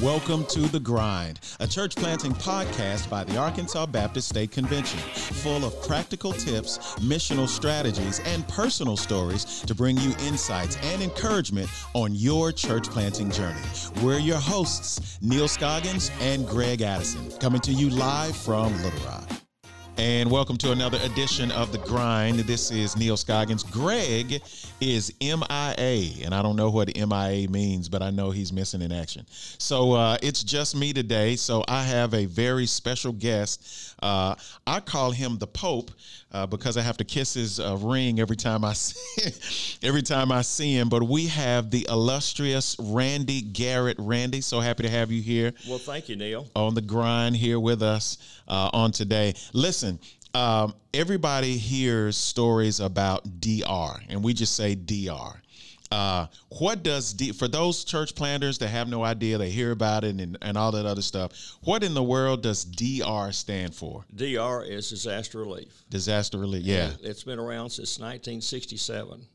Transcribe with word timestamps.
Welcome 0.00 0.46
to 0.50 0.60
The 0.60 0.80
Grind, 0.80 1.40
a 1.58 1.66
church 1.66 1.96
planting 1.96 2.32
podcast 2.34 3.10
by 3.10 3.24
the 3.24 3.36
Arkansas 3.36 3.86
Baptist 3.86 4.28
State 4.28 4.52
Convention, 4.52 5.00
full 5.00 5.64
of 5.64 5.82
practical 5.86 6.32
tips, 6.32 6.78
missional 7.00 7.48
strategies, 7.48 8.20
and 8.20 8.46
personal 8.46 8.96
stories 8.96 9.62
to 9.62 9.74
bring 9.74 9.96
you 9.98 10.14
insights 10.26 10.76
and 10.92 11.02
encouragement 11.02 11.68
on 11.94 12.14
your 12.14 12.52
church 12.52 12.88
planting 12.88 13.32
journey. 13.32 13.60
We're 14.00 14.20
your 14.20 14.38
hosts, 14.38 15.18
Neal 15.20 15.48
Scoggins 15.48 16.12
and 16.20 16.46
Greg 16.46 16.82
Addison, 16.82 17.32
coming 17.40 17.60
to 17.62 17.72
you 17.72 17.90
live 17.90 18.36
from 18.36 18.72
Little 18.82 19.00
Rock. 19.06 19.28
And 19.98 20.30
welcome 20.30 20.56
to 20.58 20.72
another 20.72 20.98
edition 21.02 21.52
of 21.52 21.70
The 21.70 21.78
Grind. 21.78 22.38
This 22.40 22.70
is 22.70 22.96
Neal 22.96 23.16
Scoggins. 23.16 23.62
Greg 23.62 24.40
is 24.80 25.12
MIA, 25.20 26.24
and 26.24 26.34
I 26.34 26.40
don't 26.40 26.56
know 26.56 26.70
what 26.70 26.96
MIA 26.96 27.48
means, 27.48 27.90
but 27.90 28.00
I 28.00 28.10
know 28.10 28.30
he's 28.30 28.52
missing 28.52 28.80
in 28.80 28.90
action. 28.90 29.26
So 29.28 29.92
uh, 29.92 30.16
it's 30.22 30.42
just 30.42 30.74
me 30.74 30.94
today. 30.94 31.36
So 31.36 31.62
I 31.68 31.82
have 31.82 32.14
a 32.14 32.24
very 32.24 32.64
special 32.66 33.12
guest. 33.12 33.94
Uh, 34.02 34.34
I 34.66 34.80
call 34.80 35.10
him 35.10 35.36
the 35.38 35.46
Pope 35.46 35.90
uh, 36.32 36.46
because 36.46 36.76
I 36.76 36.82
have 36.82 36.96
to 36.96 37.04
kiss 37.04 37.34
his 37.34 37.60
uh, 37.60 37.76
ring 37.80 38.18
every 38.18 38.36
time 38.36 38.64
I 38.64 38.72
see 38.74 39.32
every 39.86 40.02
time 40.02 40.32
I 40.32 40.42
see 40.42 40.76
him. 40.76 40.88
But 40.88 41.02
we 41.02 41.26
have 41.26 41.70
the 41.70 41.86
illustrious 41.88 42.76
Randy 42.78 43.42
Garrett. 43.42 43.96
Randy, 43.98 44.40
so 44.40 44.60
happy 44.60 44.82
to 44.82 44.90
have 44.90 45.10
you 45.12 45.22
here. 45.22 45.52
Well, 45.68 45.78
thank 45.78 46.08
you, 46.08 46.16
Neal. 46.16 46.48
On 46.56 46.74
the 46.74 46.82
grind 46.82 47.36
here 47.36 47.60
with 47.60 47.82
us 47.82 48.18
uh, 48.48 48.70
on 48.72 48.92
today. 48.92 49.34
Listen, 49.52 49.98
um, 50.34 50.74
everybody 50.94 51.58
hears 51.58 52.16
stories 52.16 52.80
about 52.80 53.40
DR, 53.40 54.00
and 54.08 54.22
we 54.24 54.32
just 54.32 54.56
say 54.56 54.74
DR. 54.74 55.41
Uh, 55.92 56.26
what 56.48 56.82
does 56.82 57.12
D, 57.12 57.32
for 57.32 57.48
those 57.48 57.84
church 57.84 58.14
planters 58.14 58.56
that 58.58 58.68
have 58.68 58.88
no 58.88 59.04
idea, 59.04 59.36
they 59.36 59.50
hear 59.50 59.72
about 59.72 60.04
it 60.04 60.18
and, 60.18 60.38
and 60.40 60.56
all 60.56 60.72
that 60.72 60.86
other 60.86 61.02
stuff. 61.02 61.32
What 61.62 61.84
in 61.84 61.92
the 61.92 62.02
world 62.02 62.42
does 62.42 62.64
DR 62.64 63.30
stand 63.32 63.74
for? 63.74 64.04
DR 64.14 64.64
is 64.64 64.88
disaster 64.88 65.38
relief. 65.38 65.84
Disaster 65.90 66.38
relief, 66.38 66.64
yeah. 66.64 66.90
And 66.90 66.98
it's 67.02 67.24
been 67.24 67.38
around 67.38 67.70
since 67.70 67.98
1967. 67.98 69.26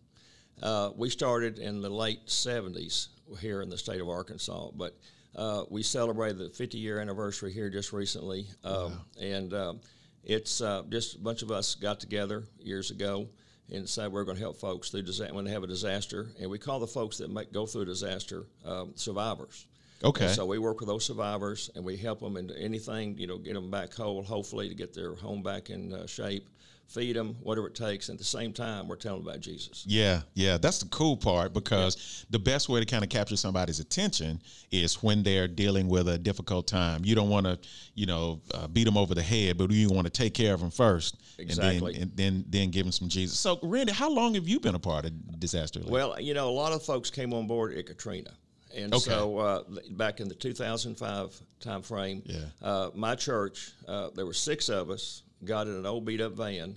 Uh, 0.63 0.89
we 0.95 1.11
started 1.11 1.59
in 1.59 1.81
the 1.81 1.89
late 1.89 2.25
70s 2.25 3.09
here 3.39 3.61
in 3.61 3.69
the 3.69 3.77
state 3.77 4.01
of 4.01 4.09
Arkansas, 4.09 4.71
but 4.75 4.97
uh, 5.35 5.63
we 5.69 5.83
celebrated 5.83 6.39
the 6.39 6.49
50 6.49 6.79
year 6.79 6.99
anniversary 6.99 7.53
here 7.53 7.69
just 7.69 7.93
recently. 7.93 8.47
Um, 8.63 8.73
wow. 8.73 8.91
And 9.21 9.53
um, 9.53 9.79
it's 10.23 10.61
uh, 10.61 10.81
just 10.89 11.17
a 11.17 11.19
bunch 11.19 11.43
of 11.43 11.51
us 11.51 11.75
got 11.75 11.99
together 11.99 12.47
years 12.59 12.89
ago 12.89 13.27
and 13.71 13.83
decided 13.83 14.13
we're 14.13 14.23
going 14.23 14.37
to 14.37 14.43
help 14.43 14.57
folks 14.57 14.89
through 14.89 15.03
disaster 15.03 15.33
when 15.33 15.45
they 15.45 15.51
have 15.51 15.63
a 15.63 15.67
disaster. 15.67 16.27
And 16.39 16.49
we 16.49 16.57
call 16.57 16.79
the 16.79 16.87
folks 16.87 17.17
that 17.17 17.29
make, 17.29 17.51
go 17.51 17.65
through 17.65 17.83
a 17.83 17.85
disaster 17.85 18.45
um, 18.65 18.93
survivors. 18.95 19.65
Okay. 20.03 20.25
And 20.25 20.35
so 20.35 20.45
we 20.45 20.59
work 20.59 20.79
with 20.79 20.87
those 20.87 21.05
survivors 21.05 21.69
and 21.75 21.83
we 21.83 21.97
help 21.97 22.19
them 22.19 22.37
into 22.37 22.57
anything, 22.57 23.17
you 23.17 23.27
know, 23.27 23.37
get 23.37 23.55
them 23.55 23.71
back 23.71 23.93
whole, 23.93 24.21
hopefully 24.23 24.69
to 24.69 24.75
get 24.75 24.93
their 24.93 25.15
home 25.15 25.41
back 25.41 25.69
in 25.69 25.93
uh, 25.93 26.05
shape 26.05 26.47
feed 26.87 27.15
them, 27.15 27.35
whatever 27.41 27.67
it 27.67 27.75
takes. 27.75 28.09
And 28.09 28.15
at 28.15 28.19
the 28.19 28.25
same 28.25 28.53
time, 28.53 28.87
we're 28.87 28.95
telling 28.95 29.23
them 29.23 29.29
about 29.29 29.41
Jesus. 29.41 29.83
Yeah, 29.87 30.21
yeah, 30.33 30.57
that's 30.57 30.79
the 30.79 30.87
cool 30.89 31.17
part 31.17 31.53
because 31.53 31.95
yeah. 31.97 32.27
the 32.31 32.39
best 32.39 32.69
way 32.69 32.79
to 32.79 32.85
kind 32.85 33.03
of 33.03 33.09
capture 33.09 33.35
somebody's 33.35 33.79
attention 33.79 34.41
is 34.71 35.03
when 35.03 35.23
they're 35.23 35.47
dealing 35.47 35.87
with 35.87 36.07
a 36.07 36.17
difficult 36.17 36.67
time. 36.67 37.01
You 37.03 37.15
don't 37.15 37.29
want 37.29 37.45
to, 37.45 37.59
you 37.93 38.05
know, 38.05 38.41
uh, 38.53 38.67
beat 38.67 38.85
them 38.85 38.97
over 38.97 39.13
the 39.13 39.23
head, 39.23 39.57
but 39.57 39.69
you 39.71 39.89
want 39.89 40.05
to 40.05 40.11
take 40.11 40.33
care 40.33 40.53
of 40.53 40.61
them 40.61 40.71
first, 40.71 41.17
exactly, 41.37 41.95
and 41.95 41.95
then 41.95 42.01
and 42.01 42.17
then, 42.17 42.45
then 42.49 42.71
give 42.71 42.85
them 42.85 42.91
some 42.91 43.09
Jesus. 43.09 43.37
So, 43.37 43.59
Randy, 43.61 43.91
how 43.91 44.09
long 44.09 44.35
have 44.35 44.47
you 44.47 44.59
been 44.59 44.75
a 44.75 44.79
part 44.79 45.05
of 45.05 45.39
disaster? 45.39 45.79
Relief? 45.79 45.91
Well, 45.91 46.19
you 46.21 46.33
know, 46.33 46.49
a 46.49 46.51
lot 46.51 46.71
of 46.71 46.83
folks 46.83 47.09
came 47.09 47.33
on 47.33 47.47
board 47.47 47.77
at 47.77 47.85
Katrina. 47.85 48.31
And 48.75 48.93
okay. 48.93 49.11
so 49.11 49.37
uh, 49.37 49.63
back 49.91 50.19
in 50.19 50.27
the 50.27 50.35
2005 50.35 51.41
time 51.59 51.81
frame, 51.81 52.21
yeah. 52.25 52.39
uh, 52.61 52.91
my 52.93 53.15
church, 53.15 53.71
uh, 53.87 54.09
there 54.13 54.25
were 54.25 54.33
six 54.33 54.69
of 54.69 54.89
us, 54.89 55.23
got 55.43 55.67
in 55.67 55.73
an 55.73 55.85
old 55.85 56.05
beat 56.05 56.21
up 56.21 56.33
van, 56.33 56.75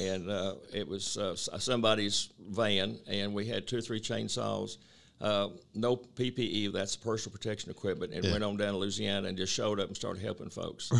and 0.00 0.28
uh, 0.30 0.54
it 0.72 0.86
was 0.86 1.16
uh, 1.16 1.34
somebody's 1.36 2.30
van, 2.38 2.98
and 3.08 3.34
we 3.34 3.46
had 3.46 3.66
two 3.66 3.78
or 3.78 3.82
three 3.82 4.00
chainsaws. 4.00 4.78
Uh, 5.20 5.48
no 5.74 5.96
PPE, 5.96 6.72
that's 6.72 6.96
personal 6.96 7.36
protection 7.36 7.70
equipment, 7.70 8.12
and 8.14 8.24
yeah. 8.24 8.32
went 8.32 8.42
on 8.42 8.56
down 8.56 8.72
to 8.72 8.78
Louisiana 8.78 9.28
and 9.28 9.36
just 9.36 9.52
showed 9.52 9.78
up 9.78 9.88
and 9.88 9.96
started 9.96 10.22
helping 10.22 10.48
folks. 10.48 10.90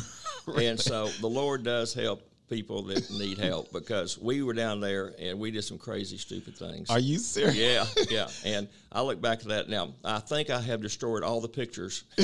and 0.61 0.79
so 0.79 1.09
the 1.21 1.29
Lord 1.29 1.63
does 1.63 1.95
help 1.95 2.23
people 2.51 2.83
that 2.83 3.11
need 3.11 3.39
help 3.39 3.73
because 3.73 4.19
we 4.19 4.43
were 4.43 4.53
down 4.53 4.81
there 4.81 5.15
and 5.19 5.39
we 5.39 5.51
did 5.51 5.63
some 5.63 5.79
crazy, 5.79 6.19
stupid 6.19 6.57
things. 6.57 6.91
Are 6.91 6.99
you 6.99 7.19
serious? 7.19 7.57
Yeah, 7.57 8.05
yeah. 8.11 8.29
And 8.45 8.69
I 8.93 9.01
look 9.03 9.21
back 9.21 9.41
at 9.41 9.49
that 9.49 9.69
now. 9.69 9.95
I 10.05 10.19
think 10.19 10.51
I 10.51 10.61
have 10.61 10.83
destroyed 10.83 11.23
all 11.23 11.41
the 11.41 11.49
pictures. 11.49 12.05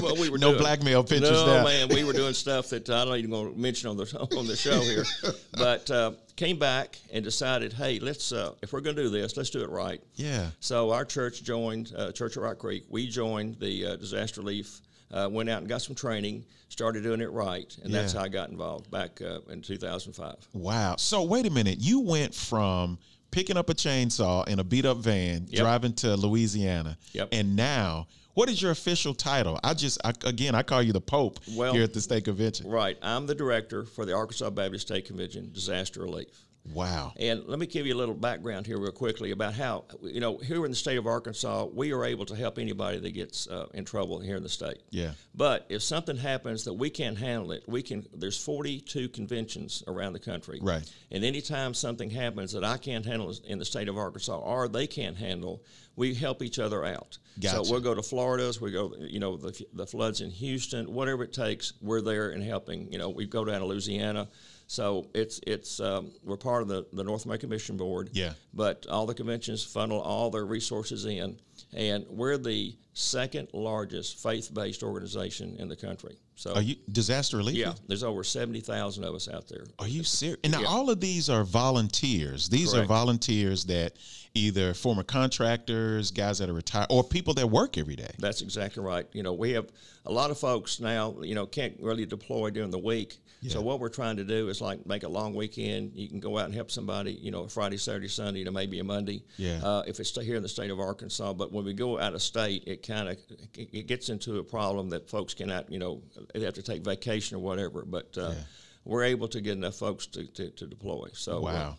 what 0.00 0.18
we 0.18 0.28
were 0.28 0.38
no 0.38 0.50
doing. 0.50 0.58
blackmail 0.58 1.04
pictures. 1.04 1.30
No, 1.30 1.46
now. 1.46 1.64
man, 1.64 1.88
we 1.88 2.04
were 2.04 2.12
doing 2.12 2.34
stuff 2.34 2.68
that 2.70 2.90
I 2.90 3.04
don't 3.04 3.16
even 3.16 3.30
going 3.30 3.54
to 3.54 3.58
mention 3.58 3.88
on 3.88 3.96
the 3.96 4.28
on 4.36 4.46
the 4.46 4.56
show 4.56 4.80
here. 4.80 5.04
But 5.52 5.90
uh, 5.90 6.12
came 6.36 6.58
back 6.58 6.98
and 7.12 7.24
decided, 7.24 7.72
hey, 7.72 7.98
let's 7.98 8.32
uh, 8.32 8.52
if 8.62 8.72
we're 8.72 8.80
going 8.80 8.96
to 8.96 9.02
do 9.02 9.08
this, 9.08 9.36
let's 9.36 9.50
do 9.50 9.62
it 9.62 9.70
right. 9.70 10.00
Yeah. 10.16 10.50
So 10.60 10.90
our 10.90 11.04
church 11.04 11.42
joined 11.42 11.92
uh, 11.96 12.12
Church 12.12 12.36
of 12.36 12.42
Rock 12.42 12.58
Creek. 12.58 12.84
We 12.88 13.08
joined 13.08 13.58
the 13.58 13.86
uh, 13.86 13.96
disaster 13.96 14.40
relief 14.40 14.80
uh, 15.10 15.28
went 15.30 15.48
out 15.48 15.58
and 15.58 15.68
got 15.68 15.82
some 15.82 15.94
training, 15.94 16.44
started 16.68 17.02
doing 17.02 17.20
it 17.20 17.30
right, 17.30 17.76
and 17.82 17.92
yeah. 17.92 18.00
that's 18.00 18.12
how 18.12 18.22
I 18.22 18.28
got 18.28 18.50
involved 18.50 18.90
back 18.90 19.20
uh, 19.22 19.40
in 19.50 19.62
2005. 19.62 20.48
Wow. 20.52 20.96
So 20.96 21.22
wait 21.22 21.46
a 21.46 21.50
minute, 21.50 21.78
you 21.80 22.00
went 22.00 22.34
from 22.34 22.98
picking 23.30 23.56
up 23.56 23.70
a 23.70 23.74
chainsaw 23.74 24.46
in 24.48 24.58
a 24.58 24.64
beat 24.64 24.84
up 24.84 24.98
van, 24.98 25.46
yep. 25.48 25.60
driving 25.62 25.92
to 25.94 26.16
Louisiana, 26.16 26.96
yep. 27.12 27.28
and 27.32 27.56
now 27.56 28.06
what 28.34 28.50
is 28.50 28.60
your 28.60 28.70
official 28.70 29.14
title? 29.14 29.58
I 29.64 29.72
just 29.72 29.98
I, 30.04 30.12
again 30.24 30.54
I 30.54 30.62
call 30.62 30.82
you 30.82 30.92
the 30.92 31.00
Pope 31.00 31.40
well, 31.52 31.72
here 31.72 31.82
at 31.82 31.94
the 31.94 32.00
state 32.00 32.24
convention. 32.24 32.68
Right, 32.68 32.98
I'm 33.00 33.26
the 33.26 33.34
director 33.34 33.84
for 33.84 34.04
the 34.04 34.12
Arkansas 34.12 34.50
Baptist 34.50 34.86
State 34.86 35.06
Convention 35.06 35.50
Disaster 35.52 36.02
Relief. 36.02 36.45
Wow. 36.72 37.12
And 37.16 37.44
let 37.46 37.58
me 37.58 37.66
give 37.66 37.86
you 37.86 37.94
a 37.94 37.96
little 37.96 38.14
background 38.14 38.66
here, 38.66 38.78
real 38.78 38.92
quickly, 38.92 39.30
about 39.30 39.54
how, 39.54 39.84
you 40.02 40.20
know, 40.20 40.38
here 40.38 40.64
in 40.64 40.70
the 40.70 40.76
state 40.76 40.98
of 40.98 41.06
Arkansas, 41.06 41.66
we 41.66 41.92
are 41.92 42.04
able 42.04 42.26
to 42.26 42.34
help 42.34 42.58
anybody 42.58 42.98
that 42.98 43.10
gets 43.10 43.48
uh, 43.48 43.66
in 43.74 43.84
trouble 43.84 44.18
here 44.20 44.36
in 44.36 44.42
the 44.42 44.48
state. 44.48 44.82
Yeah. 44.90 45.12
But 45.34 45.66
if 45.68 45.82
something 45.82 46.16
happens 46.16 46.64
that 46.64 46.74
we 46.74 46.90
can't 46.90 47.18
handle 47.18 47.52
it, 47.52 47.64
we 47.66 47.82
can, 47.82 48.06
there's 48.14 48.42
42 48.42 49.08
conventions 49.10 49.82
around 49.86 50.12
the 50.12 50.18
country. 50.18 50.58
Right. 50.62 50.90
And 51.10 51.24
anytime 51.24 51.74
something 51.74 52.10
happens 52.10 52.52
that 52.52 52.64
I 52.64 52.76
can't 52.76 53.04
handle 53.04 53.34
in 53.44 53.58
the 53.58 53.64
state 53.64 53.88
of 53.88 53.96
Arkansas 53.96 54.38
or 54.38 54.68
they 54.68 54.86
can't 54.86 55.16
handle, 55.16 55.62
we 55.96 56.14
help 56.14 56.42
each 56.42 56.58
other 56.58 56.84
out. 56.84 57.18
Gotcha. 57.40 57.64
So 57.64 57.72
we'll 57.72 57.80
go 57.80 57.94
to 57.94 58.02
Florida, 58.02 58.52
we 58.60 58.70
go, 58.70 58.94
you 58.98 59.18
know, 59.18 59.36
the, 59.36 59.66
the 59.72 59.86
floods 59.86 60.20
in 60.20 60.30
Houston, 60.30 60.92
whatever 60.92 61.24
it 61.24 61.32
takes, 61.32 61.72
we're 61.80 62.00
there 62.00 62.30
and 62.30 62.42
helping. 62.42 62.92
You 62.92 62.98
know, 62.98 63.10
we 63.10 63.26
go 63.26 63.44
down 63.44 63.60
to 63.60 63.66
Louisiana 63.66 64.28
so 64.66 65.06
it's 65.14 65.40
it's 65.46 65.80
um, 65.80 66.10
we're 66.24 66.36
part 66.36 66.62
of 66.62 66.68
the, 66.68 66.86
the 66.92 67.04
North 67.04 67.24
American 67.24 67.48
Mission 67.50 67.76
Board. 67.76 68.10
Yeah. 68.12 68.32
But 68.52 68.86
all 68.90 69.06
the 69.06 69.14
conventions 69.14 69.64
funnel 69.64 70.00
all 70.00 70.30
their 70.30 70.44
resources 70.46 71.04
in, 71.04 71.38
and 71.74 72.04
we're 72.08 72.36
the 72.36 72.74
second 72.92 73.48
largest 73.52 74.22
faith 74.22 74.52
based 74.52 74.82
organization 74.82 75.56
in 75.58 75.68
the 75.68 75.76
country. 75.76 76.16
So 76.34 76.54
are 76.54 76.62
you 76.62 76.76
disaster 76.90 77.36
relief? 77.36 77.56
Yeah, 77.56 77.74
there's 77.86 78.02
over 78.02 78.24
seventy 78.24 78.60
thousand 78.60 79.04
of 79.04 79.14
us 79.14 79.28
out 79.28 79.48
there. 79.48 79.64
Are 79.78 79.88
you 79.88 80.02
serious? 80.02 80.40
And 80.42 80.52
now 80.52 80.60
yeah. 80.60 80.68
all 80.68 80.90
of 80.90 81.00
these 81.00 81.30
are 81.30 81.44
volunteers. 81.44 82.48
These 82.48 82.72
Correct. 82.72 82.84
are 82.84 82.88
volunteers 82.88 83.64
that 83.66 83.94
either 84.36 84.74
former 84.74 85.02
contractors, 85.02 86.10
guys 86.10 86.38
that 86.38 86.48
are 86.48 86.54
retired, 86.54 86.86
or 86.90 87.02
people 87.02 87.34
that 87.34 87.48
work 87.48 87.78
every 87.78 87.96
day. 87.96 88.10
That's 88.18 88.42
exactly 88.42 88.82
right. 88.82 89.06
You 89.12 89.22
know, 89.22 89.32
we 89.32 89.52
have 89.52 89.66
a 90.04 90.12
lot 90.12 90.30
of 90.30 90.38
folks 90.38 90.80
now. 90.80 91.16
You 91.22 91.34
know, 91.34 91.46
can't 91.46 91.76
really 91.80 92.06
deploy 92.06 92.50
during 92.50 92.70
the 92.70 92.78
week 92.78 93.18
yeah. 93.46 93.52
So 93.52 93.60
what 93.60 93.80
we're 93.80 93.90
trying 93.90 94.16
to 94.16 94.24
do 94.24 94.48
is 94.48 94.60
like 94.60 94.86
make 94.86 95.02
a 95.02 95.08
long 95.08 95.34
weekend. 95.34 95.92
You 95.94 96.08
can 96.08 96.20
go 96.20 96.38
out 96.38 96.46
and 96.46 96.54
help 96.54 96.70
somebody, 96.70 97.12
you 97.12 97.30
know, 97.30 97.46
Friday, 97.46 97.76
Saturday, 97.76 98.08
Sunday, 98.08 98.44
to 98.44 98.50
maybe 98.50 98.78
a 98.80 98.84
Monday. 98.84 99.22
Yeah. 99.36 99.60
Uh, 99.62 99.82
if 99.86 100.00
it's 100.00 100.18
here 100.20 100.36
in 100.36 100.42
the 100.42 100.48
state 100.48 100.70
of 100.70 100.80
Arkansas, 100.80 101.32
but 101.34 101.52
when 101.52 101.64
we 101.64 101.74
go 101.74 101.98
out 101.98 102.14
of 102.14 102.22
state, 102.22 102.64
it 102.66 102.86
kind 102.86 103.08
of 103.08 103.18
it 103.54 103.86
gets 103.86 104.08
into 104.08 104.38
a 104.38 104.42
problem 104.42 104.88
that 104.90 105.08
folks 105.08 105.34
cannot, 105.34 105.70
you 105.70 105.78
know, 105.78 106.02
they 106.34 106.40
have 106.40 106.54
to 106.54 106.62
take 106.62 106.82
vacation 106.82 107.36
or 107.36 107.40
whatever. 107.40 107.84
But 107.84 108.16
uh, 108.16 108.30
yeah. 108.30 108.42
we're 108.84 109.04
able 109.04 109.28
to 109.28 109.40
get 109.40 109.52
enough 109.52 109.76
folks 109.76 110.06
to, 110.08 110.26
to, 110.32 110.50
to 110.50 110.66
deploy. 110.66 111.08
So 111.12 111.38
uh, 111.38 111.40
wow. 111.40 111.76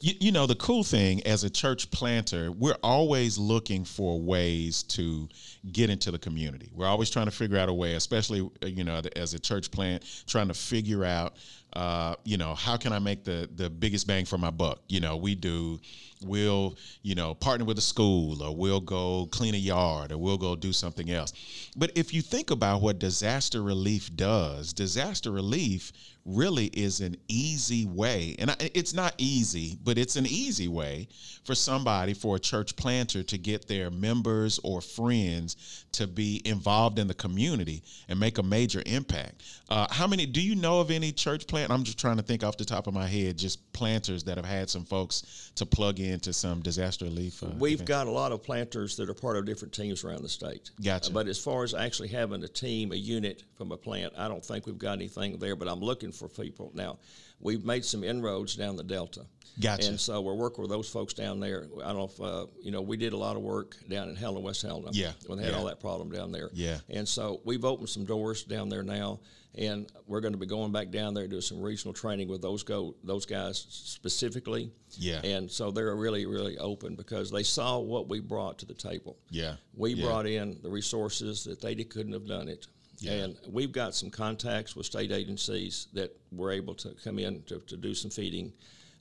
You, 0.00 0.14
you, 0.20 0.32
know 0.32 0.46
the 0.46 0.54
cool 0.54 0.84
thing 0.84 1.22
as 1.26 1.44
a 1.44 1.50
church 1.50 1.90
planter 1.90 2.50
we're 2.52 2.76
always 2.82 3.38
looking 3.38 3.84
for 3.84 4.20
ways 4.20 4.82
to 4.84 5.28
get 5.72 5.90
into 5.90 6.10
the 6.10 6.18
community. 6.18 6.70
We're 6.74 6.86
always 6.86 7.10
trying 7.10 7.26
to 7.26 7.32
figure 7.32 7.58
out 7.58 7.68
a 7.68 7.74
way 7.74 7.94
especially 7.94 8.48
uh, 8.62 8.66
you 8.66 8.84
know 8.84 9.00
as 9.16 9.34
a 9.34 9.38
church 9.38 9.70
plant 9.70 10.04
trying 10.26 10.48
to 10.48 10.54
figure 10.54 11.04
out 11.04 11.34
uh, 11.74 12.14
you 12.24 12.36
know, 12.36 12.54
how 12.54 12.76
can 12.76 12.92
I 12.92 12.98
make 12.98 13.24
the 13.24 13.48
the 13.54 13.70
biggest 13.70 14.06
bang 14.06 14.24
for 14.24 14.38
my 14.38 14.50
buck? 14.50 14.80
You 14.88 15.00
know, 15.00 15.16
we 15.16 15.34
do, 15.34 15.80
we'll, 16.22 16.76
you 17.02 17.14
know, 17.14 17.34
partner 17.34 17.64
with 17.64 17.78
a 17.78 17.82
school, 17.82 18.42
or 18.42 18.54
we'll 18.54 18.80
go 18.80 19.26
clean 19.32 19.54
a 19.54 19.58
yard, 19.58 20.12
or 20.12 20.18
we'll 20.18 20.38
go 20.38 20.54
do 20.54 20.72
something 20.72 21.10
else. 21.10 21.32
But 21.76 21.92
if 21.94 22.12
you 22.12 22.20
think 22.20 22.50
about 22.50 22.82
what 22.82 22.98
disaster 22.98 23.62
relief 23.62 24.14
does, 24.14 24.72
disaster 24.72 25.30
relief 25.30 25.92
really 26.24 26.66
is 26.66 27.00
an 27.00 27.16
easy 27.26 27.84
way, 27.86 28.36
and 28.38 28.54
it's 28.60 28.94
not 28.94 29.14
easy, 29.18 29.78
but 29.82 29.98
it's 29.98 30.16
an 30.16 30.26
easy 30.26 30.68
way 30.68 31.08
for 31.44 31.54
somebody, 31.54 32.14
for 32.14 32.36
a 32.36 32.38
church 32.38 32.76
planter, 32.76 33.22
to 33.22 33.38
get 33.38 33.66
their 33.66 33.90
members 33.90 34.60
or 34.62 34.80
friends 34.80 35.84
to 35.92 36.06
be 36.06 36.40
involved 36.44 36.98
in 36.98 37.08
the 37.08 37.14
community 37.14 37.82
and 38.08 38.20
make 38.20 38.38
a 38.38 38.42
major 38.42 38.82
impact. 38.86 39.42
Uh, 39.68 39.86
how 39.90 40.06
many? 40.06 40.26
Do 40.26 40.40
you 40.40 40.54
know 40.54 40.80
of 40.80 40.90
any 40.90 41.12
church 41.12 41.46
plant? 41.66 41.80
I'm 41.80 41.84
just 41.84 41.98
trying 41.98 42.16
to 42.16 42.22
think 42.22 42.44
off 42.44 42.56
the 42.56 42.64
top 42.64 42.86
of 42.86 42.94
my 42.94 43.06
head, 43.06 43.38
just 43.38 43.72
planters 43.72 44.24
that 44.24 44.36
have 44.36 44.46
had 44.46 44.70
some 44.70 44.84
folks 44.84 45.50
to 45.56 45.66
plug 45.66 46.00
into 46.00 46.32
some 46.32 46.60
disaster 46.60 47.04
relief. 47.04 47.42
Uh, 47.42 47.48
We've 47.58 47.74
events. 47.74 47.88
got 47.88 48.06
a 48.06 48.10
lot 48.10 48.32
of 48.32 48.42
planters 48.42 48.96
that 48.96 49.08
are 49.08 49.14
part 49.14 49.36
of 49.36 49.44
different 49.46 49.72
teams 49.72 50.04
around 50.04 50.22
the 50.22 50.28
state. 50.28 50.70
Gotcha. 50.82 51.10
Uh, 51.10 51.14
but 51.14 51.26
as 51.26 51.38
far 51.38 51.64
as 51.64 51.74
actually 51.74 52.08
having 52.08 52.42
a 52.44 52.48
team, 52.48 52.92
a 52.92 52.96
unit 52.96 53.44
from 53.56 53.72
a 53.72 53.76
plant, 53.76 54.12
I 54.16 54.28
don't 54.28 54.44
think 54.44 54.66
we've 54.66 54.78
got 54.78 54.92
anything 54.94 55.38
there. 55.38 55.56
But 55.56 55.68
I'm 55.68 55.80
looking 55.80 56.12
for 56.12 56.28
people 56.28 56.70
now. 56.74 56.98
We've 57.42 57.64
made 57.64 57.84
some 57.84 58.04
inroads 58.04 58.54
down 58.54 58.76
the 58.76 58.84
Delta. 58.84 59.26
Gotcha. 59.60 59.88
And 59.88 60.00
so 60.00 60.20
we're 60.20 60.34
working 60.34 60.62
with 60.62 60.70
those 60.70 60.88
folks 60.88 61.12
down 61.12 61.40
there. 61.40 61.66
I 61.82 61.88
don't 61.88 61.96
know 61.96 62.04
if 62.04 62.20
uh, 62.20 62.46
you 62.62 62.70
know 62.70 62.80
we 62.80 62.96
did 62.96 63.12
a 63.12 63.16
lot 63.16 63.36
of 63.36 63.42
work 63.42 63.76
down 63.88 64.08
in 64.08 64.16
Helena, 64.16 64.40
West 64.40 64.62
Helena. 64.62 64.88
Yeah. 64.92 65.12
When 65.26 65.38
they 65.38 65.44
had 65.44 65.52
yeah. 65.52 65.58
all 65.58 65.66
that 65.66 65.80
problem 65.80 66.10
down 66.10 66.32
there. 66.32 66.48
Yeah. 66.52 66.78
And 66.88 67.06
so 67.06 67.40
we've 67.44 67.64
opened 67.64 67.90
some 67.90 68.04
doors 68.04 68.44
down 68.44 68.70
there 68.70 68.82
now, 68.82 69.20
and 69.54 69.90
we're 70.06 70.20
going 70.20 70.32
to 70.32 70.38
be 70.38 70.46
going 70.46 70.72
back 70.72 70.90
down 70.90 71.12
there 71.12 71.24
to 71.24 71.28
do 71.28 71.40
some 71.42 71.60
regional 71.60 71.92
training 71.92 72.28
with 72.28 72.40
those 72.40 72.62
go 72.62 72.94
those 73.04 73.26
guys 73.26 73.66
specifically. 73.68 74.70
Yeah. 74.92 75.20
And 75.22 75.50
so 75.50 75.70
they're 75.70 75.94
really 75.94 76.24
really 76.24 76.56
open 76.56 76.94
because 76.94 77.30
they 77.30 77.42
saw 77.42 77.78
what 77.78 78.08
we 78.08 78.20
brought 78.20 78.58
to 78.60 78.66
the 78.66 78.74
table. 78.74 79.18
Yeah. 79.28 79.56
We 79.74 79.94
yeah. 79.94 80.06
brought 80.06 80.26
in 80.26 80.60
the 80.62 80.70
resources 80.70 81.44
that 81.44 81.60
they 81.60 81.74
couldn't 81.74 82.14
have 82.14 82.26
done 82.26 82.48
it. 82.48 82.66
Yeah. 83.02 83.12
And 83.12 83.36
we've 83.50 83.72
got 83.72 83.94
some 83.94 84.10
contacts 84.10 84.76
with 84.76 84.86
state 84.86 85.12
agencies 85.12 85.88
that 85.92 86.16
were 86.30 86.52
able 86.52 86.74
to 86.76 86.94
come 87.02 87.18
in 87.18 87.42
to, 87.44 87.58
to 87.58 87.76
do 87.76 87.94
some 87.94 88.10
feeding 88.10 88.52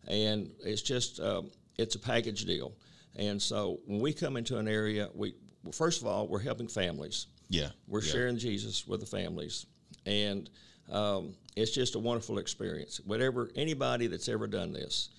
and 0.07 0.51
it's 0.63 0.81
just 0.81 1.19
um, 1.19 1.51
it's 1.77 1.95
a 1.95 1.99
package 1.99 2.45
deal. 2.45 2.73
And 3.15 3.41
so 3.41 3.79
when 3.85 3.99
we 3.99 4.13
come 4.13 4.37
into 4.37 4.57
an 4.57 4.67
area, 4.67 5.09
we 5.13 5.35
well, 5.63 5.71
first 5.71 6.01
of 6.01 6.07
all 6.07 6.27
we're 6.27 6.39
helping 6.39 6.67
families. 6.67 7.27
Yeah, 7.49 7.69
we're 7.87 8.01
yeah. 8.01 8.11
sharing 8.11 8.37
Jesus 8.37 8.87
with 8.87 9.01
the 9.01 9.05
families, 9.05 9.65
and 10.05 10.49
um, 10.89 11.33
it's 11.55 11.71
just 11.71 11.95
a 11.95 11.99
wonderful 11.99 12.37
experience. 12.37 13.01
Whatever 13.05 13.49
anybody 13.55 14.07
that's 14.07 14.29
ever 14.29 14.47
done 14.47 14.73
this. 14.73 15.09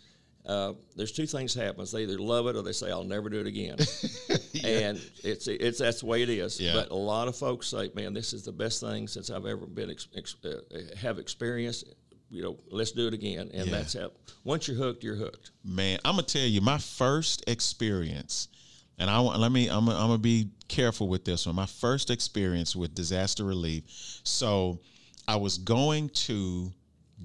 Uh, 0.45 0.73
there's 0.97 1.13
two 1.13 1.27
things 1.27 1.55
happens. 1.55 1.93
They 1.93 2.03
either 2.03 2.19
love 2.19 2.49
it 2.49 2.57
or 2.57 2.63
they 2.63 2.73
say, 2.73 2.91
"I'll 2.91 3.05
never 3.05 3.29
do 3.29 3.41
it 3.41 3.47
again," 3.47 3.77
yeah. 4.53 4.89
and 4.89 5.01
it's 5.23 5.47
it's 5.47 5.79
that's 5.79 6.01
the 6.01 6.07
way 6.07 6.23
it 6.23 6.29
is. 6.29 6.61
Yeah. 6.61 6.73
But 6.75 6.91
a 6.91 6.97
lot 6.97 7.29
of 7.29 7.37
folks 7.37 7.69
say, 7.69 7.91
"Man, 7.95 8.13
this 8.13 8.33
is 8.33 8.43
the 8.43 8.53
best 8.53 8.81
thing 8.81 9.07
since 9.07 9.31
I've 9.31 9.47
ever 9.47 9.67
been 9.67 9.91
ex- 9.91 10.09
ex- 10.17 10.37
uh, 10.45 10.61
have 11.01 11.19
experienced 11.21 11.87
you 12.33 12.43
know, 12.43 12.57
let's 12.71 12.93
do 12.93 13.07
it 13.07 13.15
again. 13.15 13.51
And 13.53 13.67
yeah. 13.67 13.77
that's 13.77 13.93
how, 13.93 14.11
once 14.43 14.67
you're 14.67 14.77
hooked, 14.77 15.05
you're 15.05 15.17
hooked. 15.17 15.51
Man, 15.63 15.99
I'm 16.05 16.15
going 16.15 16.25
to 16.25 16.39
tell 16.39 16.49
you, 16.49 16.63
my 16.63 16.79
first 16.79 17.45
experience, 17.47 18.49
and 18.99 19.11
I 19.11 19.21
want, 19.21 19.39
let 19.39 19.53
me, 19.53 19.69
I'm, 19.69 19.87
I'm 19.89 20.09
going 20.09 20.13
to 20.13 20.19
be 20.19 20.49
careful 20.67 21.09
with 21.09 21.27
this 21.27 21.47
one. 21.47 21.55
My 21.55 21.67
first 21.67 22.11
experience 22.11 22.75
with 22.75 22.95
disaster 22.95 23.45
relief. 23.45 23.85
So 24.25 24.81
I 25.29 25.37
was 25.37 25.59
going 25.59 26.09
to 26.09 26.73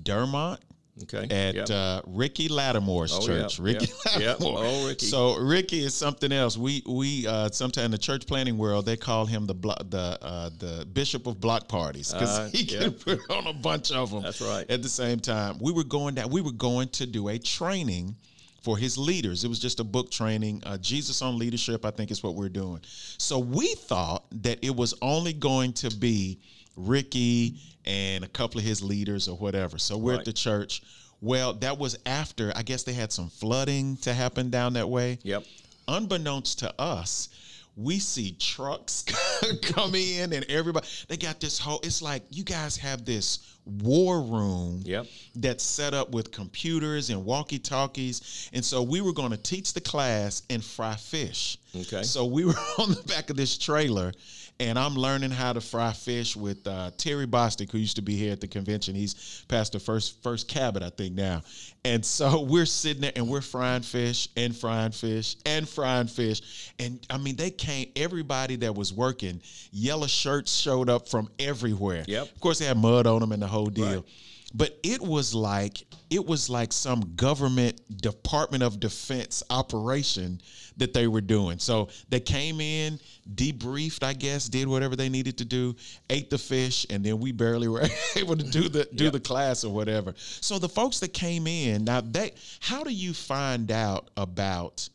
Dermott 0.03 0.59
Okay. 1.03 1.27
At 1.29 1.55
yep. 1.55 1.69
uh, 1.69 2.01
Ricky 2.07 2.47
Lattimore's 2.47 3.13
oh, 3.13 3.25
church. 3.25 3.59
Yep. 3.59 3.65
Ricky 3.65 3.91
yep. 4.19 4.39
Lattimore. 4.39 4.59
Oh, 4.63 4.87
Ricky. 4.87 5.05
So 5.05 5.37
Ricky 5.37 5.83
is 5.83 5.93
something 5.93 6.31
else. 6.31 6.57
We 6.57 6.83
we 6.87 7.27
uh, 7.27 7.49
sometimes 7.49 7.85
in 7.85 7.91
the 7.91 7.97
church 7.97 8.25
planning 8.25 8.57
world 8.57 8.85
they 8.85 8.97
call 8.97 9.25
him 9.25 9.45
the 9.45 9.53
blo- 9.53 9.75
the 9.89 10.17
uh, 10.21 10.49
the 10.57 10.87
bishop 10.91 11.27
of 11.27 11.39
block 11.39 11.67
parties 11.67 12.11
because 12.11 12.39
uh, 12.39 12.49
he 12.51 12.65
can 12.65 12.91
put 13.05 13.19
on 13.29 13.47
a 13.47 13.53
bunch 13.53 13.91
of 13.91 14.11
them. 14.11 14.23
That's 14.23 14.41
right. 14.41 14.69
At 14.69 14.81
the 14.81 14.89
same 14.89 15.19
time, 15.19 15.57
we 15.59 15.71
were 15.71 15.83
going 15.83 16.15
down. 16.15 16.29
We 16.29 16.41
were 16.41 16.51
going 16.51 16.89
to 16.89 17.05
do 17.05 17.27
a 17.27 17.37
training 17.37 18.15
for 18.61 18.77
his 18.77 18.97
leaders. 18.97 19.43
It 19.43 19.47
was 19.47 19.59
just 19.59 19.79
a 19.79 19.83
book 19.83 20.11
training. 20.11 20.63
Uh, 20.65 20.77
Jesus 20.77 21.21
on 21.21 21.37
leadership, 21.37 21.85
I 21.85 21.91
think, 21.91 22.11
is 22.11 22.23
what 22.23 22.35
we're 22.35 22.49
doing. 22.49 22.81
So 23.17 23.39
we 23.39 23.75
thought 23.75 24.25
that 24.43 24.59
it 24.61 24.75
was 24.75 24.93
only 25.01 25.33
going 25.33 25.73
to 25.73 25.95
be 25.95 26.39
Ricky 26.77 27.59
and 27.85 28.23
a 28.23 28.27
couple 28.27 28.59
of 28.59 28.65
his 28.65 28.81
leaders 28.81 29.27
or 29.27 29.35
whatever. 29.37 29.77
So 29.77 29.97
we're 29.97 30.11
right. 30.11 30.19
at 30.19 30.25
the 30.25 30.33
church. 30.33 30.83
Well, 31.19 31.53
that 31.55 31.77
was 31.77 31.97
after, 32.05 32.53
I 32.55 32.61
guess 32.61 32.83
they 32.83 32.93
had 32.93 33.11
some 33.11 33.29
flooding 33.29 33.97
to 33.97 34.13
happen 34.13 34.49
down 34.49 34.73
that 34.73 34.87
way. 34.87 35.17
Yep. 35.23 35.43
Unbeknownst 35.87 36.59
to 36.59 36.79
us, 36.79 37.29
we 37.75 37.99
see 37.99 38.35
trucks 38.39 39.03
come 39.61 39.95
in 39.95 40.33
and 40.33 40.45
everybody, 40.49 40.87
they 41.07 41.17
got 41.17 41.39
this 41.39 41.57
whole, 41.57 41.79
it's 41.81 42.01
like 42.01 42.23
you 42.29 42.43
guys 42.43 42.75
have 42.77 43.05
this 43.05 43.55
war 43.65 44.21
room 44.21 44.81
yep. 44.83 45.05
that's 45.35 45.63
set 45.63 45.93
up 45.93 46.11
with 46.11 46.31
computers 46.31 47.09
and 47.09 47.23
walkie 47.23 47.59
talkies. 47.59 48.49
And 48.53 48.63
so 48.63 48.81
we 48.81 49.01
were 49.01 49.13
going 49.13 49.31
to 49.31 49.37
teach 49.37 49.73
the 49.73 49.81
class 49.81 50.43
and 50.49 50.63
fry 50.63 50.95
fish. 50.95 51.57
Okay. 51.75 52.03
So 52.03 52.25
we 52.25 52.45
were 52.45 52.53
on 52.79 52.89
the 52.89 53.03
back 53.07 53.29
of 53.29 53.37
this 53.37 53.57
trailer 53.57 54.11
and 54.59 54.79
I'm 54.79 54.95
learning 54.95 55.31
how 55.31 55.53
to 55.53 55.61
fry 55.61 55.93
fish 55.93 56.35
with 56.35 56.65
uh, 56.65 56.91
Terry 56.97 57.27
Bostic, 57.27 57.71
who 57.71 57.77
used 57.77 57.97
to 57.97 58.01
be 58.01 58.15
here 58.15 58.31
at 58.31 58.41
the 58.41 58.47
convention. 58.47 58.95
He's 58.95 59.45
past 59.47 59.73
the 59.73 59.79
first 59.79 60.21
first 60.23 60.47
Cabot, 60.47 60.81
I 60.81 60.89
think 60.89 61.13
now. 61.13 61.43
And 61.85 62.03
so 62.03 62.41
we're 62.49 62.65
sitting 62.65 63.01
there 63.01 63.11
and 63.15 63.27
we're 63.27 63.41
frying 63.41 63.83
fish 63.83 64.29
and 64.35 64.55
frying 64.55 64.91
fish 64.91 65.35
and 65.45 65.67
frying 65.67 66.07
fish. 66.07 66.73
And 66.79 67.05
I 67.09 67.17
mean, 67.17 67.35
they 67.35 67.51
came. 67.51 67.91
Everybody 67.95 68.55
that 68.57 68.73
was 68.75 68.93
working, 68.93 69.41
yellow 69.71 70.07
shirts 70.07 70.53
showed 70.53 70.89
up 70.89 71.07
from 71.07 71.29
everywhere. 71.39 72.03
Yep. 72.07 72.23
Of 72.23 72.39
course, 72.39 72.59
they 72.59 72.65
had 72.65 72.77
mud 72.77 73.07
on 73.07 73.19
them 73.19 73.31
and 73.31 73.41
the 73.41 73.47
whole 73.47 73.67
deal. 73.67 73.95
Right. 73.95 74.03
But 74.53 74.79
it 74.81 75.01
was 75.01 75.35
like 75.35 75.85
it 76.09 76.25
was 76.25 76.49
like 76.49 76.71
some 76.71 77.15
government 77.15 77.81
Department 78.01 78.63
of 78.63 78.79
Defense 78.79 79.43
operation 79.49 80.39
that 80.77 80.93
they 80.93 81.07
were 81.07 81.21
doing. 81.21 81.59
So 81.59 81.89
they 82.09 82.19
came 82.19 82.61
in, 82.61 82.99
debriefed, 83.35 84.03
I 84.03 84.13
guess, 84.13 84.47
did 84.47 84.67
whatever 84.67 84.95
they 84.95 85.09
needed 85.09 85.37
to 85.39 85.45
do, 85.45 85.75
ate 86.09 86.29
the 86.29 86.37
fish, 86.37 86.85
and 86.89 87.03
then 87.03 87.19
we 87.19 87.31
barely 87.31 87.67
were 87.67 87.83
able 88.15 88.37
to 88.37 88.43
do 88.43 88.69
the 88.69 88.87
do 88.95 89.05
yep. 89.05 89.13
the 89.13 89.19
class 89.19 89.63
or 89.63 89.73
whatever. 89.73 90.13
So 90.17 90.59
the 90.59 90.69
folks 90.69 90.99
that 91.01 91.13
came 91.13 91.45
in, 91.45 91.83
now 91.83 92.01
they 92.01 92.33
how 92.61 92.83
do 92.83 92.91
you 92.91 93.13
find 93.13 93.69
out 93.71 94.09
about 94.15 94.87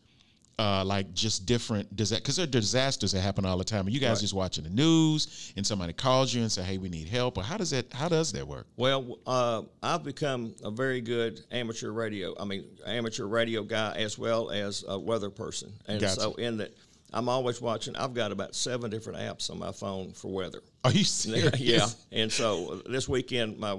uh, 0.62 0.84
like 0.84 1.12
just 1.12 1.44
different 1.44 1.96
because 1.96 2.36
there 2.36 2.44
are 2.44 2.46
disasters 2.46 3.10
that 3.10 3.20
happen 3.20 3.44
all 3.44 3.58
the 3.58 3.64
time. 3.64 3.86
And 3.86 3.92
you 3.92 3.98
guys 3.98 4.10
right. 4.10 4.20
just 4.20 4.32
watching 4.32 4.62
the 4.62 4.70
news, 4.70 5.52
and 5.56 5.66
somebody 5.66 5.92
calls 5.92 6.32
you 6.32 6.42
and 6.42 6.52
say, 6.52 6.62
"Hey, 6.62 6.78
we 6.78 6.88
need 6.88 7.08
help." 7.08 7.36
Or 7.36 7.42
how 7.42 7.56
does 7.56 7.70
that 7.70 7.92
how 7.92 8.08
does 8.08 8.30
that 8.32 8.46
work? 8.46 8.68
Well, 8.76 9.18
uh, 9.26 9.62
I've 9.82 10.04
become 10.04 10.54
a 10.62 10.70
very 10.70 11.00
good 11.00 11.40
amateur 11.50 11.90
radio. 11.90 12.34
I 12.38 12.44
mean, 12.44 12.64
amateur 12.86 13.24
radio 13.24 13.64
guy 13.64 13.96
as 13.96 14.16
well 14.16 14.50
as 14.50 14.84
a 14.86 14.96
weather 14.96 15.30
person, 15.30 15.72
and 15.88 16.00
gotcha. 16.00 16.20
so 16.20 16.34
in 16.34 16.58
that. 16.58 16.72
I'm 17.14 17.28
always 17.28 17.60
watching. 17.60 17.94
I've 17.96 18.14
got 18.14 18.32
about 18.32 18.54
seven 18.54 18.90
different 18.90 19.18
apps 19.18 19.50
on 19.50 19.58
my 19.58 19.72
phone 19.72 20.12
for 20.12 20.32
weather. 20.32 20.60
Are 20.84 20.90
you 20.90 21.04
serious? 21.04 21.60
yeah. 21.60 21.86
And 22.10 22.32
so 22.32 22.82
this 22.86 23.08
weekend, 23.08 23.58
my 23.58 23.78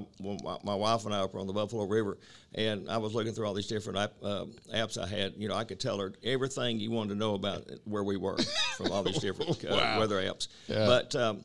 my 0.64 0.76
wife 0.76 1.06
and 1.06 1.14
I 1.14 1.26
were 1.26 1.40
on 1.40 1.48
the 1.48 1.54
Buffalo 1.54 1.86
River, 1.86 2.18
and 2.54 2.90
I 2.90 2.98
was 2.98 3.14
looking 3.14 3.34
through 3.34 3.48
all 3.48 3.54
these 3.54 3.68
different 3.68 4.00
app, 4.00 4.14
uh, 4.22 4.46
apps 4.74 4.98
I 4.98 5.08
had. 5.08 5.34
You 5.36 5.48
know, 5.48 5.56
I 5.56 5.64
could 5.64 5.80
tell 5.80 5.98
her 6.00 6.14
everything 6.24 6.80
you 6.80 6.92
wanted 6.92 7.10
to 7.10 7.16
know 7.16 7.34
about 7.34 7.70
where 7.86 8.04
we 8.04 8.18
were 8.18 8.38
from 8.78 8.92
all 8.92 9.04
these 9.04 9.20
different 9.20 9.66
uh, 9.66 9.76
wow. 9.76 10.00
weather 10.00 10.22
apps. 10.22 10.48
Yeah. 10.68 10.86
But 10.86 11.16
um, 11.16 11.44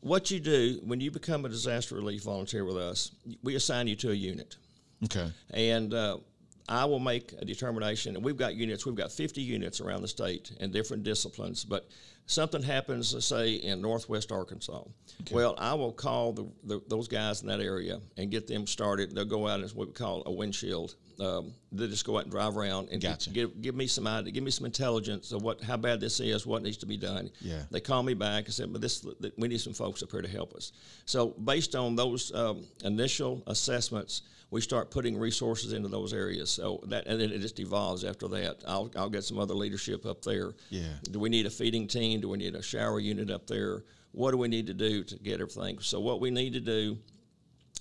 what 0.00 0.30
you 0.30 0.38
do 0.38 0.80
when 0.84 1.00
you 1.00 1.10
become 1.10 1.44
a 1.44 1.48
disaster 1.48 1.96
relief 1.96 2.22
volunteer 2.22 2.64
with 2.64 2.76
us, 2.76 3.10
we 3.42 3.56
assign 3.56 3.88
you 3.88 3.96
to 3.96 4.10
a 4.10 4.14
unit. 4.14 4.56
Okay. 5.04 5.30
And 5.52 5.92
uh, 5.92 6.18
I 6.68 6.86
will 6.86 6.98
make 6.98 7.34
a 7.38 7.44
determination, 7.44 8.16
and 8.16 8.24
we've 8.24 8.36
got 8.36 8.54
units, 8.54 8.86
we've 8.86 8.94
got 8.94 9.12
50 9.12 9.42
units 9.42 9.80
around 9.80 10.02
the 10.02 10.08
state 10.08 10.52
in 10.60 10.70
different 10.70 11.02
disciplines, 11.02 11.62
but 11.64 11.88
something 12.26 12.62
happens, 12.62 13.12
let's 13.12 13.26
say, 13.26 13.54
in 13.54 13.82
northwest 13.82 14.32
Arkansas. 14.32 14.82
Okay. 15.22 15.34
Well, 15.34 15.54
I 15.58 15.74
will 15.74 15.92
call 15.92 16.32
the, 16.32 16.46
the, 16.64 16.80
those 16.88 17.06
guys 17.06 17.42
in 17.42 17.48
that 17.48 17.60
area 17.60 18.00
and 18.16 18.30
get 18.30 18.46
them 18.46 18.66
started. 18.66 19.14
They'll 19.14 19.26
go 19.26 19.46
out 19.46 19.60
as 19.60 19.74
what 19.74 19.88
we 19.88 19.92
call 19.92 20.22
a 20.24 20.32
windshield. 20.32 20.94
Um, 21.20 21.52
they 21.70 21.86
just 21.86 22.06
go 22.06 22.16
out 22.16 22.24
and 22.24 22.30
drive 22.30 22.56
around 22.56 22.88
and 22.90 23.00
gotcha. 23.00 23.30
give, 23.30 23.60
give 23.60 23.74
me 23.74 23.86
some 23.86 24.06
idea, 24.06 24.32
give 24.32 24.42
me 24.42 24.50
some 24.50 24.66
intelligence 24.66 25.32
of 25.32 25.42
what 25.42 25.62
how 25.62 25.76
bad 25.76 26.00
this 26.00 26.18
is, 26.18 26.46
what 26.46 26.62
needs 26.62 26.78
to 26.78 26.86
be 26.86 26.96
done. 26.96 27.30
Yeah. 27.40 27.62
They 27.70 27.80
call 27.80 28.02
me 28.02 28.14
back 28.14 28.46
and 28.46 28.54
said, 28.54 28.72
"But 28.72 28.80
this 28.80 29.06
we 29.36 29.48
need 29.48 29.60
some 29.60 29.74
folks 29.74 30.02
up 30.02 30.10
here 30.10 30.22
to 30.22 30.28
help 30.28 30.54
us." 30.54 30.72
So 31.04 31.28
based 31.28 31.76
on 31.76 31.94
those 31.94 32.34
um, 32.34 32.64
initial 32.82 33.44
assessments, 33.46 34.22
we 34.50 34.60
start 34.60 34.90
putting 34.90 35.18
resources 35.18 35.72
into 35.72 35.88
those 35.88 36.12
areas. 36.12 36.50
So 36.50 36.80
that 36.88 37.06
and 37.06 37.20
then 37.20 37.30
it 37.30 37.40
just 37.40 37.58
evolves 37.60 38.04
after 38.04 38.28
that. 38.28 38.62
I'll 38.66 38.90
I'll 38.96 39.10
get 39.10 39.24
some 39.24 39.38
other 39.38 39.54
leadership 39.54 40.06
up 40.06 40.22
there. 40.22 40.54
Yeah. 40.70 40.94
Do 41.10 41.18
we 41.18 41.28
need 41.28 41.46
a 41.46 41.50
feeding 41.50 41.86
team? 41.86 42.20
Do 42.20 42.28
we 42.28 42.38
need 42.38 42.54
a 42.54 42.62
shower 42.62 43.00
unit 43.00 43.30
up 43.30 43.46
there? 43.46 43.84
What 44.12 44.30
do 44.30 44.36
we 44.36 44.48
need 44.48 44.66
to 44.68 44.74
do 44.74 45.02
to 45.04 45.16
get 45.18 45.40
everything? 45.40 45.78
So 45.80 46.00
what 46.00 46.20
we 46.20 46.30
need 46.30 46.52
to 46.52 46.60
do 46.60 46.98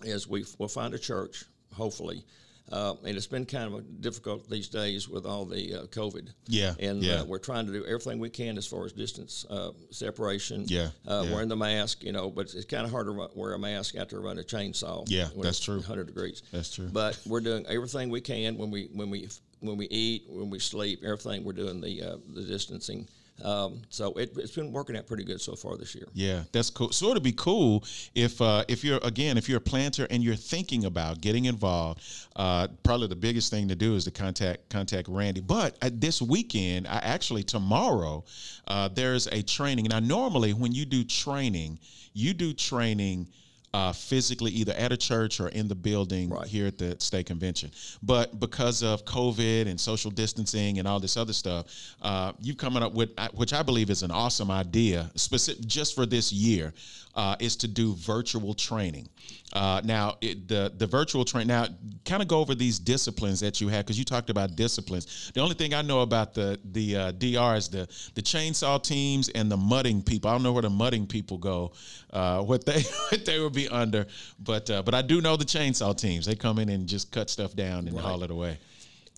is 0.04 0.28
we 0.28 0.46
we'll 0.58 0.70
find 0.70 0.94
a 0.94 1.00
church 1.00 1.46
hopefully. 1.74 2.26
Uh, 2.72 2.96
and 3.06 3.16
it's 3.18 3.28
been 3.28 3.46
kind 3.46 3.74
of 3.74 4.02
difficult 4.02 4.50
these 4.50 4.68
days 4.70 5.08
with 5.10 5.26
all 5.26 5.46
the 5.46 5.76
uh, 5.76 5.84
COVID. 5.88 6.30
Yeah, 6.48 6.74
And 6.80 7.04
yeah. 7.04 7.22
Uh, 7.22 7.26
we're 7.26 7.38
trying 7.38 7.66
to 7.68 7.74
do 7.74 7.86
everything 7.86 8.20
we 8.20 8.30
can 8.30 8.58
as 8.58 8.66
far 8.66 8.86
as 8.86 8.94
distance 8.94 9.46
uh, 9.50 9.72
separation. 9.92 10.64
Yeah, 10.68 10.90
Uh, 11.08 11.24
yeah. 11.26 11.34
Wearing 11.34 11.50
the 11.50 11.58
mask, 11.58 12.04
you 12.04 12.12
know, 12.12 12.30
but 12.30 12.54
it's 12.54 12.66
kind 12.66 12.86
of 12.86 12.92
hard 12.92 13.08
to 13.08 13.30
wear 13.36 13.54
a 13.54 13.60
mask 13.60 13.96
after 13.96 14.20
running 14.22 14.40
a 14.44 14.48
chainsaw. 14.48 15.04
Yeah, 15.08 15.28
when 15.36 15.44
that's 15.44 15.60
true. 15.60 15.78
100 15.78 16.08
degrees. 16.08 16.42
That's 16.52 16.74
true. 16.74 16.88
But 16.92 17.20
we're 17.26 17.42
doing 17.42 17.66
everything 17.68 18.10
we 18.10 18.22
can 18.22 18.58
when 18.58 18.72
we 18.72 18.90
when 18.94 19.10
we 19.10 19.28
when 19.60 19.78
we 19.78 19.88
eat, 19.88 20.24
when 20.30 20.50
we 20.50 20.60
sleep, 20.60 21.04
everything. 21.04 21.44
We're 21.44 21.54
doing 21.54 21.80
the 21.82 22.02
uh, 22.02 22.18
the 22.34 22.44
distancing. 22.44 23.08
Um, 23.44 23.82
so 23.90 24.14
it, 24.14 24.32
it's 24.38 24.56
been 24.56 24.72
working 24.72 24.96
out 24.96 25.06
pretty 25.06 25.26
good 25.26 25.42
so 25.42 25.56
far 25.56 25.76
this 25.76 25.94
year. 25.94 26.06
Yeah, 26.14 26.44
that's 26.52 26.70
cool. 26.70 26.92
So 26.92 27.12
it'd 27.12 27.24
be 27.24 27.34
cool 27.34 27.84
if 28.16 28.42
uh, 28.42 28.64
if 28.68 28.84
you're 28.84 29.00
again 29.04 29.38
if 29.38 29.50
you're 29.50 29.58
a 29.58 29.62
planter 29.62 30.08
and 30.10 30.24
you're 30.24 30.36
thinking 30.36 30.86
about 30.86 31.22
getting 31.22 31.46
involved. 31.46 32.02
Uh, 32.36 32.68
probably 32.84 33.08
the 33.08 33.16
biggest 33.16 33.52
thing 33.52 33.68
to 33.68 33.76
do 33.76 33.96
is 33.96 34.06
to 34.06 34.12
contact 34.12 34.70
contact 34.70 35.08
Randy. 35.08 35.42
But 35.42 35.78
uh, 35.82 35.90
this 35.92 36.22
weekend, 36.22 36.88
I 36.88 36.98
actually 36.98 37.44
tomorrow, 37.44 38.24
uh, 38.68 38.88
there's 38.88 39.28
a 39.28 39.42
training. 39.44 39.88
Now 39.90 40.00
normally 40.00 40.54
when 40.54 40.72
you 40.72 40.86
do 40.86 41.04
training, 41.04 41.80
you 42.14 42.34
do 42.34 42.54
training. 42.54 43.28
Uh, 43.76 43.92
physically, 43.92 44.52
either 44.52 44.74
at 44.74 44.92
a 44.92 44.98
church 44.98 45.40
or 45.40 45.48
in 45.48 45.68
the 45.68 45.74
building 45.74 46.30
Right. 46.30 46.48
here 46.48 46.68
at 46.68 46.78
the 46.78 46.96
state 47.00 47.26
convention. 47.26 47.72
But 48.04 48.40
because 48.40 48.84
of 48.84 49.04
COVID 49.04 49.68
and 49.68 49.80
social 49.82 50.12
distancing 50.12 50.78
and 50.78 50.88
all 50.88 51.00
this 51.00 51.18
other 51.18 51.34
stuff, 51.34 51.66
uh, 52.04 52.34
you've 52.40 52.58
coming 52.58 52.84
up 52.84 52.94
with, 52.94 53.10
uh, 53.18 53.30
which 53.34 53.52
I 53.52 53.64
believe 53.64 53.90
is 53.90 54.04
an 54.04 54.12
awesome 54.12 54.52
idea, 54.52 55.10
specific 55.16 55.66
just 55.66 55.96
for 55.96 56.06
this 56.06 56.32
year, 56.32 56.72
uh, 57.16 57.36
is 57.40 57.56
to 57.56 57.68
do 57.68 57.96
virtual 57.96 58.54
training. 58.54 59.10
Uh, 59.54 59.82
now, 59.84 60.18
it, 60.22 60.48
the 60.48 60.72
the 60.78 60.88
virtual 60.88 61.24
train. 61.24 61.46
Now, 61.48 61.68
kind 62.06 62.22
of 62.24 62.28
go 62.28 62.40
over 62.40 62.56
these 62.56 62.80
disciplines 62.80 63.40
that 63.42 63.62
you 63.62 63.68
have 63.70 63.86
because 63.86 64.00
you 64.00 64.06
talked 64.06 64.32
about 64.32 64.56
disciplines. 64.56 65.32
The 65.36 65.42
only 65.42 65.54
thing 65.54 65.74
I 65.76 65.84
know 65.84 66.02
about 66.02 66.34
the 66.34 66.60
the 66.72 66.96
uh, 66.96 67.12
DR 67.12 67.56
is 67.56 67.68
the 67.70 67.88
the 68.16 68.22
chainsaw 68.22 68.82
teams 68.82 69.30
and 69.30 69.52
the 69.52 69.58
mudding 69.58 70.02
people. 70.02 70.30
I 70.30 70.34
don't 70.34 70.42
know 70.44 70.54
where 70.54 70.64
the 70.64 70.72
mudding 70.72 71.06
people 71.06 71.38
go, 71.38 71.72
uh, 72.12 72.42
what 72.42 72.66
they 72.66 72.82
what 73.12 73.26
they 73.26 73.40
would 73.40 73.54
be 73.54 73.63
under, 73.70 74.08
but 74.40 74.70
uh, 74.70 74.82
but 74.84 74.94
I 74.94 75.02
do 75.02 75.22
know 75.22 75.36
the 75.38 75.46
chainsaw 75.46 75.96
teams. 75.98 76.26
They 76.26 76.36
come 76.36 76.60
in 76.60 76.70
and 76.70 76.88
just 76.88 77.12
cut 77.12 77.30
stuff 77.30 77.56
down 77.56 77.88
and 77.88 77.98
haul 78.00 78.24
it 78.24 78.32
away. 78.32 78.58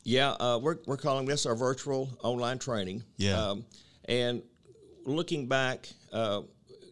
Yeah, 0.03 0.31
uh, 0.33 0.59
we're, 0.61 0.77
we're 0.85 0.97
calling 0.97 1.25
this 1.25 1.45
our 1.47 1.55
virtual 1.55 2.09
online 2.23 2.59
training. 2.59 3.03
Yeah. 3.17 3.41
Um, 3.41 3.65
and 4.07 4.43
looking 5.03 5.47
back, 5.47 5.89
uh, 6.13 6.41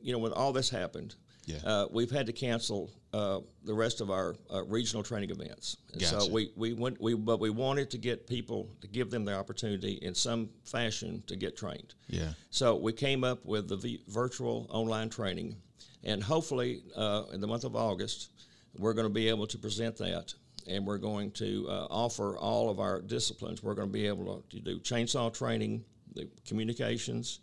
you 0.01 0.11
know, 0.13 0.17
when 0.17 0.33
all 0.33 0.51
this 0.51 0.67
happened, 0.69 1.13
Yeah. 1.45 1.57
uh, 1.63 1.87
we've 1.91 2.09
had 2.09 2.25
to 2.25 2.33
cancel 2.33 2.89
uh, 3.13 3.41
the 3.63 3.73
rest 3.73 4.01
of 4.01 4.09
our 4.09 4.35
uh, 4.51 4.63
regional 4.63 5.03
training 5.03 5.29
events. 5.29 5.77
Gotcha. 5.93 6.21
So 6.21 6.31
we, 6.31 6.51
we 6.55 6.73
went 6.73 6.99
we 6.99 7.13
but 7.13 7.39
we 7.39 7.51
wanted 7.51 7.91
to 7.91 7.99
get 7.99 8.25
people 8.25 8.67
to 8.81 8.87
give 8.87 9.11
them 9.11 9.25
the 9.25 9.35
opportunity 9.35 9.99
in 10.01 10.15
some 10.15 10.49
fashion 10.63 11.21
to 11.27 11.35
get 11.35 11.55
trained. 11.55 11.93
Yeah. 12.07 12.29
So 12.49 12.75
we 12.75 12.93
came 12.93 13.23
up 13.23 13.45
with 13.45 13.67
the 13.69 13.77
v- 13.77 14.01
virtual 14.07 14.65
online 14.71 15.09
training, 15.09 15.55
and 16.03 16.21
hopefully 16.23 16.83
uh, 16.95 17.23
in 17.33 17.41
the 17.41 17.47
month 17.47 17.63
of 17.63 17.75
August, 17.75 18.29
we're 18.77 18.93
going 18.93 19.07
to 19.07 19.13
be 19.13 19.29
able 19.29 19.47
to 19.47 19.57
present 19.57 19.97
that, 19.97 20.33
and 20.67 20.85
we're 20.85 20.97
going 20.97 21.31
to 21.31 21.67
uh, 21.69 21.87
offer 21.89 22.37
all 22.37 22.69
of 22.69 22.79
our 22.79 23.01
disciplines. 23.01 23.61
We're 23.63 23.75
going 23.75 23.87
to 23.89 23.93
be 23.93 24.07
able 24.07 24.43
to 24.49 24.59
do 24.59 24.79
chainsaw 24.79 25.33
training, 25.33 25.83
the 26.15 26.27
communications, 26.47 27.39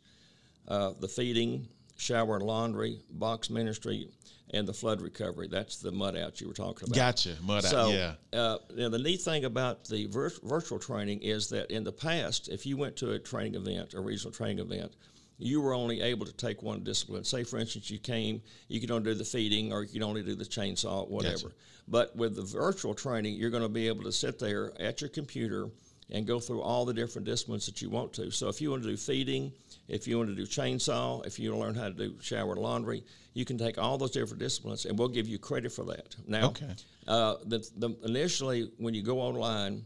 uh, 0.69 0.93
the 0.99 1.09
feeding, 1.09 1.69
shower 1.97 2.37
and 2.37 2.45
laundry, 2.45 3.01
box 3.11 3.51
ministry, 3.51 4.09
and 4.53 4.67
the 4.67 4.73
flood 4.73 5.01
recovery. 5.01 5.47
That's 5.49 5.77
the 5.77 5.93
mud 5.93 6.17
out 6.17 6.41
you 6.41 6.49
were 6.49 6.55
talking 6.55 6.89
about. 6.89 6.97
Gotcha. 6.97 7.37
Mud 7.43 7.65
out. 7.65 7.71
So, 7.71 7.91
Yeah. 7.91 8.15
uh, 8.33 8.59
now 8.75 8.89
the 8.89 8.99
neat 8.99 9.21
thing 9.21 9.45
about 9.45 9.85
the 9.85 10.07
vir- 10.07 10.33
virtual 10.43 10.79
training 10.79 11.21
is 11.23 11.49
that 11.51 11.71
in 11.71 11.85
the 11.85 11.93
past, 11.93 12.49
if 12.49 12.67
you 12.67 12.77
went 12.77 12.97
to 12.97 13.13
a 13.13 13.19
training 13.19 13.55
event, 13.55 13.95
a 13.95 14.01
regional 14.01 14.33
training 14.33 14.59
event, 14.59 14.93
you 15.41 15.61
were 15.61 15.75
only 15.75 16.01
able 16.03 16.27
to 16.27 16.33
take 16.33 16.63
one 16.63 16.83
discipline. 16.85 17.25
Say, 17.25 17.45
for 17.45 17.59
instance, 17.59 17.91
you 17.91 17.99
came, 17.99 18.43
you 18.69 18.81
could 18.81 18.91
only 18.91 19.13
do 19.13 19.15
the 19.15 19.25
feeding, 19.25 19.73
or 19.73 19.83
you 19.83 19.89
could 19.89 20.03
only 20.03 20.23
do 20.23 20.35
the 20.35 20.45
chainsaw, 20.45 21.09
whatever. 21.09 21.49
Gotcha. 21.49 21.55
But 21.89 22.15
with 22.15 22.37
the 22.37 22.43
virtual 22.43 22.95
training, 22.95 23.35
you're 23.35 23.51
going 23.51 23.63
to 23.63 23.69
be 23.69 23.89
able 23.89 24.05
to 24.05 24.13
sit 24.13 24.39
there 24.39 24.73
at 24.81 25.01
your 25.01 25.11
computer 25.11 25.69
and 26.13 26.27
go 26.27 26.41
through 26.41 26.61
all 26.61 26.85
the 26.85 26.93
different 26.93 27.25
disciplines 27.27 27.67
that 27.67 27.81
you 27.81 27.89
want 27.89 28.13
to. 28.15 28.31
So 28.31 28.49
if 28.49 28.61
you 28.61 28.71
want 28.71 28.83
to 28.83 28.89
do 28.91 28.97
feeding, 28.97 29.53
if 29.89 30.07
you 30.07 30.19
want 30.19 30.29
to 30.29 30.35
do 30.35 30.45
chainsaw, 30.47 31.25
if 31.27 31.39
you 31.39 31.51
want 31.53 31.61
to 31.63 31.67
learn 31.67 31.75
how 31.75 31.89
to 31.89 32.09
do 32.09 32.21
shower 32.21 32.53
and 32.53 32.61
laundry, 32.61 33.03
you 33.33 33.45
can 33.45 33.57
take 33.57 33.79
all 33.79 33.97
those 33.97 34.11
different 34.11 34.41
disciplines, 34.41 34.85
and 34.87 34.99
we'll 34.99 35.09
give 35.09 35.29
you 35.29 35.39
credit 35.39 35.73
for 35.73 35.85
that. 35.85 36.17
Now, 36.27 36.49
Okay. 36.49 36.75
uh, 37.07 37.37
the, 37.47 37.67
the, 37.77 37.97
initially, 38.05 38.71
when 38.79 38.93
you 38.93 39.03
go 39.03 39.21
online 39.21 39.85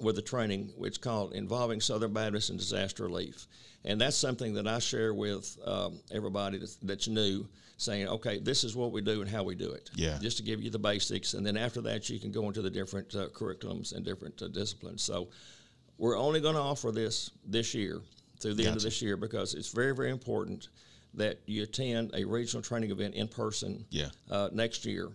with 0.00 0.16
the 0.16 0.22
training, 0.22 0.70
it's 0.80 0.98
called 0.98 1.32
Involving 1.34 1.80
Southern 1.80 2.12
Baptist 2.12 2.50
and 2.50 2.58
Disaster 2.58 3.04
Relief. 3.04 3.46
And 3.84 4.00
that's 4.00 4.16
something 4.16 4.54
that 4.54 4.66
I 4.66 4.78
share 4.80 5.14
with 5.14 5.56
um, 5.64 6.00
everybody 6.12 6.58
that's, 6.58 6.76
that's 6.76 7.08
new, 7.08 7.46
saying, 7.76 8.08
okay, 8.08 8.38
this 8.38 8.64
is 8.64 8.74
what 8.74 8.90
we 8.92 9.00
do 9.00 9.20
and 9.22 9.30
how 9.30 9.44
we 9.44 9.54
do 9.54 9.70
it. 9.70 9.90
Yeah. 9.94 10.18
Just 10.20 10.36
to 10.38 10.42
give 10.42 10.60
you 10.62 10.70
the 10.70 10.78
basics. 10.78 11.34
And 11.34 11.46
then 11.46 11.56
after 11.56 11.80
that, 11.82 12.10
you 12.10 12.18
can 12.18 12.32
go 12.32 12.46
into 12.48 12.60
the 12.60 12.70
different 12.70 13.14
uh, 13.14 13.28
curriculums 13.28 13.94
and 13.94 14.04
different 14.04 14.42
uh, 14.42 14.48
disciplines. 14.48 15.02
So 15.02 15.28
we're 15.96 16.18
only 16.18 16.40
going 16.40 16.54
to 16.56 16.60
offer 16.60 16.90
this 16.90 17.30
this 17.46 17.74
year 17.74 18.00
through 18.40 18.54
the 18.54 18.66
end 18.66 18.76
of 18.76 18.82
this 18.82 19.00
year 19.02 19.16
because 19.16 19.54
it's 19.54 19.72
very, 19.72 19.94
very 19.94 20.10
important 20.10 20.68
that 21.14 21.38
you 21.46 21.62
attend 21.62 22.12
a 22.14 22.24
regional 22.24 22.62
training 22.62 22.90
event 22.90 23.14
in 23.14 23.26
person 23.26 23.84
Yeah. 23.90 24.08
uh, 24.30 24.48
next 24.52 24.84
year. 24.84 25.08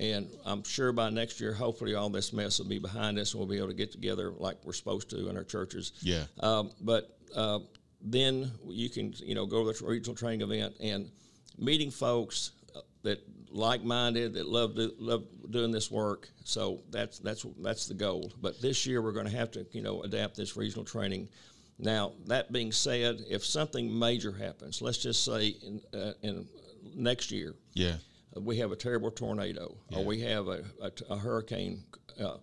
And 0.00 0.30
I'm 0.46 0.64
sure 0.64 0.92
by 0.92 1.10
next 1.10 1.42
year, 1.42 1.52
hopefully, 1.52 1.94
all 1.94 2.08
this 2.08 2.32
mess 2.32 2.58
will 2.58 2.66
be 2.66 2.78
behind 2.78 3.18
us 3.18 3.34
and 3.34 3.38
we'll 3.38 3.48
be 3.48 3.58
able 3.58 3.68
to 3.68 3.74
get 3.74 3.92
together 3.92 4.32
like 4.38 4.56
we're 4.64 4.72
supposed 4.72 5.10
to 5.10 5.28
in 5.28 5.36
our 5.36 5.44
churches. 5.44 5.92
Yeah. 6.00 6.24
Um, 6.40 6.70
but 6.80 7.18
uh, 7.36 7.58
then 8.00 8.50
you 8.66 8.88
can, 8.88 9.12
you 9.18 9.34
know, 9.34 9.44
go 9.44 9.70
to 9.70 9.78
the 9.78 9.86
regional 9.86 10.16
training 10.16 10.40
event 10.40 10.74
and 10.80 11.10
meeting 11.58 11.90
folks 11.90 12.52
uh, 12.74 12.80
that 13.02 13.18
like-minded 13.50 14.32
that 14.34 14.48
love 14.48 14.74
do, 14.74 14.90
love 14.98 15.24
doing 15.50 15.70
this 15.70 15.90
work. 15.90 16.30
So 16.44 16.80
that's 16.90 17.18
that's 17.18 17.44
that's 17.62 17.86
the 17.86 17.94
goal. 17.94 18.32
But 18.40 18.58
this 18.62 18.86
year 18.86 19.02
we're 19.02 19.12
going 19.12 19.28
to 19.28 19.36
have 19.36 19.50
to, 19.50 19.66
you 19.72 19.82
know, 19.82 20.00
adapt 20.02 20.34
this 20.34 20.56
regional 20.56 20.86
training. 20.86 21.28
Now 21.78 22.12
that 22.26 22.52
being 22.52 22.72
said, 22.72 23.20
if 23.28 23.44
something 23.44 23.98
major 23.98 24.32
happens, 24.32 24.80
let's 24.80 24.98
just 24.98 25.24
say 25.26 25.48
in, 25.48 25.82
uh, 25.92 26.12
in 26.22 26.46
next 26.96 27.30
year, 27.30 27.54
Yeah. 27.74 27.96
We 28.36 28.56
have 28.58 28.72
a 28.72 28.76
terrible 28.76 29.10
tornado 29.10 29.76
or 29.92 30.04
we 30.04 30.20
have 30.20 30.48
a, 30.48 30.62
a, 30.80 30.90
a 31.10 31.16
hurricane, 31.16 31.82
uh, 32.22 32.36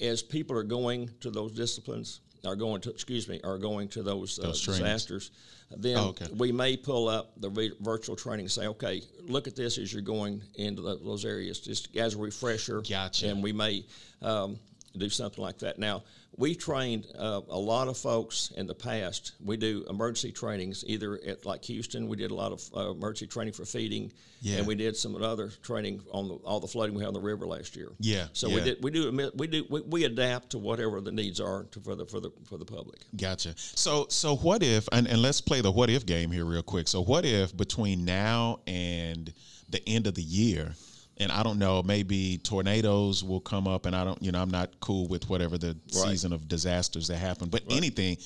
as 0.00 0.22
people 0.22 0.56
are 0.56 0.62
going 0.62 1.10
to 1.20 1.30
those 1.30 1.52
disciplines, 1.52 2.20
are 2.44 2.56
going 2.56 2.80
to, 2.82 2.90
excuse 2.90 3.28
me, 3.28 3.40
are 3.44 3.58
going 3.58 3.88
to 3.88 4.02
those, 4.02 4.38
uh, 4.38 4.42
Those 4.48 4.64
disasters, 4.64 5.30
then 5.76 5.96
Oh, 5.96 6.08
okay. 6.08 6.26
we 6.36 6.52
may 6.52 6.76
pull 6.76 7.08
up 7.08 7.32
the 7.40 7.48
vi- 7.48 7.72
virtual 7.80 8.14
training 8.14 8.44
and 8.44 8.50
say, 8.52 8.66
okay, 8.68 9.02
look 9.22 9.46
at 9.48 9.56
this 9.56 9.78
as 9.78 9.92
you're 9.92 10.02
going 10.02 10.42
into 10.54 10.80
tho- 10.82 10.96
those 10.96 11.24
areas, 11.24 11.58
just 11.60 11.94
as 11.96 12.14
a 12.14 12.18
refresher. 12.18 12.82
Gotcha. 12.82 13.28
And 13.28 13.42
we 13.42 13.52
may 13.52 13.84
um, 14.22 14.58
do 14.96 15.08
something 15.10 15.42
like 15.42 15.58
that. 15.58 15.78
Now, 15.78 16.02
we 16.38 16.54
trained 16.54 17.06
uh, 17.18 17.40
a 17.48 17.58
lot 17.58 17.88
of 17.88 17.96
folks 17.96 18.52
in 18.56 18.66
the 18.66 18.74
past. 18.74 19.32
We 19.42 19.56
do 19.56 19.86
emergency 19.88 20.32
trainings, 20.32 20.84
either 20.86 21.18
at 21.26 21.46
like 21.46 21.64
Houston, 21.64 22.08
we 22.08 22.16
did 22.16 22.30
a 22.30 22.34
lot 22.34 22.52
of 22.52 22.62
uh, 22.76 22.90
emergency 22.90 23.26
training 23.26 23.54
for 23.54 23.64
feeding, 23.64 24.12
Yeah. 24.42 24.58
and 24.58 24.66
we 24.66 24.74
did 24.74 24.96
some 24.96 25.16
other 25.22 25.48
training 25.62 26.02
on 26.12 26.28
the, 26.28 26.34
all 26.34 26.60
the 26.60 26.66
flooding 26.66 26.94
we 26.94 27.00
had 27.02 27.08
on 27.08 27.14
the 27.14 27.20
river 27.20 27.46
last 27.46 27.74
year. 27.74 27.90
Yeah, 28.00 28.26
So 28.34 28.48
yeah. 28.48 28.54
we 28.56 28.60
did 28.60 28.82
we 28.84 28.90
do 28.90 29.30
we 29.34 29.46
do 29.46 29.64
we, 29.70 29.80
we 29.82 30.04
adapt 30.04 30.50
to 30.50 30.58
whatever 30.58 31.00
the 31.00 31.12
needs 31.12 31.40
are 31.40 31.64
to, 31.70 31.80
for 31.80 31.94
the 31.94 32.04
for 32.04 32.20
the 32.20 32.30
for 32.44 32.58
the 32.58 32.66
public. 32.66 33.00
Gotcha. 33.16 33.54
So 33.56 34.06
so 34.10 34.36
what 34.36 34.62
if 34.62 34.88
and, 34.92 35.06
and 35.08 35.22
let's 35.22 35.40
play 35.40 35.62
the 35.62 35.72
what 35.72 35.88
if 35.88 36.04
game 36.04 36.30
here 36.30 36.44
real 36.44 36.62
quick. 36.62 36.86
So 36.88 37.02
what 37.02 37.24
if 37.24 37.56
between 37.56 38.04
now 38.04 38.60
and 38.66 39.32
the 39.70 39.82
end 39.88 40.06
of 40.06 40.14
the 40.14 40.22
year, 40.22 40.74
and 41.18 41.32
I 41.32 41.42
don't 41.42 41.58
know, 41.58 41.82
maybe 41.82 42.38
tornadoes 42.38 43.24
will 43.24 43.40
come 43.40 43.66
up 43.66 43.86
and 43.86 43.96
I 43.96 44.04
don't 44.04 44.22
you 44.22 44.32
know, 44.32 44.40
I'm 44.40 44.50
not 44.50 44.80
cool 44.80 45.08
with 45.08 45.28
whatever 45.28 45.58
the 45.58 45.76
season 45.88 46.32
of 46.32 46.48
disasters 46.48 47.08
that 47.08 47.16
happen. 47.16 47.48
But 47.48 47.62
anything 47.70 48.16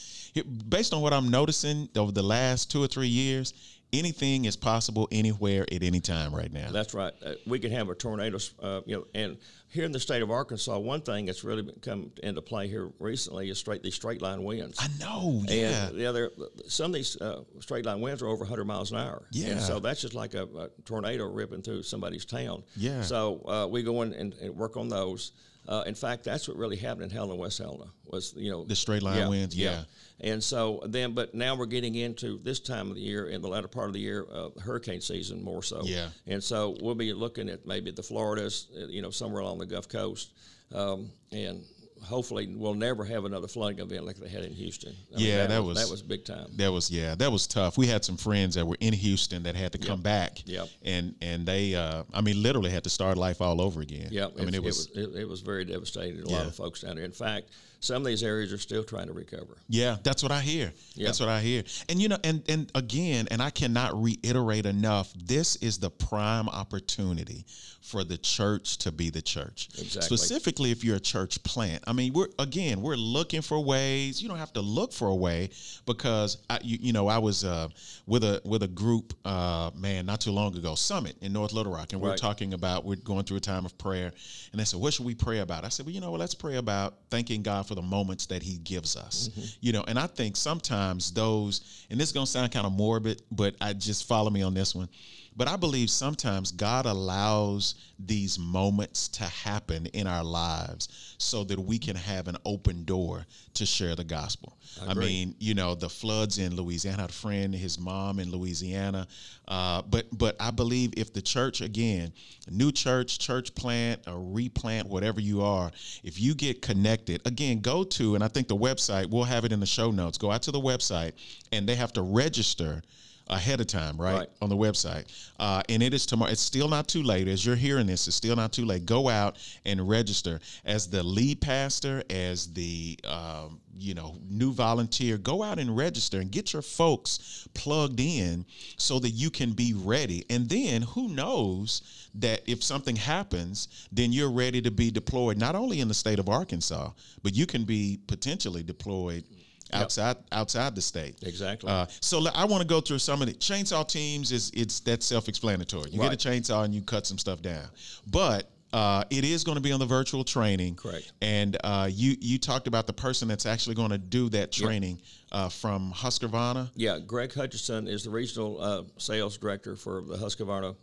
based 0.69 0.93
on 0.93 1.01
what 1.01 1.13
I'm 1.13 1.29
noticing 1.29 1.89
over 1.97 2.13
the 2.13 2.23
last 2.23 2.71
two 2.71 2.83
or 2.83 2.87
three 2.87 3.09
years, 3.09 3.55
anything 3.93 4.45
is 4.45 4.57
possible 4.57 5.09
anywhere 5.11 5.65
at 5.73 5.83
any 5.83 6.01
time 6.01 6.35
right 6.35 6.53
now. 6.53 6.71
That's 6.71 6.95
right. 6.95 7.13
Uh, 7.25 7.35
we 7.47 7.59
can 7.59 7.71
have 7.73 7.89
a 7.89 7.95
tornado, 7.95 8.39
uh, 8.63 8.81
you 8.87 8.97
know, 8.97 9.07
and 9.15 9.37
here 9.71 9.85
in 9.85 9.93
the 9.93 10.01
state 10.01 10.21
of 10.21 10.31
Arkansas, 10.31 10.79
one 10.79 11.01
thing 11.01 11.27
that's 11.27 11.45
really 11.45 11.71
come 11.81 12.11
into 12.23 12.43
play 12.43 12.67
here 12.67 12.91
recently 12.99 13.51
is 13.51 13.59
straight 13.59 13.83
these 13.83 13.95
straight 13.95 14.21
line 14.21 14.43
winds. 14.43 14.79
I 14.81 14.89
know, 14.99 15.43
yeah. 15.47 15.89
And 15.89 15.99
yeah, 15.99 16.11
there 16.11 16.31
some 16.67 16.87
of 16.87 16.95
these 16.95 17.21
uh, 17.21 17.45
straight 17.61 17.87
line 17.87 18.01
winds 18.01 18.21
are 18.21 18.27
over 18.27 18.41
100 18.41 18.65
miles 18.65 18.91
an 18.91 18.99
hour. 18.99 19.23
Yeah. 19.31 19.53
And 19.53 19.61
so 19.61 19.79
that's 19.79 20.01
just 20.01 20.15
like 20.15 20.35
a, 20.35 20.43
a 20.43 20.69
tornado 20.85 21.31
ripping 21.31 21.63
through 21.63 21.85
somebody's 21.85 22.25
town. 22.25 22.65
Yeah. 22.77 23.03
So 23.03 23.43
uh, 23.47 23.67
we 23.69 23.85
go 23.85 24.03
in 24.03 24.13
and, 24.13 24.35
and 24.35 24.57
work 24.57 24.77
on 24.77 24.89
those. 24.89 25.33
Uh, 25.69 25.85
in 25.87 25.95
fact, 25.95 26.25
that's 26.25 26.49
what 26.49 26.57
really 26.57 26.77
happened 26.77 27.05
in 27.05 27.11
Helena, 27.11 27.37
West 27.37 27.59
Helena, 27.59 27.85
was 28.07 28.35
you 28.37 28.51
know 28.51 28.65
The 28.65 28.75
straight 28.75 29.03
line 29.03 29.29
winds, 29.29 29.57
yeah. 29.57 29.85
And 30.23 30.43
so 30.43 30.83
then, 30.85 31.13
but 31.13 31.35
now 31.35 31.55
we're 31.55 31.67
getting 31.67 31.95
into 31.95 32.39
this 32.43 32.61
time 32.61 32.91
of 32.91 32.97
the 32.97 33.01
year, 33.01 33.29
in 33.29 33.41
the 33.41 33.49
latter 33.49 33.69
part 33.69 33.87
of 33.87 33.95
the 33.95 34.01
year, 34.01 34.27
uh, 34.31 34.51
hurricane 34.61 35.01
season 35.01 35.43
more 35.43 35.63
so. 35.63 35.81
Yeah. 35.85 36.09
And 36.27 36.45
so 36.45 36.77
we'll 36.83 36.95
be 36.95 37.13
looking 37.15 37.49
at 37.49 37.67
maybe 37.67 37.91
the 37.91 38.03
Floridas, 38.03 38.69
uh, 38.77 38.87
you 38.89 39.01
know, 39.01 39.11
somewhere 39.11 39.41
along 39.41 39.59
the 39.61 39.67
Gulf 39.67 39.89
Coast, 39.89 40.33
um, 40.75 41.11
and 41.33 41.63
hopefully 42.03 42.51
we'll 42.57 42.73
never 42.75 43.05
have 43.05 43.27
another 43.27 43.47
flooding 43.47 43.79
event 43.79 44.07
like 44.07 44.17
they 44.17 44.29
had 44.29 44.43
in 44.43 44.53
Houston. 44.55 44.95
I 45.15 45.19
mean, 45.19 45.27
Yeah, 45.27 45.47
that 45.47 45.63
was- 45.63 45.77
that 45.79 45.91
was 45.91 46.01
big 46.03 46.25
time. 46.25 46.51
That 46.57 46.73
was 46.73 46.91
yeah, 46.91 47.15
that 47.17 47.31
was 47.31 47.47
tough. 47.47 47.77
We 47.77 47.87
had 47.89 48.05
some 48.07 48.17
friends 48.17 48.55
that 48.55 48.67
were 48.67 48.79
in 48.81 48.95
Houston 48.95 49.43
that 49.43 49.55
had 49.55 49.73
to 49.73 49.79
come 49.79 50.01
back. 50.01 50.43
Yep. 50.47 50.69
And 50.83 51.15
and 51.21 51.45
they 51.45 51.75
uh 51.75 52.05
I 52.15 52.23
mean 52.23 52.43
literally 52.43 52.71
had 52.71 52.85
to 52.85 52.91
start 52.91 53.19
life 53.19 53.43
all 53.43 53.61
over 53.61 53.83
again. 53.83 54.09
Yeah, 54.11 54.29
I 54.39 54.45
mean 54.45 54.55
it 54.55 54.63
was, 54.63 54.87
it 54.87 54.97
was 54.97 55.15
it, 55.17 55.21
it 55.21 55.29
was 55.29 55.41
very 55.43 55.65
devastating. 55.67 56.23
to 56.25 56.29
A 56.29 56.33
lot 56.33 56.47
of 56.47 56.55
folks 56.55 56.81
down 56.81 56.97
there. 56.97 57.05
In 57.05 57.13
fact, 57.13 57.51
some 57.81 57.97
of 58.03 58.07
these 58.07 58.23
areas 58.23 58.51
are 58.53 58.59
still 58.59 58.85
trying 58.85 59.07
to 59.09 59.13
recover. 59.13 59.59
Yeah, 59.69 59.97
that's 60.03 60.23
what 60.23 60.33
I 60.33 60.41
hear. 60.41 60.73
Yeah. 60.95 61.07
That's 61.07 61.21
what 61.21 61.29
I 61.29 61.41
hear. 61.43 61.65
And 61.91 62.01
you 62.01 62.09
know, 62.09 62.19
and 62.25 62.43
and 62.49 62.71
again, 62.75 63.29
and 63.31 63.43
I 63.43 63.51
cannot 63.51 64.03
reiterate 64.03 64.65
enough, 64.65 65.13
this 65.15 65.57
is 65.57 65.79
the 65.79 65.91
prime 65.91 66.49
opportunity 66.49 67.45
for 67.91 68.05
the 68.05 68.17
church 68.19 68.79
to 68.79 68.93
be 68.93 69.11
the 69.11 69.21
church. 69.21 69.69
Exactly. 69.79 70.17
Specifically 70.17 70.71
if 70.71 70.85
you're 70.85 70.97
a 70.97 71.01
church 71.01 71.43
plant. 71.43 71.83
I 71.87 71.93
mean, 71.93 72.13
we're 72.13 72.29
again, 72.39 72.81
we're 72.81 72.97
looking 72.97 73.43
for 73.43 73.63
ways. 73.63 74.23
You 74.23 74.29
don't 74.29 74.39
have 74.39 74.53
to 74.53 74.61
look 74.61 74.93
for 74.93 75.09
a 75.09 75.15
way 75.15 75.51
because 75.87 76.39
I 76.49 76.61
you, 76.63 76.79
you 76.81 76.93
know, 76.93 77.09
I 77.09 77.19
was 77.19 77.45
uh 77.45 77.69
with 78.07 78.23
a 78.25 78.41
with 78.45 78.63
a 78.63 78.69
group 78.69 79.15
uh 79.25 79.71
man 79.75 80.07
not 80.07 80.21
too 80.21 80.31
long 80.31 80.57
ago, 80.57 80.75
Summit 80.77 81.17
in 81.21 81.33
North 81.33 81.53
Little 81.53 81.73
Rock, 81.73 81.93
and 81.93 82.01
we 82.01 82.09
we're 82.09 82.17
talking 82.17 82.55
about 82.55 82.85
we're 82.85 82.97
going 82.97 83.25
through 83.25 83.39
a 83.39 83.41
time 83.41 83.65
of 83.65 83.77
prayer. 83.79 84.13
And 84.53 84.61
they 84.61 84.65
said, 84.65 84.81
What 84.81 84.95
should 84.95 85.07
we 85.07 85.15
pray 85.15 85.39
about? 85.39 85.65
I 85.65 85.69
said, 85.69 85.87
Well, 85.87 85.95
you 85.95 86.01
know 86.01 86.11
what, 86.11 86.21
let's 86.21 86.35
pray 86.35 86.57
about 86.57 86.95
thanking 87.11 87.43
God 87.43 87.67
for 87.67 87.75
the 87.75 87.83
moments 87.83 88.27
that 88.27 88.43
He 88.43 88.59
gives 88.59 88.97
us. 88.97 89.29
Mm-hmm. 89.29 89.47
You 89.61 89.73
know, 89.73 89.85
and 89.87 89.99
I 89.99 90.07
think 90.07 90.37
sometimes 90.37 91.13
those, 91.13 91.85
and 91.91 91.99
this 91.99 92.09
is 92.09 92.13
gonna 92.13 92.27
sound 92.27 92.53
kind 92.53 92.67
of 92.67 92.73
morbid, 92.73 93.23
but 93.31 93.55
I 93.61 93.73
just 93.73 94.07
follow 94.07 94.31
me 94.31 94.43
on 94.43 94.55
this 94.55 94.75
one. 94.75 94.89
But 95.37 95.49
I 95.49 95.57
believe 95.57 95.91
sometimes 95.91 96.53
God 96.53 96.87
allows 96.87 97.77
these 97.99 98.39
moments 98.39 99.09
to 99.09 99.25
happen 99.25 99.87
in 99.87 100.07
our 100.07 100.25
lives 100.25 101.15
so 101.19 101.45
that 101.45 101.59
we 101.59 101.79
can 101.79 101.97
have 101.97 102.29
an 102.29 102.37
open 102.45 102.85
door 102.85 103.27
to 103.55 103.65
share 103.65 103.95
the 103.95 104.05
gospel. 104.05 104.59
I, 104.83 104.93
agree. 104.93 105.07
mean, 105.07 105.35
you 105.39 105.55
know, 105.55 105.75
the 105.75 105.89
floods 105.89 106.39
in 106.39 106.57
Louisiana, 106.57 106.99
I 106.99 107.01
had 107.03 107.11
a 107.11 107.13
friend, 107.13 107.55
his 107.55 107.79
mom 107.79 108.19
in 108.19 108.31
Louisiana. 108.31 109.07
Uh, 109.47 109.83
but 109.83 110.07
but 110.17 110.37
I 110.41 110.51
believe 110.51 110.93
if 110.97 111.13
the 111.13 111.23
church 111.23 111.61
again, 111.61 112.13
new 112.51 112.73
church, 112.73 113.19
church 113.19 113.55
plant, 113.55 114.03
or 114.09 114.21
replant, 114.21 114.89
whatever 114.89 115.21
you 115.21 115.43
are, 115.43 115.71
if 116.03 116.21
you 116.21 116.35
get 116.35 116.63
connected, 116.63 117.21
again, 117.27 117.61
go 117.61 117.85
to 117.85 118.15
and 118.15 118.25
I 118.25 118.29
think 118.29 118.49
the 118.49 118.57
website, 118.57 119.11
we'll 119.11 119.25
have 119.25 119.45
it 119.45 119.53
in 119.53 119.61
the 119.61 119.67
show 119.67 119.91
notes. 119.91 120.19
Go 120.19 120.31
out 120.31 120.43
to 120.43 120.51
the 120.51 120.61
website 120.61 121.13
and 121.53 121.69
they 121.69 121.77
have 121.77 121.93
to 121.95 122.03
register 122.03 122.83
ahead 123.31 123.61
of 123.61 123.67
time, 123.69 123.97
right, 123.97 124.15
Right. 124.19 124.29
on 124.43 124.49
the 124.49 124.57
website. 124.57 125.05
Uh, 125.39 125.63
and 125.69 125.83
it 125.83 125.95
is 125.95 126.05
tomorrow. 126.05 126.31
It's 126.31 126.41
still 126.43 126.69
not 126.69 126.89
too 126.89 127.03
late. 127.03 127.29
As 127.29 127.47
you're 127.47 127.57
hearing 127.57 127.87
this, 127.87 128.07
it's 128.07 128.17
still 128.17 128.37
not 128.37 128.53
too 128.53 128.65
late. 128.65 128.85
Go 128.85 129.09
out 129.09 129.37
and 129.65 129.89
register 129.89 130.41
as 130.65 130.89
the 130.89 131.03
lead 131.03 131.41
pastor, 131.41 132.03
as 132.11 132.53
the 132.53 132.99
um, 133.05 133.61
you 133.79 133.95
know 133.95 134.17
new 134.29 134.53
volunteer. 134.53 135.17
Go 135.17 135.43
out 135.43 135.59
and 135.59 135.75
register 135.77 136.21
and 136.21 136.31
get 136.31 136.53
your 136.53 136.63
folks 136.63 137.47
plugged 137.55 138.01
in 138.01 138.45
so 138.77 138.99
that 138.99 139.11
you 139.11 139.31
can 139.31 139.53
be 139.53 139.73
ready. 139.75 140.25
And 140.29 140.49
then 140.49 140.83
who 140.83 141.09
knows 141.09 141.83
that 142.17 142.43
if 142.49 142.65
something 142.65 142.97
happens, 142.97 143.69
then 143.93 144.13
you're 144.13 144.31
ready 144.33 144.61
to 144.63 144.71
be 144.73 144.91
deployed 144.91 145.39
not 145.39 145.55
only 145.55 145.81
in 145.81 145.87
the 145.89 145.95
state 145.95 146.19
of 146.19 146.29
Arkansas, 146.29 146.91
but 147.23 147.35
you 147.35 147.47
can 147.47 147.63
be 147.65 148.01
potentially 148.09 148.65
deployed 148.65 149.25
outside 149.73 150.17
outside 150.33 150.75
the 150.75 150.83
state. 150.83 151.17
Exactly. 151.23 151.71
Uh, 151.71 151.87
so 152.01 152.27
I 152.35 152.45
want 152.45 152.63
to 152.63 152.67
go 152.69 152.81
through 152.81 152.99
some 152.99 153.23
of 153.23 153.29
the 153.29 153.35
chainsaw 153.35 153.87
teams. 153.87 154.33
Is 154.33 154.51
it's 154.55 154.81
that's 154.81 155.07
self-explanatory. 155.07 155.91
You 155.91 156.01
Right. 156.01 156.11
get 156.11 156.25
a 156.25 156.29
chainsaw 156.29 156.65
and 156.65 156.75
you 156.75 156.83
cut 156.83 157.07
some 157.07 157.19
stuff 157.19 157.43
down, 157.43 157.67
but. 158.07 158.51
Uh, 158.73 159.03
it 159.11 159.25
is 159.25 159.43
going 159.43 159.57
to 159.57 159.61
be 159.61 159.73
on 159.73 159.81
the 159.81 159.85
virtual 159.85 160.23
training, 160.23 160.77
Correct. 160.77 161.11
And 161.21 161.57
uh, 161.65 161.89
you 161.91 162.17
you 162.21 162.39
talked 162.39 162.69
about 162.69 162.87
the 162.87 162.93
person 162.93 163.27
that's 163.27 163.45
actually 163.45 163.75
going 163.75 163.91
to 163.91 163.99
do 163.99 164.29
that 164.29 164.53
training 164.53 165.01
uh, 165.33 165.49
from 165.49 165.93
Husqvarna. 165.93 166.71
Yeah, 166.77 167.01
Greg 167.05 167.35
Hutchison 167.35 167.89
is 167.89 168.05
the 168.05 168.11
regional 168.11 168.63
uh, 168.63 168.83
sales 168.97 169.37
director 169.39 169.75
for 169.75 170.03
the 170.03 170.15
Husqvarna 170.15 170.77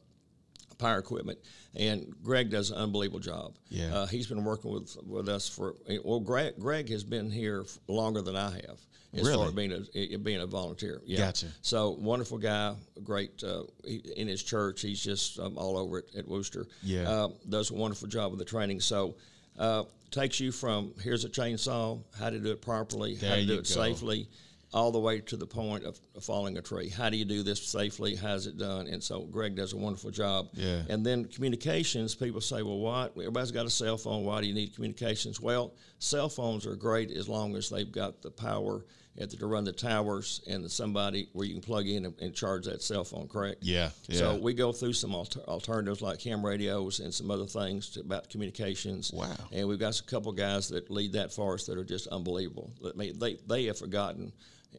Power 0.77 0.99
Equipment, 0.99 1.39
and 1.75 2.13
Greg 2.23 2.49
does 2.49 2.71
an 2.71 2.77
unbelievable 2.77 3.19
job. 3.19 3.55
Yeah. 3.69 3.93
uh, 3.93 4.05
he's 4.05 4.27
been 4.27 4.43
working 4.43 4.71
with 4.71 4.95
with 5.05 5.29
us 5.29 5.47
for 5.49 5.75
well. 6.03 6.19
Greg, 6.19 6.53
Greg 6.59 6.89
has 6.89 7.03
been 7.03 7.31
here 7.31 7.65
longer 7.87 8.21
than 8.21 8.35
I 8.35 8.51
have. 8.51 8.79
As 9.13 9.23
Really? 9.23 9.37
far 9.37 9.47
as 9.47 9.53
being 9.53 9.87
a 10.13 10.17
being 10.17 10.41
a 10.41 10.45
volunteer, 10.45 11.01
yeah. 11.05 11.19
Gotcha. 11.19 11.47
So 11.61 11.91
wonderful 11.91 12.37
guy, 12.37 12.75
great 13.03 13.41
uh, 13.43 13.63
he, 13.85 13.95
in 14.17 14.27
his 14.27 14.43
church. 14.43 14.81
He's 14.81 15.01
just 15.01 15.39
um, 15.39 15.57
all 15.57 15.77
over 15.77 15.99
it 15.99 16.09
at 16.17 16.27
Wooster. 16.27 16.67
Yeah. 16.83 17.09
uh, 17.09 17.29
does 17.49 17.71
a 17.71 17.73
wonderful 17.73 18.07
job 18.09 18.31
with 18.31 18.39
the 18.39 18.45
training. 18.45 18.81
So 18.81 19.15
uh, 19.57 19.83
takes 20.11 20.39
you 20.39 20.51
from 20.51 20.93
here's 21.01 21.23
a 21.25 21.29
chainsaw, 21.29 21.99
how 22.19 22.29
to 22.29 22.37
do 22.37 22.51
it 22.51 22.61
properly, 22.61 23.15
how 23.15 23.35
to 23.35 23.45
do 23.45 23.53
it 23.53 23.57
go. 23.59 23.63
safely, 23.63 24.27
all 24.73 24.91
the 24.91 24.99
way 24.99 25.21
to 25.21 25.37
the 25.37 25.45
point 25.45 25.83
of 25.85 25.97
falling 26.21 26.57
a 26.57 26.61
tree. 26.61 26.89
How 26.89 27.09
do 27.09 27.17
you 27.17 27.25
do 27.25 27.41
this 27.41 27.65
safely? 27.65 28.15
How's 28.15 28.47
it 28.47 28.57
done? 28.57 28.87
And 28.87 29.01
so 29.01 29.21
Greg 29.21 29.55
does 29.55 29.73
a 29.73 29.77
wonderful 29.77 30.11
job. 30.11 30.49
Yeah. 30.53 30.81
And 30.89 31.05
then 31.05 31.25
communications, 31.25 32.15
people 32.15 32.41
say, 32.41 32.61
well, 32.63 32.79
what? 32.79 33.11
Everybody's 33.17 33.51
got 33.51 33.65
a 33.65 33.69
cell 33.69 33.97
phone. 33.97 34.25
Why 34.25 34.41
do 34.41 34.47
you 34.47 34.53
need 34.53 34.75
communications? 34.75 35.39
Well, 35.39 35.73
cell 35.99 36.27
phones 36.27 36.65
are 36.65 36.75
great 36.75 37.11
as 37.11 37.29
long 37.29 37.55
as 37.55 37.69
they've 37.69 37.91
got 37.91 38.21
the 38.21 38.31
power 38.31 38.85
to 39.25 39.47
run 39.47 39.63
the 39.63 39.71
towers 39.71 40.41
and 40.47 40.69
somebody 40.69 41.27
where 41.33 41.45
you 41.45 41.53
can 41.53 41.61
plug 41.61 41.87
in 41.87 42.05
and, 42.05 42.13
and 42.21 42.35
charge 42.35 42.65
that 42.65 42.81
cell 42.81 43.03
phone, 43.03 43.27
correct? 43.27 43.63
Yeah, 43.63 43.89
yeah. 44.07 44.19
So 44.19 44.35
we 44.35 44.53
go 44.53 44.71
through 44.71 44.93
some 44.93 45.15
alter- 45.15 45.41
alternatives 45.47 46.01
like 46.01 46.21
ham 46.21 46.45
radios 46.45 46.99
and 46.99 47.13
some 47.13 47.31
other 47.31 47.45
things 47.45 47.89
to, 47.91 48.01
about 48.01 48.29
communications. 48.29 49.11
Wow. 49.11 49.35
And 49.51 49.67
we've 49.67 49.79
got 49.79 49.99
a 49.99 50.03
couple 50.03 50.31
guys 50.31 50.69
that 50.69 50.91
lead 50.91 51.13
that 51.13 51.33
for 51.33 51.55
us 51.55 51.65
that 51.65 51.77
are 51.77 51.83
just 51.83 52.07
unbelievable. 52.07 52.71
I 52.85 52.95
mean, 52.95 53.17
they, 53.17 53.37
they 53.47 53.65
have 53.65 53.79
forgotten 53.79 54.31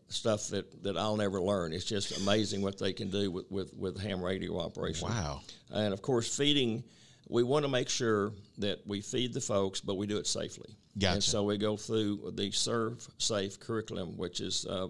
stuff 0.08 0.48
that, 0.48 0.82
that 0.84 0.96
I'll 0.96 1.16
never 1.16 1.40
learn. 1.40 1.72
It's 1.72 1.84
just 1.84 2.20
amazing 2.20 2.62
what 2.62 2.78
they 2.78 2.92
can 2.92 3.10
do 3.10 3.30
with, 3.30 3.50
with, 3.50 3.74
with 3.74 4.00
ham 4.00 4.22
radio 4.22 4.58
operation. 4.58 5.08
Wow. 5.08 5.40
And 5.70 5.92
of 5.92 6.00
course, 6.02 6.34
feeding, 6.34 6.84
we 7.28 7.42
want 7.42 7.64
to 7.64 7.68
make 7.68 7.88
sure 7.88 8.32
that 8.58 8.86
we 8.86 9.00
feed 9.00 9.34
the 9.34 9.40
folks, 9.40 9.80
but 9.80 9.96
we 9.96 10.06
do 10.06 10.16
it 10.16 10.26
safely. 10.26 10.74
Gotcha. 10.98 11.14
And 11.14 11.22
so 11.22 11.44
we 11.44 11.58
go 11.58 11.76
through 11.76 12.32
the 12.34 12.50
Serve 12.50 13.06
Safe 13.18 13.60
curriculum, 13.60 14.16
which 14.16 14.40
is 14.40 14.66
uh, 14.66 14.88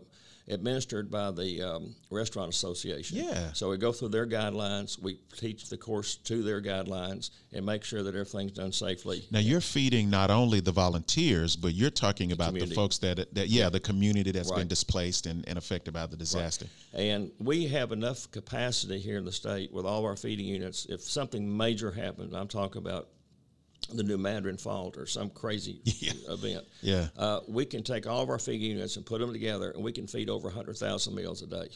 administered 0.48 1.10
by 1.10 1.30
the 1.30 1.62
um, 1.62 1.94
Restaurant 2.10 2.52
Association. 2.52 3.18
Yeah. 3.18 3.52
So 3.52 3.70
we 3.70 3.76
go 3.76 3.92
through 3.92 4.08
their 4.08 4.26
guidelines, 4.26 5.00
we 5.00 5.18
teach 5.36 5.68
the 5.68 5.76
course 5.76 6.16
to 6.16 6.42
their 6.42 6.60
guidelines, 6.60 7.30
and 7.52 7.64
make 7.64 7.84
sure 7.84 8.02
that 8.02 8.14
everything's 8.14 8.52
done 8.52 8.72
safely. 8.72 9.24
Now 9.30 9.40
you're 9.40 9.60
feeding 9.60 10.10
not 10.10 10.30
only 10.30 10.60
the 10.60 10.72
volunteers, 10.72 11.56
but 11.56 11.74
you're 11.74 11.90
talking 11.90 12.32
about 12.32 12.54
the 12.54 12.66
folks 12.66 12.98
that 12.98 13.34
that 13.34 13.48
yeah, 13.48 13.68
the 13.68 13.80
community 13.80 14.30
that's 14.30 14.50
been 14.50 14.68
displaced 14.68 15.26
and, 15.26 15.46
and 15.48 15.58
affected 15.58 15.94
by 15.94 16.06
the 16.06 16.16
disaster. 16.16 16.66
And 16.94 17.30
we 17.38 17.66
have 17.68 17.92
enough 17.92 18.30
capacity 18.30 18.98
here 18.98 19.18
in 19.18 19.24
the 19.24 19.32
state 19.32 19.72
with 19.72 19.86
all 19.86 20.04
our 20.04 20.16
feeding 20.16 20.46
units. 20.46 20.86
If 20.86 21.02
something 21.02 21.56
major 21.56 21.90
happens, 21.90 22.32
I'm 22.34 22.48
talking 22.48 22.80
about 22.80 23.08
the 23.92 24.02
new 24.02 24.18
Madrid 24.18 24.60
fault 24.60 24.96
or 24.96 25.06
some 25.06 25.30
crazy 25.30 25.80
Yeah. 25.84 26.12
event. 26.28 26.64
Yeah. 26.82 27.08
Uh, 27.16 27.40
we 27.48 27.64
can 27.64 27.82
take 27.82 28.06
all 28.06 28.22
of 28.22 28.28
our 28.30 28.38
feeding 28.38 28.70
units 28.70 28.96
and 28.96 29.04
put 29.06 29.20
them 29.20 29.32
together, 29.32 29.70
and 29.70 29.82
we 29.82 29.92
can 29.92 30.06
feed 30.06 30.28
over 30.30 30.48
100,000 30.48 31.14
meals 31.14 31.42
a 31.42 31.46
day. 31.46 31.68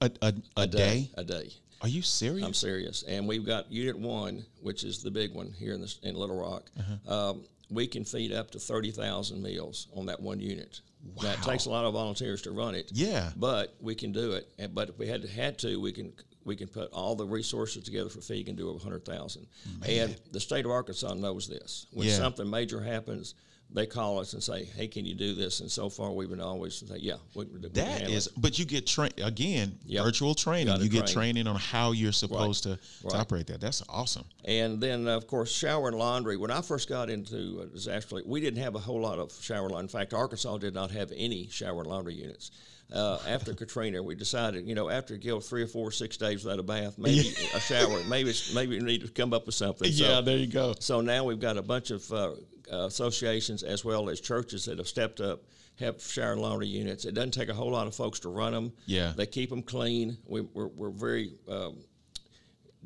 A, 0.00 0.10
a, 0.22 0.34
a, 0.56 0.66
day? 0.66 1.10
A 1.14 1.24
day. 1.24 1.50
Are 1.80 1.88
you 1.88 2.02
serious? 2.02 2.44
I'm 2.44 2.54
serious. 2.54 3.02
And 3.04 3.28
we've 3.28 3.46
got 3.46 3.70
Unit 3.70 3.98
One, 3.98 4.44
which 4.60 4.84
is 4.84 5.02
the 5.02 5.10
big 5.10 5.34
one 5.34 5.52
here 5.52 5.74
in 5.74 5.80
the, 5.80 5.94
in 6.02 6.14
Little 6.14 6.40
Rock. 6.40 6.70
Uh-huh. 6.78 7.30
Um, 7.30 7.44
we 7.70 7.86
can 7.86 8.04
feed 8.04 8.32
up 8.32 8.50
to 8.50 8.58
thirty 8.58 8.90
thousand 8.90 9.42
meals 9.42 9.88
on 9.94 10.06
that 10.06 10.20
one 10.20 10.38
unit. 10.40 10.80
Now 11.22 11.32
it 11.32 11.42
takes 11.42 11.66
a 11.66 11.70
lot 11.70 11.84
of 11.84 11.92
volunteers 11.94 12.42
to 12.42 12.50
run 12.52 12.74
it. 12.74 12.90
Yeah. 12.92 13.30
But 13.36 13.74
we 13.80 13.94
can 13.94 14.12
do 14.12 14.32
it. 14.32 14.48
And, 14.58 14.74
but 14.74 14.90
if 14.90 14.98
we 14.98 15.06
had 15.06 15.22
to, 15.22 15.28
had 15.28 15.58
to, 15.60 15.80
we 15.80 15.92
can 15.92 16.12
we 16.44 16.56
can 16.56 16.68
put 16.68 16.90
all 16.92 17.14
the 17.14 17.26
resources 17.26 17.84
together 17.84 18.10
for 18.10 18.20
feeding 18.20 18.50
and 18.50 18.58
do 18.58 18.68
over 18.68 18.78
hundred 18.78 19.04
thousand. 19.04 19.46
Mm-hmm. 19.68 19.82
And 19.90 20.16
the 20.32 20.40
state 20.40 20.64
of 20.64 20.70
Arkansas 20.70 21.14
knows 21.14 21.48
this. 21.48 21.86
When 21.92 22.06
Yeah. 22.06 22.14
something 22.16 22.48
major 22.48 22.80
happens. 22.80 23.34
They 23.74 23.86
call 23.86 24.20
us 24.20 24.34
and 24.34 24.42
say, 24.42 24.64
"Hey, 24.76 24.86
can 24.86 25.04
you 25.04 25.14
do 25.14 25.34
this?" 25.34 25.58
And 25.58 25.68
so 25.70 25.88
far, 25.90 26.12
we've 26.12 26.30
been 26.30 26.40
always 26.40 26.76
say, 26.76 26.96
"Yeah, 27.00 27.14
we, 27.34 27.44
we 27.46 27.58
That 27.70 28.08
is, 28.08 28.28
it." 28.28 28.32
but 28.36 28.56
you 28.56 28.64
get 28.64 28.86
trained 28.86 29.14
again. 29.20 29.76
Yep. 29.86 30.04
Virtual 30.04 30.34
training. 30.36 30.68
Gotta 30.68 30.84
You 30.84 30.88
get 30.88 31.06
train. 31.06 31.14
training 31.34 31.46
on 31.48 31.56
how 31.56 31.90
you're 31.90 32.12
supposed 32.12 32.62
to, 32.62 32.76
to 32.76 32.80
Right. 33.02 33.14
operate 33.16 33.48
that. 33.48 33.60
That's 33.60 33.82
awesome. 33.88 34.24
And 34.44 34.80
then, 34.80 35.08
of 35.08 35.26
course, 35.26 35.50
shower 35.52 35.88
and 35.88 35.98
laundry. 35.98 36.36
When 36.36 36.52
I 36.52 36.60
first 36.60 36.88
got 36.88 37.10
into 37.10 37.62
uh, 37.62 37.64
disaster, 37.74 38.14
relief, 38.14 38.28
we 38.28 38.40
didn't 38.40 38.62
have 38.62 38.76
a 38.76 38.78
whole 38.78 39.00
lot 39.00 39.18
of 39.18 39.32
shower 39.42 39.68
laundry. 39.68 39.80
In 39.82 39.88
fact, 39.88 40.14
Arkansas 40.14 40.56
did 40.58 40.72
not 40.72 40.92
have 40.92 41.10
any 41.16 41.48
shower 41.48 41.80
and 41.80 41.88
laundry 41.90 42.14
units. 42.14 42.52
Uh, 42.92 43.18
after 43.26 43.54
Katrina, 43.62 44.00
we 44.00 44.14
decided, 44.14 44.68
you 44.68 44.76
know, 44.76 44.88
after 44.88 45.14
you 45.14 45.20
go 45.32 45.40
three 45.40 45.62
or 45.62 45.66
four, 45.66 45.90
six 45.90 46.16
days 46.16 46.44
without 46.44 46.60
a 46.60 46.62
bath, 46.62 46.96
maybe 46.96 47.34
a 47.54 47.60
shower, 47.60 48.04
maybe 48.08 48.32
maybe 48.54 48.78
we 48.78 48.84
need 48.84 49.00
to 49.00 49.08
come 49.08 49.32
up 49.32 49.46
with 49.46 49.56
something. 49.56 49.90
So, 49.90 50.22
there 50.22 50.36
you 50.36 50.46
go. 50.46 50.74
so 50.78 51.00
now 51.00 51.24
we've 51.24 51.40
got 51.40 51.56
a 51.56 51.62
bunch 51.62 51.90
of 51.90 52.08
uh, 52.12 52.16
uh, 52.16 52.34
associations 52.70 53.62
as 53.62 53.84
well 53.84 54.08
as 54.08 54.20
churches 54.20 54.64
that 54.66 54.78
have 54.78 54.88
stepped 54.88 55.20
up 55.20 55.42
have 55.78 56.00
shower 56.00 56.32
and 56.32 56.40
laundry 56.40 56.68
units. 56.68 57.04
It 57.04 57.14
doesn't 57.14 57.32
take 57.32 57.48
a 57.48 57.54
whole 57.54 57.72
lot 57.72 57.86
of 57.86 57.94
folks 57.94 58.20
to 58.20 58.28
run 58.28 58.52
them. 58.52 58.72
Yeah. 58.86 59.12
They 59.16 59.26
keep 59.26 59.50
them 59.50 59.62
clean. 59.62 60.16
We, 60.26 60.42
we're, 60.42 60.68
we're 60.68 60.90
very 60.90 61.32
um, 61.48 61.78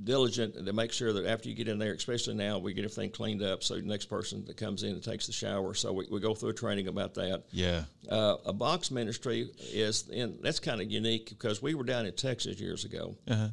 diligent 0.02 0.64
to 0.64 0.72
make 0.72 0.92
sure 0.92 1.12
that 1.12 1.26
after 1.26 1.48
you 1.48 1.54
get 1.54 1.68
in 1.68 1.78
there, 1.78 1.92
especially 1.92 2.34
now, 2.34 2.58
we 2.58 2.72
get 2.72 2.84
everything 2.84 3.10
cleaned 3.10 3.42
up 3.42 3.62
so 3.62 3.74
the 3.74 3.82
next 3.82 4.06
person 4.06 4.44
that 4.46 4.56
comes 4.56 4.84
in 4.84 4.90
and 4.90 5.02
takes 5.02 5.26
the 5.26 5.32
shower. 5.32 5.74
So 5.74 5.92
we, 5.92 6.06
we 6.10 6.20
go 6.20 6.34
through 6.34 6.50
a 6.50 6.54
training 6.54 6.88
about 6.88 7.14
that. 7.14 7.44
Yeah. 7.50 7.84
Uh, 8.08 8.36
a 8.46 8.52
box 8.52 8.90
ministry 8.90 9.50
is, 9.72 10.08
and 10.08 10.38
that's 10.42 10.60
kind 10.60 10.80
of 10.80 10.90
unique 10.90 11.28
because 11.28 11.60
we 11.60 11.74
were 11.74 11.84
down 11.84 12.06
in 12.06 12.14
Texas 12.14 12.58
years 12.58 12.84
ago. 12.84 13.16
Uh-huh. 13.28 13.48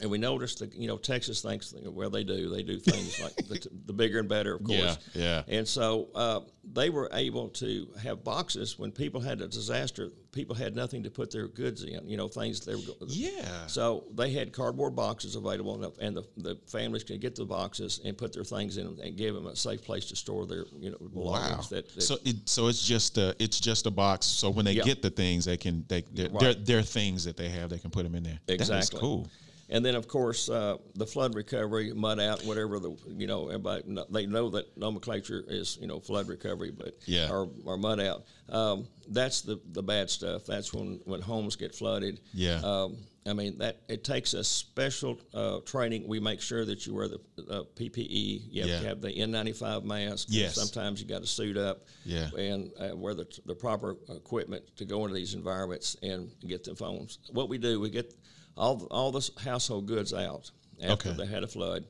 And 0.00 0.10
we 0.10 0.18
noticed 0.18 0.60
that 0.60 0.74
you 0.74 0.86
know 0.86 0.96
Texas 0.96 1.42
thinks 1.42 1.74
well 1.84 2.10
they 2.10 2.24
do 2.24 2.48
they 2.48 2.62
do 2.62 2.78
things 2.78 3.20
like 3.20 3.34
the, 3.36 3.68
the 3.86 3.92
bigger 3.92 4.18
and 4.20 4.28
better 4.28 4.54
of 4.54 4.64
course 4.64 4.98
Yeah, 5.14 5.42
yeah. 5.48 5.56
and 5.58 5.66
so 5.66 6.08
uh, 6.14 6.40
they 6.72 6.90
were 6.90 7.08
able 7.12 7.48
to 7.48 7.88
have 8.02 8.22
boxes 8.22 8.78
when 8.78 8.92
people 8.92 9.20
had 9.20 9.40
a 9.40 9.48
disaster 9.48 10.10
people 10.30 10.54
had 10.54 10.76
nothing 10.76 11.02
to 11.02 11.10
put 11.10 11.30
their 11.32 11.48
goods 11.48 11.82
in 11.82 12.06
you 12.06 12.16
know 12.16 12.28
things 12.28 12.60
they 12.64 12.74
were 12.76 12.82
Yeah. 13.06 13.66
so 13.66 14.04
they 14.14 14.30
had 14.30 14.52
cardboard 14.52 14.94
boxes 14.94 15.34
available, 15.34 15.74
and 15.74 15.84
the, 15.84 15.92
and 16.04 16.16
the, 16.16 16.24
the 16.36 16.54
families 16.66 17.02
could 17.02 17.20
get 17.20 17.34
the 17.34 17.44
boxes 17.44 18.00
and 18.04 18.16
put 18.16 18.32
their 18.32 18.44
things 18.44 18.76
in 18.76 18.84
them 18.84 18.98
and 19.02 19.16
give 19.16 19.34
them 19.34 19.46
a 19.46 19.56
safe 19.56 19.82
place 19.82 20.04
to 20.06 20.16
store 20.16 20.46
their 20.46 20.64
you 20.78 20.90
know 20.90 20.98
belongings. 21.12 21.68
That, 21.70 21.92
that 21.94 22.02
so 22.02 22.18
it, 22.24 22.36
so 22.48 22.68
it's 22.68 22.86
just 22.86 23.18
a 23.18 23.34
it's 23.38 23.58
just 23.58 23.86
a 23.86 23.90
box. 23.90 24.26
So 24.26 24.50
when 24.50 24.64
they 24.64 24.72
Yeah. 24.74 24.84
get 24.84 25.02
the 25.02 25.10
things, 25.10 25.44
they 25.44 25.56
can 25.56 25.84
they 25.88 26.02
they're, 26.12 26.28
Right. 26.28 26.40
they're, 26.40 26.54
they're 26.54 26.82
things 26.82 27.24
that 27.24 27.36
they 27.36 27.48
have. 27.48 27.68
They 27.70 27.78
can 27.78 27.90
put 27.90 28.04
them 28.04 28.14
in 28.14 28.22
there. 28.22 28.38
Exactly. 28.48 29.00
cool. 29.00 29.28
And 29.70 29.84
then, 29.84 29.94
of 29.96 30.08
course, 30.08 30.48
uh, 30.48 30.78
the 30.94 31.06
flood 31.06 31.34
recovery, 31.34 31.92
mud 31.92 32.18
out, 32.18 32.42
whatever 32.44 32.78
the 32.78 32.96
you 33.08 33.26
know, 33.26 33.48
everybody 33.48 33.82
they 34.10 34.24
know 34.26 34.48
that 34.50 34.76
nomenclature 34.78 35.44
is 35.46 35.76
you 35.80 35.86
know 35.86 36.00
flood 36.00 36.26
recovery, 36.28 36.70
but 36.70 36.94
Yeah. 37.06 37.30
or, 37.30 37.50
or 37.64 37.76
mud 37.76 38.00
out. 38.00 38.24
Um, 38.48 38.86
that's 39.08 39.42
the 39.42 39.60
the 39.72 39.82
bad 39.82 40.08
stuff. 40.08 40.46
That's 40.46 40.72
when 40.72 41.00
when 41.04 41.20
homes 41.20 41.56
get 41.56 41.74
flooded. 41.74 42.20
Yeah. 42.32 42.60
Um, 42.64 42.96
I 43.26 43.34
mean 43.34 43.58
that 43.58 43.82
it 43.90 44.04
takes 44.04 44.32
a 44.32 44.42
special 44.42 45.18
uh, 45.34 45.58
training. 45.66 46.08
We 46.08 46.18
make 46.18 46.40
sure 46.40 46.64
that 46.64 46.86
you 46.86 46.94
wear 46.94 47.08
the 47.08 47.20
uh, 47.50 47.64
PPE. 47.76 48.48
You 48.50 48.62
have 48.62 48.70
Yeah. 48.70 48.80
to 48.80 48.86
have 48.88 49.00
the 49.02 49.10
N95 49.12 49.84
mask. 49.84 50.28
Yes. 50.30 50.54
Sometimes 50.54 51.02
you 51.02 51.06
got 51.06 51.20
to 51.20 51.26
suit 51.26 51.58
up. 51.58 51.84
Yeah. 52.06 52.30
And 52.38 52.70
uh, 52.80 52.96
wear 52.96 53.12
the, 53.12 53.26
the 53.44 53.54
proper 53.54 53.96
equipment 54.08 54.64
to 54.78 54.86
go 54.86 55.02
into 55.02 55.14
these 55.14 55.34
environments 55.34 55.94
and 56.02 56.30
get 56.46 56.64
the 56.64 56.74
phones. 56.74 57.18
What 57.30 57.50
we 57.50 57.58
do, 57.58 57.80
we 57.80 57.90
get 57.90 58.14
all 58.58 58.86
all 58.90 59.12
this 59.12 59.30
household 59.42 59.86
goods 59.86 60.12
out 60.12 60.50
after 60.82 61.08
Okay. 61.10 61.16
they 61.18 61.26
had 61.26 61.42
a 61.42 61.48
flood, 61.48 61.84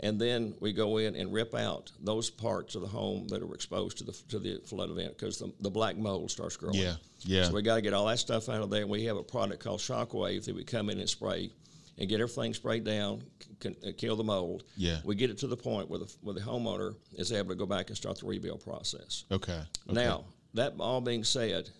and 0.00 0.20
then 0.20 0.54
we 0.60 0.72
go 0.72 0.96
in 0.98 1.14
and 1.16 1.32
rip 1.32 1.54
out 1.54 1.92
those 2.00 2.28
parts 2.30 2.74
of 2.74 2.82
the 2.82 2.88
home 2.88 3.28
that 3.28 3.42
are 3.42 3.54
exposed 3.54 3.98
to 3.98 4.04
the 4.04 4.12
to 4.28 4.38
the 4.38 4.60
flood 4.66 4.90
event 4.90 5.16
because 5.16 5.38
the, 5.38 5.52
the 5.60 5.70
black 5.70 5.96
mold 5.96 6.30
starts 6.30 6.56
growing. 6.56 6.74
Yeah, 6.76 6.94
yeah. 7.20 7.44
So 7.44 7.52
we 7.54 7.62
got 7.62 7.76
to 7.76 7.82
get 7.82 7.92
all 7.94 8.06
that 8.06 8.18
stuff 8.18 8.48
out 8.48 8.62
of 8.62 8.70
there. 8.70 8.86
We 8.86 9.04
have 9.04 9.16
a 9.16 9.22
product 9.22 9.62
called 9.62 9.80
Shockwave 9.80 10.44
that 10.46 10.54
we 10.54 10.64
come 10.64 10.90
in 10.90 10.98
and 10.98 11.08
spray. 11.08 11.52
And 11.98 12.10
get 12.10 12.20
everything 12.20 12.52
sprayed 12.52 12.84
down, 12.84 13.22
c- 13.40 13.70
c- 13.82 13.88
uh, 13.88 13.92
kill 13.96 14.16
the 14.16 14.22
mold. 14.22 14.64
Yeah. 14.76 14.98
We 15.02 15.14
get 15.14 15.30
it 15.30 15.38
to 15.38 15.46
the 15.46 15.56
point 15.56 15.88
where 15.88 16.00
the, 16.00 16.14
where 16.20 16.34
the 16.34 16.42
homeowner 16.42 16.94
is 17.14 17.32
able 17.32 17.48
to 17.48 17.54
go 17.54 17.64
back 17.64 17.88
and 17.88 17.96
start 17.96 18.18
the 18.20 18.26
rebuild 18.26 18.62
process. 18.62 19.24
Okay. 19.32 19.54
okay. 19.54 19.64
Now, 19.94 20.26
that 20.52 20.74
all 20.78 21.00
being 21.00 21.24
said, 21.24 21.70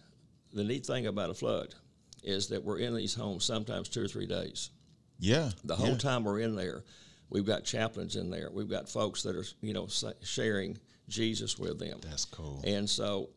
the 0.55 0.64
neat 0.64 0.87
thing 0.87 1.07
about 1.07 1.29
a 1.29 1.35
flood 1.35 1.75
is 2.22 2.48
that 2.48 2.62
we're 2.64 2.79
in 2.79 2.94
these 2.94 3.14
homes 3.14 3.44
sometimes 3.44 3.88
two 3.88 4.05
or 4.05 4.09
three 4.09 4.26
days. 4.26 4.70
Yeah. 5.18 5.50
The 5.64 5.76
whole 5.76 5.90
yeah. 5.90 5.98
time 5.98 6.24
we're 6.24 6.40
in 6.40 6.57
there, 6.57 6.85
we've 7.31 7.46
got 7.46 7.64
chaplains 7.64 8.16
in 8.16 8.31
there. 8.31 8.50
We've 8.52 8.68
got 8.68 8.88
folks 8.88 9.22
that 9.22 9.37
are, 9.37 9.44
you 9.61 9.72
know, 9.72 9.88
sharing 10.22 10.79
Jesus 11.09 11.59
with 11.59 11.79
them. 11.79 12.00
That's 12.02 12.24
cool. 12.24 12.62
And 12.64 12.88
so 12.88 13.31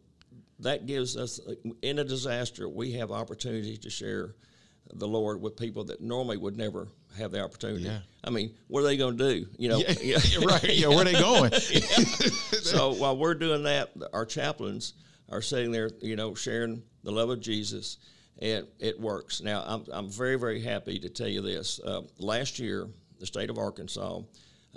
that 0.59 0.85
gives 0.85 1.15
us, 1.15 1.39
in 1.81 1.99
a 1.99 2.03
disaster, 2.03 2.67
we 2.67 2.93
have 2.93 3.11
opportunity 3.11 3.77
to 3.77 3.89
share 3.89 4.35
the 4.93 5.07
Lord 5.07 5.41
with 5.41 5.55
people 5.55 5.83
that 5.85 6.01
normally 6.01 6.37
would 6.37 6.57
never 6.57 6.87
have 7.17 7.31
the 7.31 7.41
opportunity. 7.43 7.83
Yeah. 7.85 7.99
I 8.23 8.29
mean, 8.29 8.55
what 8.67 8.81
are 8.81 8.83
they 8.83 8.97
going 8.97 9.17
to 9.17 9.29
do? 9.35 9.47
You 9.57 9.69
know, 9.69 9.83
yeah, 10.01 10.17
right. 10.43 10.63
Yeah. 10.63 10.87
Where 10.87 11.01
are 11.01 11.03
they 11.03 11.13
going? 11.13 11.51
so 11.53 12.93
while 12.93 13.17
we're 13.17 13.35
doing 13.35 13.63
that, 13.63 13.91
our 14.13 14.25
chaplains 14.25 14.93
are 15.29 15.41
sitting 15.41 15.71
there, 15.71 15.89
you 16.01 16.15
know, 16.15 16.33
sharing 16.33 16.81
the 17.03 17.11
love 17.11 17.29
of 17.29 17.39
Jesus, 17.39 17.97
and 18.37 18.67
it 18.79 18.99
works. 18.99 19.41
Now, 19.41 19.63
I'm, 19.65 19.83
I'm 19.91 20.09
very, 20.09 20.37
very 20.37 20.61
happy 20.61 20.99
to 20.99 21.09
tell 21.09 21.27
you 21.27 21.41
this. 21.41 21.79
Uh, 21.83 22.01
last 22.19 22.59
year, 22.59 22.87
the 23.19 23.25
state 23.25 23.49
of 23.49 23.57
Arkansas, 23.57 24.21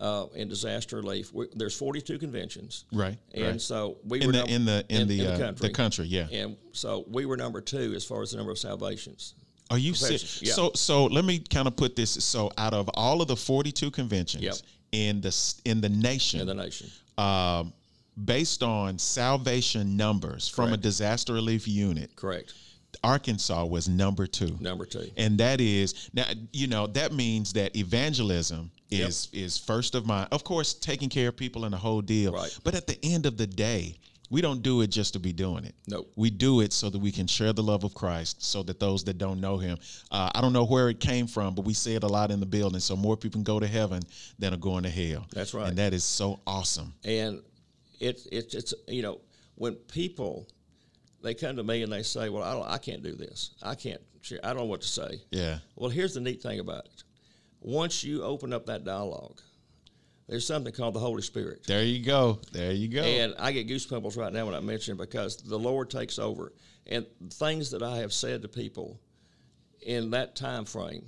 uh, 0.00 0.26
in 0.34 0.48
disaster 0.48 0.96
relief, 0.96 1.32
we, 1.32 1.46
there's 1.54 1.76
42 1.76 2.18
conventions, 2.18 2.86
Right, 2.92 3.18
And 3.34 3.44
right. 3.44 3.60
so 3.60 3.98
we 4.04 4.20
in 4.20 4.26
were 4.26 4.32
the 4.32 4.38
num- 4.38 4.48
in 4.48 4.64
the 4.64 4.84
in, 4.88 5.06
the, 5.08 5.26
uh, 5.26 5.38
country. 5.38 5.68
the 5.68 5.74
country. 5.74 6.06
Yeah. 6.06 6.26
and 6.32 6.56
so 6.72 7.04
we 7.08 7.26
were 7.26 7.36
number 7.36 7.60
two 7.60 7.92
as 7.94 8.04
far 8.04 8.22
as 8.22 8.30
the 8.32 8.38
number 8.38 8.50
of 8.52 8.58
salvations. 8.58 9.34
Are 9.70 9.78
you 9.78 9.94
serious? 9.94 10.42
yeah. 10.42 10.52
So 10.54 10.72
so 10.74 11.06
let 11.06 11.24
me 11.24 11.38
kind 11.38 11.66
of 11.68 11.76
put 11.76 11.94
this. 11.94 12.10
So 12.10 12.50
out 12.58 12.74
of 12.74 12.90
all 12.94 13.22
of 13.22 13.28
the 13.28 13.36
forty 13.36 13.70
two 13.72 13.90
conventions 13.90 14.42
Yep. 14.42 14.54
in 14.92 15.20
the 15.20 15.54
in 15.64 15.80
the 15.80 15.88
nation, 15.88 16.40
in 16.40 16.46
the 16.46 16.54
nation. 16.54 16.90
um, 17.16 17.72
based 18.24 18.62
on 18.62 18.98
salvation 18.98 19.96
numbers 19.96 20.48
from 20.48 20.72
a 20.72 20.76
disaster 20.76 21.32
relief 21.32 21.66
unit, 21.68 22.14
Correct. 22.16 22.52
Arkansas 23.04 23.64
was 23.64 23.88
number 23.88 24.26
two. 24.26 24.56
Number 24.60 24.86
two. 24.86 25.10
And 25.16 25.38
that 25.38 25.60
is 25.60 26.10
now 26.12 26.26
you 26.52 26.66
know 26.66 26.86
that 26.88 27.12
means 27.12 27.52
that 27.54 27.76
evangelism 27.76 28.70
is 28.90 29.28
is 29.32 29.58
first 29.58 29.94
of 29.94 30.06
mind. 30.06 30.28
Of 30.32 30.44
course, 30.44 30.74
taking 30.74 31.08
care 31.08 31.28
of 31.28 31.36
people 31.36 31.64
and 31.64 31.72
the 31.72 31.78
whole 31.78 32.00
deal. 32.00 32.32
Right. 32.32 32.58
But 32.64 32.74
at 32.74 32.86
the 32.86 32.98
end 33.02 33.26
of 33.26 33.36
the 33.36 33.46
day, 33.46 33.98
we 34.32 34.40
don't 34.40 34.62
do 34.62 34.80
it 34.80 34.86
just 34.86 35.12
to 35.12 35.18
be 35.18 35.32
doing 35.32 35.64
it. 35.64 35.74
Nope. 35.86 36.10
We 36.16 36.30
do 36.30 36.60
it 36.60 36.72
so 36.72 36.88
that 36.88 36.98
we 36.98 37.12
can 37.12 37.26
share 37.26 37.52
the 37.52 37.62
love 37.62 37.84
of 37.84 37.92
Christ, 37.92 38.42
so 38.42 38.62
that 38.62 38.80
those 38.80 39.04
that 39.04 39.18
don't 39.18 39.42
know 39.42 39.58
Him, 39.58 39.76
uh, 40.10 40.30
I 40.34 40.40
don't 40.40 40.54
know 40.54 40.64
where 40.64 40.88
it 40.88 41.00
came 41.00 41.26
from, 41.26 41.54
but 41.54 41.66
we 41.66 41.74
say 41.74 41.96
it 41.96 42.02
a 42.02 42.08
lot 42.08 42.30
in 42.30 42.40
the 42.40 42.46
building. 42.46 42.80
So 42.80 42.96
more 42.96 43.16
people 43.16 43.38
can 43.38 43.44
go 43.44 43.60
to 43.60 43.66
heaven 43.66 44.02
than 44.38 44.54
are 44.54 44.58
going 44.58 44.84
to 44.84 44.88
hell. 44.88 45.26
That's 45.32 45.52
right. 45.52 45.68
And 45.68 45.76
that 45.76 45.92
is 45.92 46.02
so 46.02 46.40
awesome. 46.46 46.94
And 47.04 47.42
it's 48.00 48.26
it's 48.32 48.54
it's, 48.54 48.74
you 48.88 49.02
know, 49.02 49.20
when 49.56 49.74
people, 49.74 50.48
they 51.22 51.34
come 51.34 51.56
to 51.56 51.62
me 51.62 51.82
and 51.82 51.92
they 51.92 52.02
say, 52.02 52.28
well, 52.28 52.42
I, 52.42 52.52
don't, 52.52 52.68
I 52.68 52.78
can't 52.78 53.02
do 53.02 53.14
this. 53.14 53.50
I 53.62 53.74
can't. 53.74 54.00
I 54.44 54.48
don't 54.48 54.58
know 54.58 54.64
what 54.64 54.82
to 54.82 54.88
say. 54.88 55.22
Yeah. 55.30 55.58
Well, 55.74 55.90
here's 55.90 56.14
the 56.14 56.20
neat 56.20 56.42
thing 56.42 56.60
about 56.60 56.86
it. 56.86 57.04
Once 57.60 58.04
you 58.04 58.22
open 58.22 58.52
up 58.52 58.66
that 58.66 58.84
dialogue, 58.84 59.40
there's 60.28 60.46
something 60.46 60.72
called 60.72 60.94
the 60.94 61.00
Holy 61.00 61.22
Spirit. 61.22 61.64
There 61.66 61.82
you 61.82 62.04
go. 62.04 62.38
There 62.52 62.72
you 62.72 62.88
go. 62.88 63.02
And 63.02 63.34
I 63.38 63.52
get 63.52 63.68
goosebumps 63.68 64.16
right 64.16 64.32
now 64.32 64.46
when 64.46 64.54
I 64.54 64.60
mention 64.60 64.94
it 64.94 64.98
because 64.98 65.36
the 65.38 65.58
Lord 65.58 65.90
takes 65.90 66.18
over. 66.18 66.52
And 66.86 67.06
things 67.30 67.70
that 67.72 67.82
I 67.82 67.98
have 67.98 68.12
said 68.12 68.42
to 68.42 68.48
people 68.48 69.00
in 69.80 70.10
that 70.10 70.34
time 70.36 70.64
frame, 70.64 71.04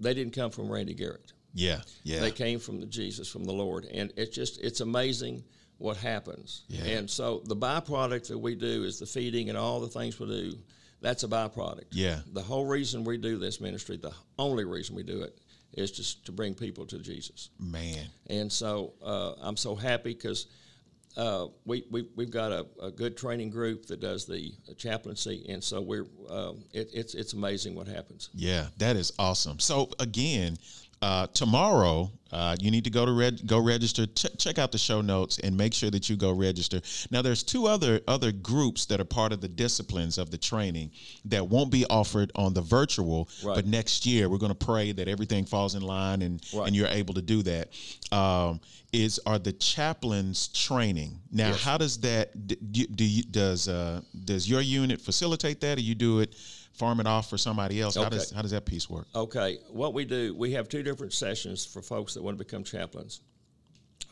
they 0.00 0.14
didn't 0.14 0.34
come 0.34 0.50
from 0.50 0.70
Randy 0.70 0.94
Garrett. 0.94 1.32
yeah. 1.54 1.80
Yeah. 2.02 2.20
They 2.20 2.30
came 2.32 2.58
from 2.58 2.80
the 2.80 2.86
Jesus, 2.86 3.28
from 3.28 3.44
the 3.44 3.52
Lord, 3.52 3.84
and 3.84 4.12
it's 4.16 4.34
just 4.34 4.60
it's 4.60 4.80
amazing 4.80 5.44
what 5.84 5.98
happens. 5.98 6.62
Yeah. 6.66 6.84
And 6.96 7.10
so 7.10 7.42
the 7.44 7.54
byproduct 7.54 8.28
that 8.28 8.38
we 8.38 8.54
do 8.54 8.84
is 8.84 8.98
the 8.98 9.06
feeding 9.06 9.50
and 9.50 9.58
all 9.58 9.80
the 9.80 9.88
things 9.88 10.18
we 10.18 10.26
do. 10.26 10.58
That's 11.02 11.22
a 11.24 11.28
byproduct. 11.28 11.88
Yeah. 11.92 12.20
The 12.32 12.40
whole 12.40 12.64
reason 12.64 13.04
we 13.04 13.18
do 13.18 13.36
this 13.36 13.60
ministry, 13.60 13.98
the 13.98 14.14
only 14.38 14.64
reason 14.64 14.96
we 14.96 15.02
do 15.02 15.20
it, 15.20 15.38
is 15.74 15.90
just 15.90 16.24
to 16.24 16.32
bring 16.32 16.54
people 16.54 16.86
to 16.86 16.98
Jesus. 16.98 17.50
Man. 17.60 18.06
And 18.28 18.50
so 18.50 18.94
uh, 19.02 19.34
I'm 19.42 19.58
so 19.58 19.74
happy 19.74 20.14
because 20.14 20.46
uh, 21.18 21.48
we, 21.66 21.84
we, 21.90 22.08
we've 22.16 22.30
got 22.30 22.50
a, 22.50 22.66
a 22.82 22.90
good 22.90 23.14
training 23.16 23.50
group 23.50 23.84
that 23.86 24.00
does 24.00 24.24
the 24.24 24.52
chaplaincy, 24.78 25.44
and 25.48 25.62
so 25.62 25.80
we're 25.80 26.06
um, 26.28 26.64
it, 26.72 26.88
it's 26.92 27.14
it's 27.14 27.34
amazing 27.34 27.74
what 27.76 27.86
happens. 27.86 28.30
Yeah, 28.34 28.66
that 28.78 28.96
is 28.96 29.12
awesome. 29.18 29.60
So 29.60 29.90
again, 30.00 30.56
uh, 31.02 31.26
tomorrow 31.34 32.10
uh, 32.32 32.56
you 32.60 32.70
need 32.72 32.82
to 32.82 32.90
go 32.90 33.06
to 33.06 33.12
reg- 33.12 33.46
go 33.46 33.60
register. 33.60 34.06
Ch- 34.06 34.26
check 34.38 34.58
out 34.58 34.72
the 34.72 34.78
show 34.78 35.00
notes 35.00 35.38
and 35.38 35.56
make 35.56 35.72
sure 35.72 35.88
that 35.90 36.08
you 36.10 36.16
go 36.16 36.32
register. 36.32 36.80
Now, 37.12 37.22
there's 37.22 37.44
two 37.44 37.66
other 37.66 38.00
other 38.08 38.32
groups 38.32 38.86
that 38.86 39.00
are 39.00 39.04
part 39.04 39.32
of 39.32 39.40
the 39.40 39.46
disciplines 39.48 40.18
of 40.18 40.30
the 40.30 40.38
training 40.38 40.90
that 41.26 41.46
won't 41.46 41.70
be 41.70 41.84
offered 41.86 42.32
on 42.34 42.52
the 42.52 42.60
virtual, 42.62 43.28
Right. 43.44 43.54
but 43.54 43.66
next 43.66 44.04
year 44.04 44.28
we're 44.28 44.38
going 44.38 44.56
to 44.56 44.66
pray 44.66 44.90
that 44.92 45.06
everything 45.06 45.44
falls 45.44 45.76
in 45.76 45.82
line 45.82 46.22
and 46.22 46.42
Right. 46.52 46.66
and 46.66 46.74
you're 46.74 46.88
able 46.88 47.14
to 47.14 47.22
do 47.22 47.42
that. 47.44 47.68
Um, 48.10 48.60
is 48.92 49.20
are 49.26 49.38
the 49.38 49.52
chaplains 49.52 50.48
training 50.48 51.20
now? 51.30 51.48
Yes. 51.50 51.62
How 51.62 51.76
does 51.78 51.98
that 51.98 52.46
do? 52.48 52.56
do 52.86 53.04
you, 53.04 53.22
does 53.24 53.68
uh, 53.68 54.00
does 54.24 54.48
your 54.48 54.60
unit 54.60 55.00
facilitate 55.00 55.60
that, 55.60 55.78
or 55.78 55.82
you 55.82 55.94
do 55.94 56.20
it? 56.20 56.34
Farm 56.74 56.98
it 57.00 57.06
off 57.06 57.30
for 57.30 57.38
somebody 57.38 57.80
else. 57.80 57.94
How 57.94 58.08
does 58.08 58.30
how 58.32 58.42
does 58.42 58.50
that 58.50 58.66
piece 58.66 58.90
work? 58.90 59.06
Okay, 59.14 59.58
what 59.70 59.94
we 59.94 60.04
do, 60.04 60.34
we 60.34 60.52
have 60.52 60.68
two 60.68 60.82
different 60.82 61.12
sessions 61.12 61.64
for 61.64 61.80
folks 61.80 62.14
that 62.14 62.22
want 62.22 62.36
to 62.36 62.44
become 62.44 62.64
chaplains. 62.64 63.20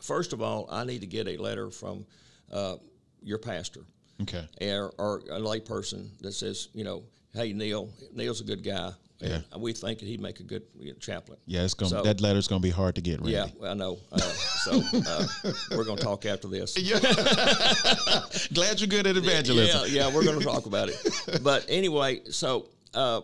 First 0.01 0.33
of 0.33 0.41
all, 0.41 0.67
I 0.71 0.85
need 0.85 1.01
to 1.01 1.07
get 1.07 1.27
a 1.27 1.37
letter 1.37 1.69
from 1.69 2.05
uh, 2.51 2.77
your 3.21 3.37
pastor. 3.37 3.81
Okay. 4.21 4.47
or, 4.61 4.93
or 4.97 5.17
a 5.31 5.39
layperson 5.39 6.17
that 6.21 6.33
says, 6.33 6.69
you 6.73 6.83
know, 6.83 7.03
hey 7.33 7.51
Neal, 7.51 7.89
Neal's 8.13 8.41
a 8.41 8.43
good 8.45 8.63
guy, 8.63 8.91
and 9.21 9.61
we 9.61 9.71
think 9.73 9.99
that 9.99 10.05
he'd 10.05 10.19
make 10.21 10.39
a 10.39 10.43
good 10.43 10.63
chaplain. 10.99 11.37
Yeah, 11.45 11.63
it's 11.63 11.73
gonna 11.73 11.89
So- 11.89 12.03
that 12.03 12.19
letter's 12.21 12.47
gonna 12.47 12.59
be 12.61 12.69
hard 12.69 12.95
to 12.95 13.01
get. 13.01 13.19
Randy. 13.21 13.31
Yeah, 13.33 13.47
I 13.69 13.73
know. 13.73 13.97
Uh, 14.11 14.17
so 14.19 14.81
uh, 15.07 15.25
we're 15.71 15.83
going 15.85 15.97
to 15.97 16.03
talk 16.03 16.25
after 16.25 16.47
this. 16.47 16.75
Yeah. 16.83 16.99
Glad 18.53 18.79
you're 18.81 18.87
good 18.87 19.07
at 19.07 19.15
evangelism. 19.17 19.81
Yeah, 19.87 20.07
yeah, 20.07 20.13
we're 20.13 20.23
going 20.23 20.39
to 20.39 20.45
talk 20.45 20.65
about 20.65 20.89
it. 20.89 21.39
But 21.43 21.65
anyway, 21.69 22.21
so 22.29 22.69
uh, 22.93 23.21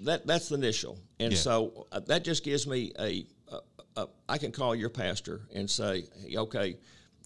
that 0.00 0.26
that's 0.26 0.48
the 0.48 0.54
initial, 0.56 0.98
and 1.18 1.32
Yeah. 1.32 1.38
so 1.38 1.86
uh, 1.92 2.00
that 2.00 2.24
just 2.24 2.44
gives 2.44 2.66
me 2.66 2.92
a, 2.98 3.26
a, 3.48 3.58
a. 4.02 4.06
I 4.28 4.38
can 4.38 4.52
call 4.52 4.74
your 4.74 4.90
pastor 4.90 5.40
and 5.54 5.68
say, 5.70 6.04
hey, 6.26 6.36
okay, 6.36 6.76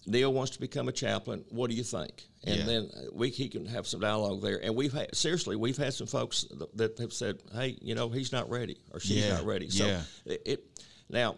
Neal 0.05 0.33
wants 0.33 0.51
to 0.51 0.59
become 0.59 0.87
a 0.87 0.91
chaplain. 0.91 1.43
What 1.49 1.69
do 1.69 1.75
you 1.75 1.83
think? 1.83 2.25
And 2.43 2.59
Yeah. 2.59 2.65
then 2.65 2.91
we 3.13 3.29
he 3.29 3.49
can 3.49 3.65
have 3.65 3.85
some 3.87 3.99
dialogue 3.99 4.41
there. 4.41 4.63
And 4.63 4.75
we've 4.75 4.93
had 4.93 5.15
seriously, 5.15 5.55
we've 5.55 5.77
had 5.77 5.93
some 5.93 6.07
folks 6.07 6.45
that- 6.75 6.97
have 6.99 7.13
said, 7.13 7.41
hey, 7.53 7.77
you 7.81 7.95
know, 7.95 8.09
he's 8.09 8.31
not 8.31 8.49
ready 8.49 8.77
or 8.91 8.99
she's 8.99 9.17
Yeah, 9.25 9.35
not 9.35 9.45
ready. 9.45 9.69
So 9.69 9.85
yeah. 9.85 10.01
it, 10.25 10.41
it 10.45 10.81
now 11.09 11.35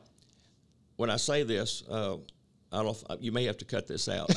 when 0.95 1.09
I 1.09 1.17
say 1.17 1.43
this, 1.43 1.83
uh, 1.89 2.15
I 2.71 2.77
don't 2.77 2.85
know 2.85 2.95
if, 3.15 3.21
you 3.23 3.31
may 3.31 3.45
have 3.45 3.57
to 3.57 3.65
cut 3.65 3.87
this 3.87 4.07
out. 4.07 4.27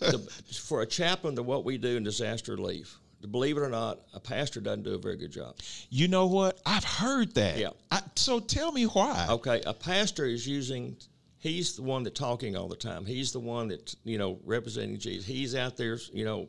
the, 0.00 0.18
for 0.62 0.82
a 0.82 0.86
chaplain, 0.86 1.34
to 1.36 1.42
what 1.42 1.64
we 1.64 1.78
do 1.78 1.96
in 1.96 2.04
disaster 2.04 2.52
relief, 2.52 2.98
believe 3.30 3.56
it 3.56 3.60
or 3.60 3.70
not, 3.70 4.00
a 4.12 4.20
pastor 4.20 4.60
doesn't 4.60 4.82
do 4.82 4.94
a 4.94 4.98
very 4.98 5.16
good 5.16 5.32
job. 5.32 5.56
You 5.88 6.08
know 6.08 6.26
what? 6.26 6.60
I've 6.66 6.84
heard 6.84 7.34
that. 7.34 7.56
Yeah. 7.56 7.70
I, 7.90 8.02
so 8.16 8.38
tell 8.38 8.70
me 8.70 8.84
why. 8.84 9.26
Okay, 9.30 9.62
a 9.64 9.72
pastor 9.74 10.26
is 10.26 10.46
using. 10.46 10.96
He's 11.44 11.76
the 11.76 11.82
one 11.82 12.04
that 12.04 12.14
talking 12.14 12.56
all 12.56 12.68
the 12.68 12.74
time. 12.76 13.04
He's 13.04 13.30
the 13.32 13.38
one 13.38 13.68
that 13.68 13.94
you 14.02 14.16
know 14.16 14.40
representing 14.44 14.98
Jesus. 14.98 15.26
He's 15.26 15.54
out 15.54 15.76
there, 15.76 15.98
you 16.10 16.24
know, 16.24 16.48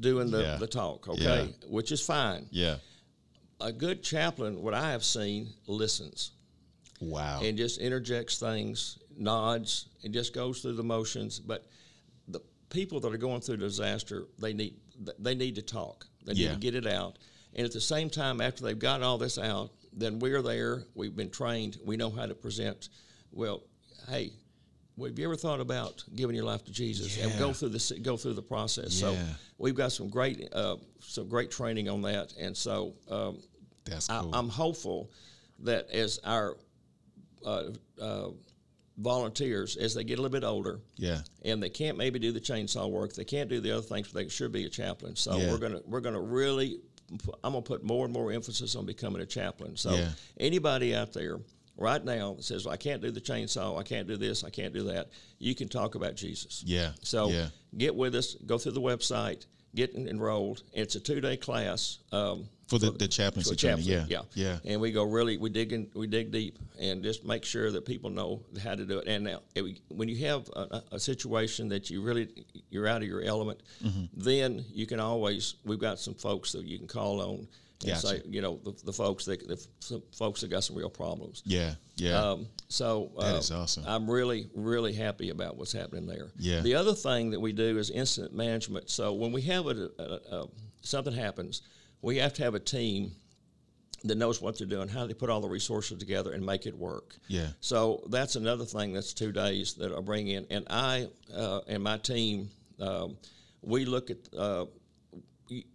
doing 0.00 0.30
the, 0.30 0.42
Yeah. 0.42 0.56
the 0.56 0.66
talk. 0.66 1.08
Okay, 1.08 1.22
Yeah. 1.22 1.66
which 1.66 1.90
is 1.92 2.02
fine. 2.02 2.46
Yeah. 2.50 2.76
A 3.58 3.72
good 3.72 4.02
chaplain, 4.02 4.60
what 4.60 4.74
I 4.74 4.90
have 4.90 5.02
seen, 5.02 5.54
listens. 5.66 6.32
Wow. 7.00 7.40
and 7.42 7.56
just 7.58 7.78
interjects 7.78 8.38
things, 8.38 8.98
nods, 9.16 9.86
and 10.04 10.12
just 10.14 10.32
goes 10.34 10.60
through 10.60 10.74
the 10.74 10.82
motions. 10.82 11.38
But 11.40 11.66
the 12.28 12.40
people 12.68 13.00
that 13.00 13.12
are 13.14 13.18
going 13.18 13.40
through 13.40 13.56
disaster, 13.58 14.26
they 14.38 14.52
need 14.52 14.74
they 15.18 15.34
need 15.34 15.54
to 15.54 15.62
talk. 15.62 16.06
They 16.24 16.34
need 16.34 16.42
Yeah. 16.42 16.52
to 16.52 16.58
get 16.60 16.74
it 16.74 16.86
out. 16.86 17.16
And 17.54 17.64
at 17.64 17.72
the 17.72 17.80
same 17.80 18.10
time, 18.10 18.42
after 18.42 18.62
they've 18.62 18.78
gotten 18.78 19.02
all 19.02 19.16
this 19.16 19.38
out, 19.38 19.72
then 19.94 20.18
we're 20.18 20.42
there. 20.42 20.84
We've 20.94 21.16
been 21.16 21.30
trained. 21.30 21.78
We 21.82 21.96
know 21.96 22.10
how 22.10 22.26
to 22.26 22.34
present. 22.34 22.90
Well, 23.32 23.62
hey, 24.08 24.32
have 25.00 25.18
you 25.18 25.24
ever 25.26 25.36
thought 25.36 25.60
about 25.60 26.02
giving 26.14 26.34
your 26.34 26.44
life 26.44 26.64
to 26.64 26.72
Jesus 26.72 27.18
and 27.18 27.38
go 27.38 27.52
through 27.52 27.70
the 27.70 27.98
go 28.02 28.16
through 28.16 28.34
the 28.34 28.42
process? 28.42 28.94
So 28.94 29.16
we've 29.58 29.74
got 29.74 29.92
some 29.92 30.08
great 30.08 30.48
uh, 30.52 30.76
some 31.00 31.28
great 31.28 31.50
training 31.50 31.88
on 31.88 32.02
that, 32.02 32.32
and 32.38 32.56
so 32.56 32.94
um, 33.10 33.42
That's 33.84 34.08
I, 34.08 34.20
cool. 34.20 34.34
I'm 34.34 34.48
hopeful 34.48 35.10
that 35.60 35.90
as 35.90 36.18
our 36.24 36.56
uh, 37.44 37.70
uh, 38.00 38.28
volunteers, 38.98 39.76
as 39.76 39.94
they 39.94 40.04
get 40.04 40.18
a 40.18 40.22
little 40.22 40.32
bit 40.32 40.44
older, 40.44 40.80
yeah. 40.96 41.20
and 41.44 41.62
they 41.62 41.68
can't 41.68 41.96
maybe 41.98 42.18
do 42.18 42.32
the 42.32 42.40
chainsaw 42.40 42.90
work, 42.90 43.14
they 43.14 43.24
can't 43.24 43.48
do 43.48 43.60
the 43.60 43.72
other 43.72 43.82
things, 43.82 44.08
but 44.08 44.22
they 44.22 44.28
should 44.28 44.52
be 44.52 44.64
a 44.64 44.68
chaplain. 44.68 45.16
So 45.16 45.36
Yeah. 45.36 45.50
we're 45.50 45.58
gonna 45.58 45.80
we're 45.86 46.00
gonna 46.00 46.20
really, 46.20 46.80
I'm 47.44 47.52
gonna 47.52 47.62
put 47.62 47.84
more 47.84 48.04
and 48.04 48.12
more 48.12 48.32
emphasis 48.32 48.74
on 48.76 48.86
becoming 48.86 49.22
a 49.22 49.26
chaplain. 49.26 49.76
So 49.76 49.94
Yeah. 49.94 50.10
anybody 50.38 50.94
out 50.94 51.12
there 51.12 51.38
right 51.76 52.04
now 52.04 52.36
says, 52.40 52.66
I 52.66 52.76
can't 52.76 53.02
do 53.02 53.10
the 53.10 53.20
chainsaw, 53.20 53.78
I 53.78 53.82
can't 53.82 54.06
do 54.08 54.16
this, 54.16 54.44
I 54.44 54.50
can't 54.50 54.72
do 54.72 54.84
that, 54.84 55.08
you 55.38 55.54
can 55.54 55.68
talk 55.68 55.94
about 55.94 56.14
Jesus. 56.14 56.62
Yeah. 56.66 56.92
So 57.02 57.28
yeah. 57.28 57.48
get 57.76 57.94
with 57.94 58.14
us, 58.14 58.34
go 58.46 58.58
through 58.58 58.72
the 58.72 58.80
website, 58.80 59.46
get 59.74 59.94
enrolled. 59.94 60.62
It's 60.72 60.94
a 60.94 61.00
two 61.00 61.20
day 61.20 61.36
class. 61.36 61.98
Um, 62.12 62.48
For 62.68 62.78
the, 62.78 62.90
the 62.92 63.06
chaplaincy 63.06 63.54
chaplain, 63.56 63.86
Yeah. 63.86 64.06
yeah, 64.08 64.22
Yeah. 64.34 64.58
And 64.64 64.80
we 64.80 64.90
go 64.90 65.02
really, 65.04 65.36
we 65.36 65.50
dig 65.50 65.72
in, 65.74 65.88
we 65.94 66.06
dig 66.06 66.30
deep, 66.32 66.58
and 66.80 67.02
just 67.02 67.24
make 67.26 67.44
sure 67.44 67.70
that 67.70 67.84
people 67.84 68.08
know 68.10 68.42
how 68.64 68.74
to 68.74 68.84
do 68.86 68.98
it. 69.00 69.06
And 69.06 69.24
now, 69.24 69.42
we- 69.54 69.82
when 69.88 70.08
you 70.08 70.16
have 70.26 70.48
a, 70.56 70.60
a- 70.60 70.84
a 70.92 70.98
situation 71.00 71.68
that 71.68 71.90
you 71.90 72.00
really 72.00 72.28
you're 72.70 72.88
out 72.88 73.02
of 73.02 73.08
your 73.08 73.20
element, 73.22 73.60
Mm-hmm. 73.84 74.04
then 74.14 74.64
you 74.72 74.86
can 74.86 74.98
always. 74.98 75.56
We've 75.64 75.78
got 75.78 75.98
some 76.00 76.14
folks 76.14 76.52
that 76.52 76.64
you 76.64 76.78
can 76.78 76.88
call 76.88 77.20
on 77.20 77.46
and 77.82 77.92
Gotcha. 77.92 78.06
say, 78.06 78.22
you 78.26 78.40
know, 78.40 78.58
the, 78.64 78.74
the 78.84 78.92
folks 78.92 79.26
that 79.26 79.46
the 79.46 80.00
folks 80.16 80.40
that 80.40 80.48
got 80.48 80.64
some 80.64 80.76
real 80.76 80.88
problems. 80.88 81.42
Yeah. 81.44 81.74
Yeah. 81.96 82.30
Um, 82.30 82.46
so 82.68 83.12
That 83.18 83.34
uh, 83.34 83.38
is 83.38 83.50
awesome. 83.50 83.84
I'm 83.86 84.10
really, 84.10 84.48
really 84.54 84.92
happy 84.94 85.30
about 85.30 85.56
what's 85.56 85.72
happening 85.72 86.06
there. 86.06 86.28
Yeah. 86.38 86.60
The 86.60 86.74
other 86.74 86.94
thing 86.94 87.30
that 87.30 87.40
we 87.40 87.52
do 87.52 87.78
is 87.78 87.90
incident 87.90 88.34
management. 88.34 88.90
So 88.90 89.12
when 89.12 89.30
we 89.30 89.42
have 89.42 89.66
a, 89.66 89.90
a, 89.98 90.36
a 90.36 90.46
something 90.80 91.12
happens, 91.12 91.62
we 92.00 92.16
have 92.16 92.32
to 92.34 92.44
have 92.44 92.54
a 92.54 92.60
team 92.60 93.12
that 94.04 94.16
knows 94.16 94.40
what 94.40 94.56
they're 94.56 94.66
doing, 94.66 94.88
how 94.88 95.06
they 95.06 95.14
put 95.14 95.28
all 95.28 95.40
the 95.40 95.48
resources 95.48 95.98
together 95.98 96.32
and 96.32 96.44
make 96.44 96.66
it 96.66 96.76
work. 96.76 97.16
Yeah. 97.28 97.48
So 97.60 98.04
that's 98.08 98.36
another 98.36 98.64
thing. 98.64 98.92
That's 98.92 99.12
two 99.12 99.32
days 99.32 99.74
that 99.74 99.92
I 99.92 100.00
bring 100.00 100.28
in, 100.28 100.46
and 100.50 100.66
I 100.70 101.08
uh, 101.34 101.60
and 101.66 101.82
my 101.82 101.98
team, 101.98 102.48
um, 102.80 103.18
we 103.60 103.84
look 103.84 104.10
at. 104.10 104.18
Uh, 104.36 104.66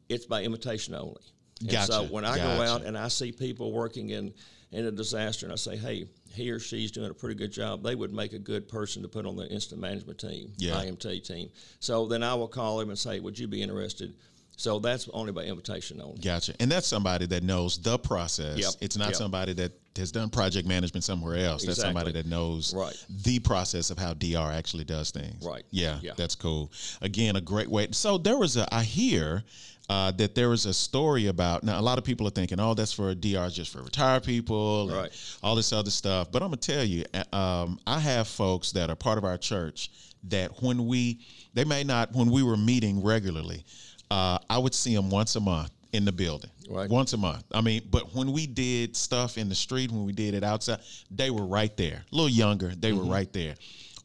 it's 0.10 0.26
by 0.26 0.44
invitation 0.44 0.94
only. 0.94 1.22
And 1.68 1.88
so 1.88 2.04
when 2.06 2.26
I 2.26 2.38
go 2.38 2.62
out 2.62 2.84
and 2.84 2.98
I 2.98 3.08
see 3.08 3.32
people 3.32 3.72
working 3.72 4.10
in 4.10 4.34
in 4.72 4.86
a 4.86 4.92
disaster, 4.92 5.46
and 5.46 5.52
I 5.52 5.58
say, 5.58 5.76
"Hey, 5.76 6.08
he 6.34 6.50
or 6.50 6.58
she's 6.58 6.92
doing 6.92 7.10
a 7.12 7.14
pretty 7.14 7.36
good 7.36 7.52
job," 7.52 7.84
they 7.84 7.94
would 7.94 8.14
make 8.14 8.32
a 8.32 8.40
good 8.40 8.70
person 8.70 9.02
to 9.02 9.10
put 9.10 9.26
on 9.26 9.36
the 9.36 9.46
incident 9.50 9.82
management 9.82 10.18
team, 10.18 10.54
Yeah. 10.58 10.76
IMT 10.80 11.20
team. 11.20 11.50
So 11.82 12.08
then 12.08 12.24
I 12.24 12.34
will 12.36 12.48
call 12.48 12.78
them 12.78 12.90
and 12.90 12.98
say, 12.98 13.20
"Would 13.20 13.38
you 13.38 13.48
be 13.48 13.62
interested?" 13.62 14.14
So 14.58 14.80
that's 14.80 15.10
only 15.14 15.32
by 15.32 15.44
invitation 15.46 16.00
only. 16.02 16.20
Gotcha. 16.20 16.54
And 16.60 16.72
that's 16.72 16.86
somebody 16.88 17.26
that 17.28 17.42
knows 17.44 17.80
the 17.80 17.98
process. 17.98 18.60
Yep, 18.60 18.74
It's 18.80 18.96
not 18.96 19.08
yep. 19.08 19.16
somebody 19.16 19.54
that 19.54 19.72
has 19.96 20.12
done 20.12 20.30
project 20.30 20.68
management 20.68 21.04
somewhere 21.04 21.36
else. 21.38 21.66
That's 21.66 21.80
somebody 21.82 22.12
that 22.12 22.28
knows 22.28 22.74
Right. 22.74 22.96
the 23.24 23.40
process 23.40 23.90
of 23.90 23.98
how 23.98 24.14
DR 24.14 24.52
actually 24.52 24.84
does 24.84 25.10
things. 25.10 25.44
Right. 25.44 25.66
Yeah, 25.72 26.00
Yeah. 26.04 26.14
That's 26.16 26.36
cool. 26.36 26.72
Again, 27.02 27.36
a 27.38 27.42
great 27.42 27.70
way. 27.70 27.88
So 27.92 28.18
there 28.20 28.38
was 28.38 28.56
a, 28.56 28.72
I 28.74 28.84
hear 28.84 29.44
uh, 29.92 30.10
that 30.12 30.34
there 30.36 30.48
was 30.48 30.66
a 30.66 30.74
story 30.74 31.28
about, 31.28 31.64
now 31.66 31.78
a 31.78 31.82
lot 31.82 31.98
of 31.98 32.06
people 32.06 32.26
are 32.26 32.30
thinking, 32.32 32.62
oh, 32.62 32.74
that's 32.74 32.94
for 32.94 33.14
DR, 33.14 33.50
just 33.50 33.74
for 33.74 33.82
retired 33.82 34.24
people, 34.24 34.84
and 34.90 34.98
Right. 34.98 35.12
all 35.44 35.54
this 35.54 35.74
other 35.74 35.92
stuff. 35.92 36.32
But 36.32 36.42
I'm 36.42 36.48
going 36.48 36.60
to 36.60 36.72
tell 36.74 36.86
you, 36.86 37.04
um, 37.34 37.78
I 37.86 38.00
have 38.00 38.30
folks 38.30 38.72
that 38.72 38.90
are 38.90 38.96
part 38.96 39.18
of 39.18 39.26
our 39.26 39.38
church 39.38 39.92
that 40.30 40.50
when 40.64 40.88
we, 40.88 41.20
they 41.54 41.66
may 41.66 41.84
not, 41.84 42.14
when 42.14 42.32
we 42.32 42.42
were 42.42 42.56
meeting 42.56 43.04
regularly, 43.04 43.66
uh, 44.10 44.38
I 44.50 44.58
would 44.60 44.74
see 44.74 44.96
them 44.96 45.10
once 45.10 45.36
a 45.36 45.42
month 45.42 45.72
in 45.92 46.06
the 46.06 46.12
building. 46.14 46.52
Right. 46.70 46.90
Once 46.90 47.12
a 47.12 47.18
month. 47.18 47.44
I 47.54 47.60
mean, 47.60 47.82
but 47.92 48.16
when 48.16 48.32
we 48.32 48.48
did 48.48 48.96
stuff 48.96 49.38
in 49.38 49.50
the 49.50 49.56
street, 49.56 49.92
when 49.92 50.06
we 50.06 50.14
did 50.14 50.36
it 50.36 50.44
outside, 50.46 50.80
they 51.10 51.32
were 51.32 51.46
right 51.46 51.76
there. 51.76 52.06
A 52.10 52.16
little 52.16 52.30
younger, 52.30 52.70
they 52.70 52.94
were 52.94 53.04
right 53.04 53.32
there. 53.34 53.56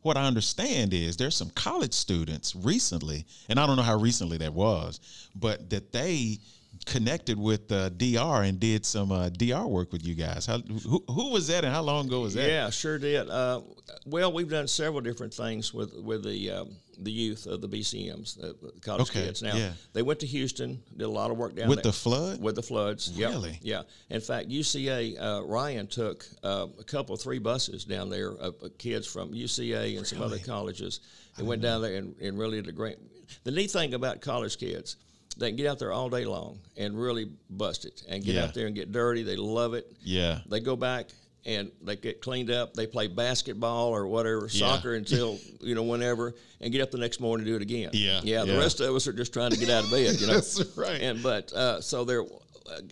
What 0.06 0.16
I 0.16 0.24
understand 0.24 0.94
is 0.94 1.16
there's 1.16 1.34
some 1.34 1.50
college 1.50 1.92
students 1.92 2.54
recently, 2.54 3.26
and 3.48 3.58
I 3.58 3.66
don't 3.66 3.74
know 3.74 3.82
how 3.82 3.96
recently 3.96 4.38
that 4.38 4.54
was, 4.54 5.00
but 5.34 5.68
that 5.70 5.90
they 5.90 6.38
connected 6.86 7.38
with 7.38 7.70
uh, 7.70 7.90
DR 7.90 8.44
and 8.44 8.58
did 8.58 8.86
some 8.86 9.12
uh, 9.12 9.28
DR 9.28 9.66
work 9.66 9.92
with 9.92 10.04
you 10.04 10.14
guys. 10.14 10.46
How, 10.46 10.58
who, 10.58 11.04
who 11.10 11.30
was 11.30 11.48
that, 11.48 11.64
and 11.64 11.74
how 11.74 11.82
long 11.82 12.06
ago 12.06 12.20
was 12.20 12.34
that? 12.34 12.48
Yeah, 12.48 12.70
sure 12.70 12.98
did. 12.98 13.28
Uh, 13.28 13.60
well, 14.06 14.32
we've 14.32 14.48
done 14.48 14.68
several 14.68 15.00
different 15.00 15.34
things 15.34 15.74
with 15.74 15.94
with 15.94 16.24
the 16.24 16.50
um, 16.50 16.76
the 16.98 17.10
youth 17.10 17.46
of 17.46 17.60
the 17.60 17.68
BCMs, 17.68 18.36
the 18.36 18.56
the 18.62 18.80
college 18.80 19.10
Okay, 19.10 19.24
kids. 19.24 19.42
Now 19.42 19.56
yeah. 19.56 19.72
they 19.92 20.02
went 20.02 20.20
to 20.20 20.26
Houston, 20.26 20.82
did 20.96 21.04
a 21.04 21.08
lot 21.08 21.30
of 21.30 21.36
work 21.36 21.56
down 21.56 21.68
With 21.68 21.82
there 21.82 21.90
the 21.90 21.98
flood? 21.98 22.40
With 22.40 22.54
the 22.54 22.62
floods, 22.62 23.10
Yep, 23.10 23.30
Really? 23.30 23.58
Yeah. 23.62 23.82
In 24.08 24.20
fact, 24.20 24.48
UCA 24.48 25.20
uh, 25.20 25.42
Ryan 25.44 25.86
took 25.86 26.24
uh, 26.42 26.68
a 26.78 26.84
couple, 26.84 27.16
three 27.16 27.38
buses 27.38 27.84
down 27.84 28.08
there 28.08 28.30
of 28.30 28.54
uh, 28.62 28.68
kids 28.78 29.06
from 29.06 29.32
UCA 29.32 29.96
and 29.98 30.06
some 30.06 30.22
other 30.22 30.38
colleges, 30.38 31.00
and 31.36 31.46
went 31.46 31.62
down 31.62 31.82
there 31.82 31.96
and, 31.96 32.14
and 32.20 32.38
really 32.38 32.60
did 32.60 32.68
a 32.68 32.72
great. 32.72 32.96
The 33.44 33.50
neat 33.50 33.70
thing 33.70 33.94
about 33.94 34.20
college 34.20 34.56
kids. 34.56 34.96
They 35.38 35.48
can 35.50 35.56
get 35.56 35.66
out 35.66 35.78
there 35.78 35.92
all 35.92 36.08
day 36.08 36.24
long 36.24 36.58
and 36.76 36.98
really 36.98 37.30
bust 37.50 37.84
it 37.84 38.02
and 38.08 38.24
get 38.24 38.34
Yeah. 38.36 38.44
out 38.44 38.54
there 38.54 38.66
and 38.66 38.74
get 38.74 38.90
dirty. 38.92 39.22
They 39.22 39.36
love 39.36 39.74
it. 39.74 39.86
Yeah. 40.02 40.40
They 40.48 40.60
go 40.60 40.76
back 40.76 41.10
and 41.44 41.70
they 41.82 41.96
get 41.96 42.20
cleaned 42.22 42.50
up. 42.50 42.72
They 42.74 42.86
play 42.86 43.06
basketball 43.06 43.88
or 43.90 44.06
whatever, 44.06 44.48
Yeah. 44.50 44.76
soccer 44.76 44.94
until 45.00 45.38
you 45.60 45.74
know 45.74 45.82
whenever, 45.82 46.34
and 46.60 46.72
get 46.72 46.80
up 46.80 46.90
the 46.90 46.98
next 46.98 47.20
morning 47.20 47.46
and 47.46 47.52
do 47.52 47.56
it 47.56 47.62
again. 47.62 47.90
Yeah, 47.92 48.20
yeah. 48.24 48.44
The 48.44 48.52
yeah. 48.52 48.58
rest 48.58 48.80
of 48.80 48.94
us 48.94 49.06
are 49.06 49.12
just 49.12 49.32
trying 49.32 49.50
to 49.50 49.58
get 49.58 49.68
out 49.68 49.84
of 49.84 49.90
bed. 49.90 50.18
You 50.20 50.26
know, 50.28 50.34
That's 50.34 50.76
right. 50.76 51.00
And 51.00 51.22
but 51.22 51.52
uh, 51.52 51.80
so 51.82 52.04
there, 52.04 52.24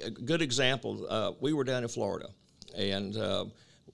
a 0.04 0.10
good 0.10 0.42
example. 0.42 1.06
Uh, 1.08 1.32
we 1.40 1.52
were 1.54 1.64
down 1.64 1.82
in 1.82 1.88
Florida, 1.88 2.28
and 2.76 3.16
uh, 3.16 3.46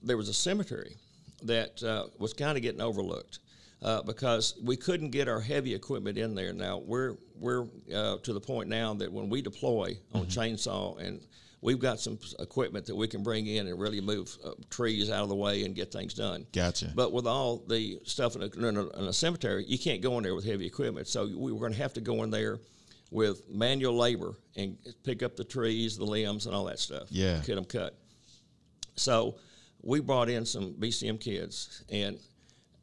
there 0.03 0.17
was 0.17 0.27
a 0.29 0.33
cemetery 0.33 0.97
that 1.43 1.81
uh, 1.83 2.05
was 2.19 2.33
kind 2.33 2.57
of 2.57 2.61
getting 2.61 2.81
overlooked. 2.81 3.39
Uh, 3.81 4.01
because 4.03 4.59
we 4.63 4.77
couldn't 4.77 5.09
get 5.09 5.27
our 5.27 5.39
heavy 5.41 5.73
equipment 5.73 6.15
in 6.17 6.35
there. 6.35 6.53
Now 6.53 6.77
we're 6.77 7.15
we're 7.39 7.63
uh, 7.93 8.17
to 8.17 8.33
the 8.33 8.39
point 8.39 8.69
now 8.69 8.93
that 8.93 9.11
when 9.11 9.27
we 9.29 9.41
deploy 9.41 9.97
on 10.13 10.25
Mm-hmm. 10.27 10.39
chainsaw 10.39 10.99
and 10.99 11.19
we've 11.61 11.79
got 11.79 11.99
some 11.99 12.19
equipment 12.39 12.85
that 12.85 12.95
we 12.95 13.07
can 13.07 13.23
bring 13.23 13.47
in 13.47 13.67
and 13.67 13.79
really 13.79 13.99
move 14.01 14.35
uh, 14.45 14.51
trees 14.69 15.09
out 15.09 15.23
of 15.23 15.29
the 15.29 15.35
way 15.35 15.63
and 15.63 15.73
get 15.75 15.91
things 15.91 16.13
done. 16.13 16.45
Gotcha. 16.53 16.91
But 16.95 17.11
with 17.11 17.25
all 17.25 17.57
the 17.67 17.99
stuff 18.03 18.35
in 18.35 18.43
a, 18.43 18.67
in 18.67 18.77
a, 18.77 18.87
in 18.99 19.05
a 19.05 19.13
cemetery, 19.13 19.65
you 19.67 19.79
can't 19.79 20.01
go 20.01 20.17
in 20.17 20.23
there 20.23 20.35
with 20.35 20.45
heavy 20.45 20.65
equipment. 20.67 21.07
So 21.07 21.25
we 21.25 21.51
were 21.51 21.59
going 21.59 21.73
to 21.73 21.77
have 21.79 21.93
to 21.93 22.01
go 22.01 22.21
in 22.23 22.29
there 22.29 22.59
with 23.09 23.49
manual 23.49 23.95
labor 23.95 24.33
and 24.55 24.77
pick 25.03 25.21
up 25.23 25.35
the 25.35 25.43
trees, 25.43 25.97
the 25.97 26.05
limbs, 26.05 26.45
and 26.45 26.55
all 26.55 26.65
that 26.65 26.79
stuff. 26.79 27.07
Yeah. 27.09 27.41
Get 27.45 27.55
them 27.55 27.65
cut. 27.65 27.97
So 28.95 29.35
we 29.81 29.99
brought 29.99 30.29
in 30.29 30.45
some 30.45 30.73
BCM 30.73 31.19
kids, 31.19 31.83
and 31.89 32.17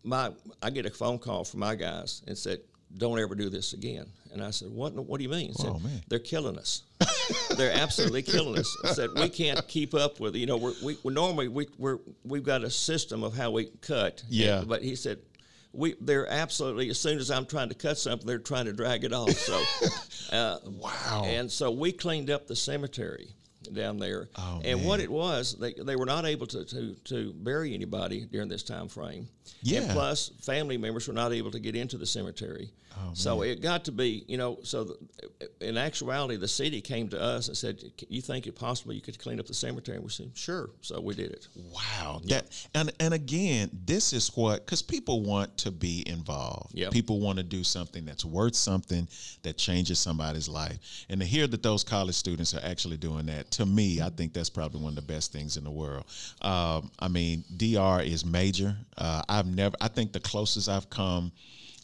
my 0.09 0.33
I 0.63 0.71
get 0.71 0.87
a 0.87 0.91
phone 0.91 1.19
call 1.19 1.45
from 1.45 1.61
my 1.61 1.75
guys 1.75 2.23
and 2.27 2.37
said, 2.37 2.61
"Don't 2.97 3.19
ever 3.19 3.35
do 3.35 3.49
this 3.51 3.73
again." 3.73 4.07
And 4.33 4.43
I 4.43 4.51
said, 4.51 4.71
"What? 4.71 4.95
What 4.95 5.19
do 5.19 5.23
you 5.23 5.29
mean?" 5.31 5.49
He 5.49 5.53
said, 5.55 5.71
Oh, 5.71 5.79
man. 5.79 6.03
"They're 6.09 6.19
killing 6.19 6.59
us. 6.59 6.83
They're 7.57 7.73
absolutely 7.73 8.23
killing 8.23 8.59
us." 8.59 8.77
I 8.85 8.93
said, 8.93 9.11
"We 9.15 9.29
can't 9.29 9.67
keep 9.69 9.95
up 9.95 10.21
with 10.21 10.35
you 10.37 10.47
know 10.47 10.57
we're, 10.57 10.75
we 10.83 10.99
we 11.03 11.13
normally 11.13 11.49
we 11.49 11.69
we're 11.79 11.99
we've 12.25 12.43
got 12.45 12.65
a 12.65 12.71
system 12.71 13.23
of 13.23 13.35
how 13.37 13.51
we 13.51 13.67
cut. 13.83 14.23
Yeah. 14.29 14.65
but 14.67 14.83
he 14.83 14.97
said." 14.97 15.19
We, 15.75 15.95
they're 16.01 16.27
absolutely 16.27 16.89
as 16.89 16.99
soon 16.99 17.19
as 17.19 17.31
I'm 17.31 17.45
trying 17.45 17.69
to 17.69 17.75
cut 17.75 17.99
something, 17.99 18.27
they're 18.27 18.39
trying 18.39 18.65
to 18.65 18.73
drag 18.73 19.05
it 19.05 19.13
off. 19.13 19.31
So, 19.33 19.63
uh, 20.35 20.59
Wow. 20.65 21.25
and 21.27 21.53
so 21.53 21.71
we 21.71 21.93
cleaned 21.93 22.31
up 22.31 22.47
the 22.47 22.57
cemetery 22.57 23.29
down 23.75 23.99
there. 23.99 24.29
Oh, 24.37 24.61
and 24.65 24.85
what 24.85 25.01
it 25.01 25.11
was, 25.11 25.57
they, 25.59 25.75
they 25.75 25.97
were 25.97 26.07
not 26.07 26.25
able 26.25 26.47
to, 26.49 26.65
to, 26.65 26.95
to 27.05 27.33
bury 27.33 27.75
anybody 27.75 28.27
during 28.27 28.49
this 28.49 28.63
time 28.63 28.89
frame. 28.89 29.29
Yeah. 29.63 29.81
And 29.81 29.91
plus, 29.91 30.31
family 30.43 30.77
members 30.77 31.09
were 31.09 31.15
not 31.15 31.33
able 31.33 31.51
to 31.51 31.59
get 31.59 31.75
into 31.75 31.99
the 31.99 32.07
cemetery. 32.07 32.71
Oh, 33.01 33.11
so 33.13 33.43
it 33.43 33.61
got 33.61 33.85
to 33.85 33.93
be, 33.93 34.25
you 34.27 34.37
know, 34.37 34.59
so 34.63 34.85
the, 34.85 34.97
in 35.61 35.77
actuality, 35.77 36.37
the 36.37 36.49
city 36.49 36.81
came 36.81 37.09
to 37.09 37.21
us 37.21 37.49
and 37.49 37.57
said, 37.57 37.81
"You 38.09 38.21
think 38.21 38.47
it 38.47 38.53
possible 38.57 38.93
you 38.93 39.01
could 39.01 39.19
clean 39.19 39.39
up 39.39 39.47
the 39.47 39.55
cemetery?" 39.55 39.97
And 39.97 40.05
we 40.05 40.11
said, 40.11 40.31
"Sure." 40.35 40.71
So 40.81 41.01
we 41.01 41.15
did 41.15 41.31
it. 41.31 41.47
Wow. 41.55 42.21
That 42.27 42.47
and 42.75 42.93
and 42.99 43.15
again, 43.15 43.71
this 43.85 44.13
is 44.13 44.35
what 44.37 44.65
because 44.65 44.83
people 44.83 45.23
want 45.23 45.57
to 45.59 45.71
be 45.71 46.03
involved. 46.07 46.75
Yep. 46.75 46.93
People 46.93 47.21
want 47.21 47.39
to 47.39 47.45
do 47.45 47.63
something 47.63 48.05
that's 48.05 48.25
worth 48.25 48.57
something 48.57 49.07
that 49.43 49.57
changes 49.59 49.99
somebody's 49.99 50.49
life. 50.49 50.79
And 51.09 51.21
to 51.21 51.27
hear 51.27 51.47
that 51.47 51.63
those 51.63 51.85
college 51.85 52.17
students 52.17 52.55
are 52.55 52.65
actually 52.65 52.97
doing 52.97 53.27
that, 53.27 53.51
to 53.59 53.67
me, 53.67 54.01
I 54.01 54.09
think 54.11 54.33
that's 54.33 54.51
probably 54.51 54.81
one 54.81 54.91
of 54.91 54.95
the 54.95 55.03
best 55.03 55.33
things 55.33 55.57
in 55.57 55.65
the 55.65 55.71
world. 55.71 56.05
Um, 56.43 56.93
I 57.01 57.09
mean, 57.09 57.43
DR 57.57 58.01
is 58.03 58.25
major. 58.25 58.77
Uh, 58.97 59.23
I've 59.29 59.47
never. 59.47 59.75
I 59.81 59.89
think 59.89 60.13
the 60.13 60.21
closest 60.21 60.69
I've 60.69 60.89
come 60.91 61.33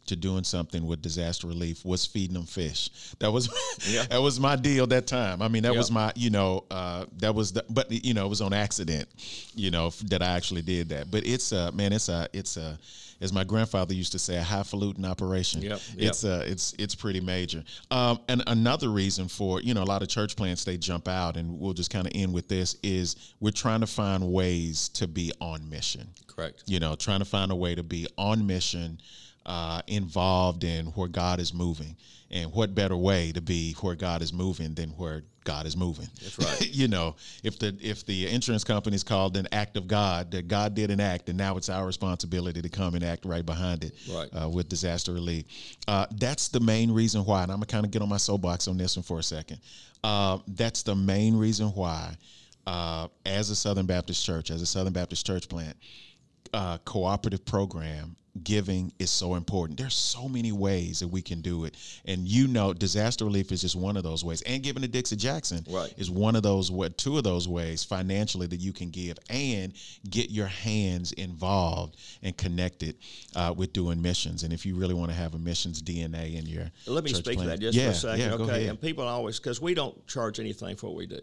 to 0.07 0.17
doing 0.17 0.45
something 0.45 0.87
with 0.87 1.01
disaster 1.03 1.47
relief 1.47 1.85
was 1.85 2.05
feeding 2.07 2.35
them 2.35 2.45
fish. 2.47 2.91
That 3.21 3.33
was 3.33 3.49
Yeah. 3.89 4.05
that 4.11 4.21
was 4.23 4.39
my 4.41 4.57
deal 4.57 4.87
that 4.89 5.07
time. 5.07 5.41
I 5.43 5.49
mean, 5.49 5.63
that 5.63 5.73
Yep. 5.73 5.79
was 5.79 5.91
my 5.91 6.13
you 6.15 6.31
know 6.31 6.65
uh, 6.71 7.07
that 7.19 7.35
was 7.35 7.53
the, 7.53 7.65
but 7.71 7.91
you 7.91 8.15
know 8.15 8.27
it 8.27 8.29
was 8.29 8.41
on 8.41 8.53
accident, 8.53 9.09
you 9.55 9.71
know 9.71 9.91
that 10.07 10.23
I 10.23 10.27
actually 10.37 10.63
did 10.63 10.89
that. 10.91 11.11
But 11.11 11.27
it's 11.27 11.53
a 11.53 11.73
man, 11.73 11.93
it's 11.93 12.09
a 12.09 12.29
it's 12.33 12.57
a 12.57 12.79
as 13.21 13.33
my 13.33 13.45
grandfather 13.45 13.95
used 13.95 14.13
to 14.13 14.19
say, 14.19 14.37
a 14.37 14.43
highfalutin 14.43 15.05
operation. 15.05 15.63
Yep, 15.63 15.81
It's 15.97 16.25
uh 16.25 16.45
it's 16.47 16.75
it's 16.79 16.95
pretty 16.95 17.21
major. 17.21 17.63
Um, 17.91 18.19
and 18.29 18.43
another 18.49 18.89
reason 18.91 19.29
for 19.29 19.61
you 19.63 19.73
know 19.73 19.83
a 19.83 19.85
lot 19.85 20.03
of 20.03 20.09
church 20.09 20.37
plants 20.37 20.65
they 20.65 20.77
jump 20.77 21.09
out, 21.09 21.37
and 21.37 21.59
we'll 21.59 21.73
just 21.75 21.91
kind 21.91 22.07
of 22.07 22.13
end 22.15 22.35
with 22.35 22.49
this 22.49 22.77
is 22.83 23.17
we're 23.41 23.51
trying 23.53 23.81
to 23.81 23.87
find 23.87 24.31
ways 24.33 24.89
to 24.91 25.07
be 25.07 25.33
on 25.41 25.69
mission 25.71 26.09
Correct. 26.27 26.65
you 26.67 26.81
know, 26.81 26.97
trying 26.97 27.21
to 27.21 27.25
find 27.25 27.51
a 27.53 27.55
way 27.57 27.75
to 27.77 27.83
be 27.85 28.07
on 28.19 28.47
mission, 28.47 28.99
uh, 29.47 29.83
involved 29.87 30.65
in 30.65 30.87
where 30.87 31.09
God 31.09 31.41
is 31.41 31.53
moving. 31.55 31.97
And 32.31 32.53
what 32.53 32.75
better 32.75 32.97
way 32.97 33.31
to 33.33 33.41
be 33.41 33.75
where 33.81 33.95
God 33.95 34.21
is 34.21 34.33
moving 34.33 34.75
than 34.75 34.89
where 34.91 35.23
God 35.45 35.67
is 35.67 35.77
moving? 35.77 36.09
That's 36.21 36.37
right. 36.39 36.69
you 36.75 36.89
know, 36.89 37.15
if 37.45 37.59
the 37.61 37.77
if 37.81 38.05
the 38.07 38.27
insurance 38.29 38.65
company 38.65 38.97
is 38.97 39.05
called 39.05 39.37
an 39.37 39.47
act 39.53 39.77
of 39.77 39.87
God, 39.87 40.33
that 40.33 40.49
God 40.49 40.75
did 40.75 40.91
an 40.91 40.99
act, 40.99 41.29
and 41.29 41.39
now 41.39 41.57
it's 41.57 41.69
our 41.69 41.87
responsibility 41.87 42.61
to 42.61 42.69
come 42.69 42.97
and 42.97 43.05
act 43.05 43.25
right 43.25 43.45
behind 43.47 43.85
it 43.85 43.93
Right. 44.11 44.29
uh, 44.35 44.49
with 44.49 44.69
disaster 44.69 45.13
relief. 45.13 45.45
Uh, 45.87 46.07
that's 46.17 46.49
the 46.49 46.59
main 46.61 46.91
reason 46.91 47.25
why, 47.25 47.43
and 47.45 47.53
I'm 47.53 47.59
gonna 47.59 47.67
kind 47.67 47.85
of 47.85 47.93
get 47.93 48.03
on 48.03 48.09
my 48.09 48.17
soapbox 48.17 48.67
on 48.67 48.79
this 48.79 48.97
one 48.97 49.05
for 49.05 49.21
a 49.21 49.23
second. 49.23 49.61
Uh, 50.03 50.39
that's 50.49 50.83
the 50.83 50.97
main 50.97 51.37
reason 51.37 51.69
why, 51.69 52.17
uh, 52.67 53.07
as 53.27 53.51
a 53.51 53.55
Southern 53.57 53.87
Baptist 53.87 54.25
church, 54.25 54.51
as 54.51 54.61
a 54.61 54.67
Southern 54.67 54.93
Baptist 54.93 55.25
church 55.25 55.49
plant, 55.49 55.77
uh, 56.55 56.79
cooperative 56.85 57.45
program 57.45 58.17
giving 58.43 58.93
is 58.99 59.13
so 59.13 59.37
important 59.37 59.79
there's 59.79 59.95
so 59.95 60.29
many 60.29 60.51
ways 60.51 60.99
that 60.99 61.07
we 61.07 61.23
can 61.23 61.41
do 61.41 61.65
it 61.65 61.77
and 62.05 62.27
you 62.27 62.49
know 62.49 62.73
disaster 62.73 63.25
relief 63.25 63.53
is 63.53 63.61
just 63.61 63.77
one 63.77 63.97
of 63.97 64.03
those 64.03 64.25
ways 64.25 64.43
and 64.43 64.65
giving 64.65 64.83
to 64.83 64.89
dixie 64.89 65.15
jackson 65.15 65.65
Right. 65.71 65.95
is 65.97 66.11
one 66.11 66.35
of 66.35 66.43
those 66.43 66.69
what 66.69 66.99
two 66.99 67.17
of 67.17 67.23
those 67.23 67.47
ways 67.47 67.85
financially 67.85 68.49
that 68.49 68.59
you 68.59 68.73
can 68.73 68.91
give 68.91 69.19
and 69.31 69.73
get 70.11 70.31
your 70.31 70.49
hands 70.49 71.13
involved 71.13 71.97
and 72.25 72.37
connected 72.37 72.97
uh, 73.37 73.55
with 73.57 73.73
doing 73.73 74.03
missions 74.03 74.43
and 74.43 74.53
if 74.53 74.67
you 74.67 74.75
really 74.75 74.95
want 74.95 75.13
to 75.13 75.17
have 75.17 75.35
a 75.35 75.39
missions 75.39 75.81
dna 75.81 76.35
in 76.37 76.45
your 76.45 76.73
Let 76.89 77.05
me 77.05 77.13
speak 77.15 77.39
to 77.39 77.47
that 77.47 77.61
just 77.61 77.79
yeah, 77.79 77.85
for 77.85 77.91
a 77.91 77.95
second, 77.95 78.21
yeah, 78.21 78.45
okay? 78.45 78.67
And 78.67 78.81
people 78.81 79.07
always, 79.07 79.39
because 79.39 79.61
we 79.61 79.75
don't 79.75 80.05
charge 80.09 80.41
anything 80.41 80.75
for 80.75 80.89
what 80.89 80.97
we 80.97 81.07
do. 81.07 81.21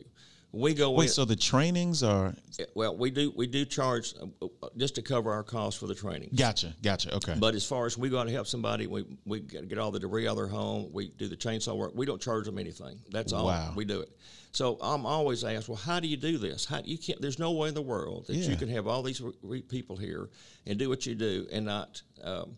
We 0.54 0.74
go 0.74 0.92
wait 0.92 1.06
in, 1.06 1.10
so 1.12 1.24
the 1.24 1.36
trainings 1.36 2.04
are 2.04 2.34
well, 2.76 2.98
we 2.98 3.10
do 3.10 3.32
we 3.38 3.48
do 3.48 3.64
charge 3.64 4.14
uh, 4.22 4.46
uh, 4.62 4.68
just 4.76 4.96
to 4.96 5.02
cover 5.02 5.32
our 5.32 5.44
costs 5.44 5.80
for 5.80 5.88
the 5.88 5.96
training. 5.96 6.30
gotcha 6.36 6.76
gotcha 6.84 7.16
okay 7.16 7.36
But 7.40 7.56
as 7.56 7.66
far 7.66 7.86
as 7.86 7.98
we 7.98 8.10
go 8.10 8.18
out 8.18 8.28
and 8.28 8.32
help 8.36 8.48
somebody, 8.48 8.86
we 8.88 9.06
we 9.26 9.40
get 9.40 9.70
get 9.70 9.78
all 9.78 9.92
the 9.92 10.00
debris 10.00 10.28
out 10.28 10.32
of 10.32 10.38
their 10.38 10.48
home. 10.48 10.90
We 10.92 11.08
do 11.10 11.30
the 11.30 11.38
chainsaw 11.38 11.78
work. 11.78 11.94
We 11.96 12.06
don't 12.06 12.22
charge 12.22 12.46
them 12.46 12.58
anything. 12.60 13.00
That's 13.12 13.32
all. 13.32 13.46
Wow. 13.46 13.72
We 13.76 13.86
do 13.86 14.02
it. 14.02 14.10
So 14.52 14.78
I'm 14.82 15.06
always 15.06 15.46
asked, 15.46 15.70
well, 15.70 15.78
how 15.78 16.02
do 16.02 16.10
you 16.10 16.18
do 16.18 16.38
this? 16.38 16.66
How 16.66 16.82
you 16.84 16.98
can't? 16.98 17.22
There's 17.22 17.40
no 17.40 17.52
way 17.54 17.70
in 17.70 17.74
the 17.74 17.82
world 17.82 18.28
that 18.28 18.36
Yeah. 18.36 18.50
you 18.50 18.58
can 18.58 18.68
have 18.68 18.88
all 18.88 19.02
these 19.04 19.22
re- 19.22 19.32
re- 19.42 19.62
people 19.62 19.96
here 19.96 20.30
and 20.68 20.78
do 20.78 20.90
what 20.90 21.06
you 21.06 21.16
do 21.16 21.48
and 21.54 21.66
not. 21.66 22.02
Um, 22.22 22.58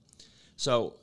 so 0.55 0.95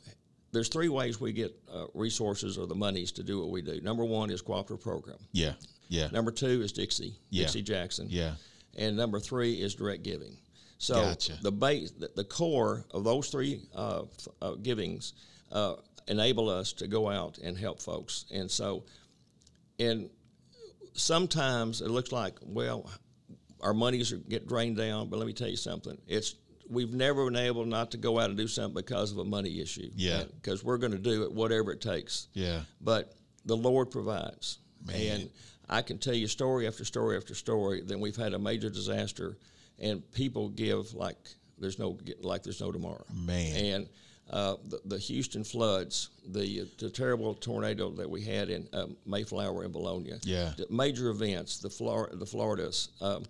there's 0.50 0.68
three 0.68 0.88
ways 0.88 1.20
we 1.20 1.32
get 1.32 1.54
uh, 1.72 1.84
resources 1.94 2.58
or 2.58 2.66
the 2.66 2.74
monies 2.74 3.12
to 3.12 3.22
do 3.22 3.38
what 3.38 3.50
we 3.50 3.62
do. 3.62 3.80
Number 3.80 4.04
one 4.04 4.30
is 4.30 4.42
cooperative 4.42 4.82
program. 4.82 5.18
yeah 5.30 5.52
yeah 5.90 6.08
Number 6.10 6.30
two 6.32 6.62
is 6.62 6.72
Dixie, 6.72 7.14
Yeah. 7.28 7.42
Dixie 7.44 7.60
Jackson. 7.62 8.06
yeah 8.08 8.32
And 8.78 8.96
number 8.96 9.20
three 9.20 9.54
is 9.60 9.74
direct 9.74 10.02
giving. 10.02 10.38
So 10.78 10.94
Gotcha. 10.94 11.36
the 11.42 11.52
base, 11.52 11.90
the, 11.90 12.10
the 12.16 12.24
core 12.24 12.86
of 12.92 13.04
those 13.04 13.28
three 13.28 13.60
uh, 13.74 14.04
f- 14.04 14.28
uh, 14.40 14.54
givings 14.54 15.12
uh, 15.52 15.74
enable 16.08 16.48
us 16.48 16.72
to 16.74 16.86
go 16.88 17.10
out 17.10 17.36
and 17.38 17.58
help 17.58 17.82
folks. 17.82 18.24
And 18.32 18.50
so, 18.50 18.84
and 19.78 20.08
sometimes 20.94 21.80
it 21.80 21.88
looks 21.90 22.12
like, 22.12 22.36
well, 22.42 22.88
our 23.60 23.74
monies 23.74 24.12
get 24.28 24.46
drained 24.48 24.76
down. 24.76 25.08
But 25.08 25.18
let 25.18 25.26
me 25.26 25.32
tell 25.32 25.48
you 25.48 25.56
something. 25.56 25.98
It's 26.06 26.34
we've 26.68 26.92
never 26.94 27.24
been 27.26 27.36
able 27.36 27.64
not 27.66 27.90
to 27.90 27.96
go 27.98 28.18
out 28.18 28.30
and 28.30 28.38
do 28.38 28.48
something 28.48 28.74
because 28.74 29.12
of 29.12 29.18
a 29.18 29.24
money 29.24 29.60
issue. 29.60 29.90
Yeah. 29.94 30.22
Because 30.40 30.64
we're 30.64 30.78
going 30.78 30.92
to 30.92 30.98
do 30.98 31.24
it 31.24 31.32
whatever 31.32 31.72
it 31.72 31.80
takes 31.80 32.28
yeah 32.32 32.60
but 32.80 33.12
the 33.44 33.56
Lord 33.56 33.90
provides. 33.90 34.58
Man. 34.84 34.96
And 35.22 35.30
I 35.70 35.82
can 35.82 35.98
tell 35.98 36.14
you 36.14 36.26
story 36.26 36.66
after 36.66 36.84
story 36.84 37.16
after 37.16 37.34
story. 37.34 37.80
Then 37.80 38.00
we've 38.00 38.16
had 38.16 38.34
a 38.34 38.38
major 38.38 38.68
disaster, 38.70 39.38
and 39.78 40.02
people 40.12 40.48
give 40.50 40.92
like 40.94 41.16
there's 41.58 41.78
no 41.78 41.96
like 42.20 42.42
there's 42.42 42.60
no 42.60 42.72
tomorrow. 42.72 43.04
Man. 43.12 43.56
And 43.64 43.88
uh, 44.30 44.56
the, 44.68 44.80
the 44.84 44.98
Houston 44.98 45.42
floods, 45.44 46.10
the, 46.28 46.68
the 46.78 46.88
terrible 46.88 47.34
tornado 47.34 47.90
that 47.90 48.08
we 48.08 48.22
had 48.22 48.48
in 48.48 48.68
uh, 48.72 48.86
Mayflower 49.04 49.64
and 49.64 49.74
Vilonia, 49.74 50.20
Yeah. 50.22 50.52
the 50.56 50.66
major 50.70 51.08
events, 51.10 51.58
the 51.58 51.68
Flor- 51.70 52.10
the 52.12 52.26
Floridas, 52.26 52.90
um, 53.00 53.24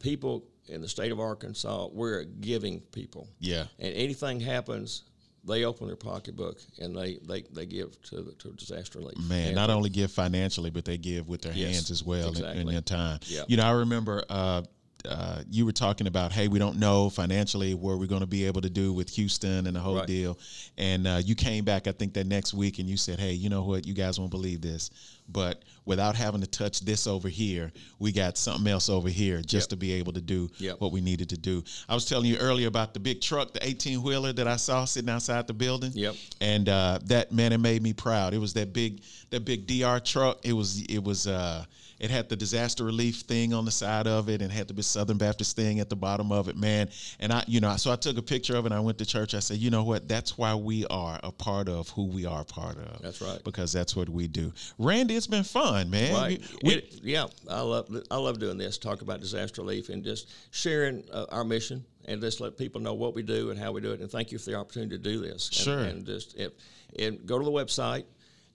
people 0.00 0.44
in 0.68 0.80
the 0.82 0.88
state 0.88 1.12
of 1.12 1.18
Arkansas, 1.20 1.88
we're 1.92 2.24
giving 2.24 2.80
people 2.92 3.28
yeah 3.38 3.64
and 3.78 3.94
anything 3.94 4.40
happens, 4.40 5.04
they 5.46 5.64
open 5.64 5.86
their 5.86 5.96
pocketbook 5.96 6.58
and 6.80 6.96
they, 6.96 7.18
they, 7.26 7.42
they 7.52 7.66
give 7.66 8.00
to 8.04 8.22
the, 8.22 8.32
to 8.32 8.48
disaster 8.52 8.98
relief. 8.98 9.18
Man, 9.18 9.48
And- 9.48 9.54
not 9.54 9.70
only 9.70 9.90
give 9.90 10.10
financially, 10.10 10.70
but 10.70 10.84
they 10.84 10.96
give 10.98 11.28
with 11.28 11.42
their 11.42 11.52
Yes, 11.52 11.74
hands 11.74 11.90
as 11.90 12.02
well 12.04 12.28
exactly. 12.30 12.64
their 12.72 12.80
time. 12.80 13.20
Yeah. 13.26 13.42
You 13.46 13.56
know, 13.58 13.64
I 13.64 13.72
remember 13.72 14.24
uh, 14.28 14.62
uh, 15.08 15.42
you 15.50 15.66
were 15.66 15.72
talking 15.72 16.06
about, 16.06 16.32
hey, 16.32 16.48
we 16.48 16.58
don't 16.58 16.78
know 16.78 17.10
financially 17.10 17.74
what 17.74 17.98
we're 17.98 18.06
going 18.06 18.20
to 18.22 18.26
be 18.26 18.46
able 18.46 18.60
to 18.62 18.70
do 18.70 18.92
with 18.92 19.10
Houston 19.10 19.66
and 19.66 19.76
the 19.76 19.80
whole 19.80 19.96
Right. 19.96 20.06
deal. 20.06 20.38
And 20.78 21.06
uh, 21.06 21.20
you 21.24 21.34
came 21.34 21.64
back, 21.64 21.86
I 21.86 21.92
think, 21.92 22.14
that 22.14 22.26
next 22.26 22.54
week, 22.54 22.78
and 22.78 22.88
you 22.88 22.96
said, 22.96 23.18
hey, 23.20 23.32
you 23.32 23.48
know 23.50 23.62
what? 23.62 23.86
You 23.86 23.94
guys 23.94 24.18
won't 24.18 24.30
believe 24.30 24.60
this. 24.60 24.90
But 25.28 25.62
without 25.86 26.16
having 26.16 26.40
to 26.42 26.46
touch 26.46 26.80
this 26.80 27.06
over 27.06 27.28
here, 27.28 27.72
we 27.98 28.12
got 28.12 28.36
something 28.38 28.66
else 28.70 28.88
over 28.88 29.08
here 29.08 29.40
just 29.40 29.64
Yep. 29.66 29.68
to 29.70 29.76
be 29.76 29.92
able 29.94 30.12
to 30.14 30.20
do 30.20 30.50
Yep. 30.58 30.80
what 30.80 30.92
we 30.92 31.00
needed 31.00 31.28
to 31.30 31.36
do. 31.38 31.62
I 31.88 31.94
was 31.94 32.04
telling 32.04 32.26
you 32.28 32.36
earlier 32.38 32.68
about 32.68 32.92
the 32.94 33.00
big 33.00 33.20
truck, 33.20 33.52
the 33.52 33.66
18 33.66 34.02
wheeler 34.02 34.32
that 34.34 34.46
I 34.48 34.56
saw 34.56 34.84
sitting 34.84 35.08
outside 35.10 35.46
the 35.46 35.54
building. 35.54 35.92
Yep. 35.94 36.14
And 36.40 36.68
uh, 36.68 36.98
that 37.06 37.32
man, 37.32 37.52
it 37.52 37.58
made 37.58 37.82
me 37.82 37.92
proud. 37.92 38.34
It 38.34 38.38
was 38.38 38.52
that 38.54 38.72
big, 38.72 39.02
that 39.30 39.44
big 39.44 39.66
DR 39.66 40.00
truck. 40.00 40.38
It 40.44 40.52
was, 40.52 40.82
it 40.82 41.02
was, 41.02 41.26
uh, 41.26 41.64
it 42.04 42.10
had 42.10 42.28
the 42.28 42.36
disaster 42.36 42.84
relief 42.84 43.20
thing 43.20 43.54
on 43.54 43.64
the 43.64 43.70
side 43.70 44.06
of 44.06 44.28
it, 44.28 44.42
and 44.42 44.52
had 44.52 44.68
the 44.68 44.82
Southern 44.82 45.16
Baptist 45.16 45.56
thing 45.56 45.80
at 45.80 45.88
the 45.88 45.96
bottom 45.96 46.30
of 46.32 46.48
it, 46.48 46.56
man. 46.56 46.90
And 47.18 47.32
I, 47.32 47.42
you 47.46 47.60
know, 47.60 47.74
so 47.76 47.90
I 47.90 47.96
took 47.96 48.18
a 48.18 48.22
picture 48.22 48.56
of 48.56 48.66
it. 48.66 48.72
and 48.72 48.74
I 48.74 48.80
went 48.80 48.98
to 48.98 49.06
church. 49.06 49.32
I 49.34 49.38
said, 49.38 49.56
you 49.56 49.70
know 49.70 49.84
what? 49.84 50.06
That's 50.06 50.36
why 50.36 50.54
we 50.54 50.84
are 50.90 51.18
a 51.22 51.32
part 51.32 51.66
of 51.66 51.88
who 51.88 52.04
we 52.04 52.26
are 52.26 52.42
a 52.42 52.44
part 52.44 52.76
of. 52.76 53.00
That's 53.00 53.22
right. 53.22 53.42
Because 53.42 53.72
that's 53.72 53.96
what 53.96 54.10
we 54.10 54.28
do. 54.28 54.52
Randy, 54.78 55.16
it's 55.16 55.26
been 55.26 55.44
fun, 55.44 55.88
man. 55.88 56.12
Right. 56.12 56.42
We- 56.62 56.74
It- 56.74 57.00
yeah, 57.02 57.26
I 57.48 57.62
love 57.62 57.88
I 58.10 58.16
love 58.18 58.38
doing 58.38 58.58
this. 58.58 58.76
Talk 58.76 59.00
about 59.00 59.20
disaster 59.20 59.62
relief 59.62 59.88
and 59.88 60.04
just 60.04 60.30
sharing 60.50 61.04
uh, 61.10 61.24
our 61.30 61.42
mission 61.44 61.86
and 62.04 62.20
just 62.20 62.38
let 62.38 62.58
people 62.58 62.82
know 62.82 62.92
what 62.92 63.14
we 63.14 63.22
do 63.22 63.50
and 63.50 63.58
how 63.58 63.72
we 63.72 63.80
do 63.80 63.92
it. 63.92 64.00
And 64.00 64.10
thank 64.10 64.30
you 64.30 64.38
for 64.38 64.50
the 64.50 64.56
opportunity 64.56 64.90
to 64.98 65.02
do 65.02 65.20
this. 65.20 65.48
And- 65.48 65.54
Sure. 65.54 65.78
And, 65.78 66.04
just 66.04 66.36
if, 66.36 66.52
and 66.98 67.24
go 67.24 67.38
to 67.38 67.44
the 67.46 67.50
website 67.50 68.04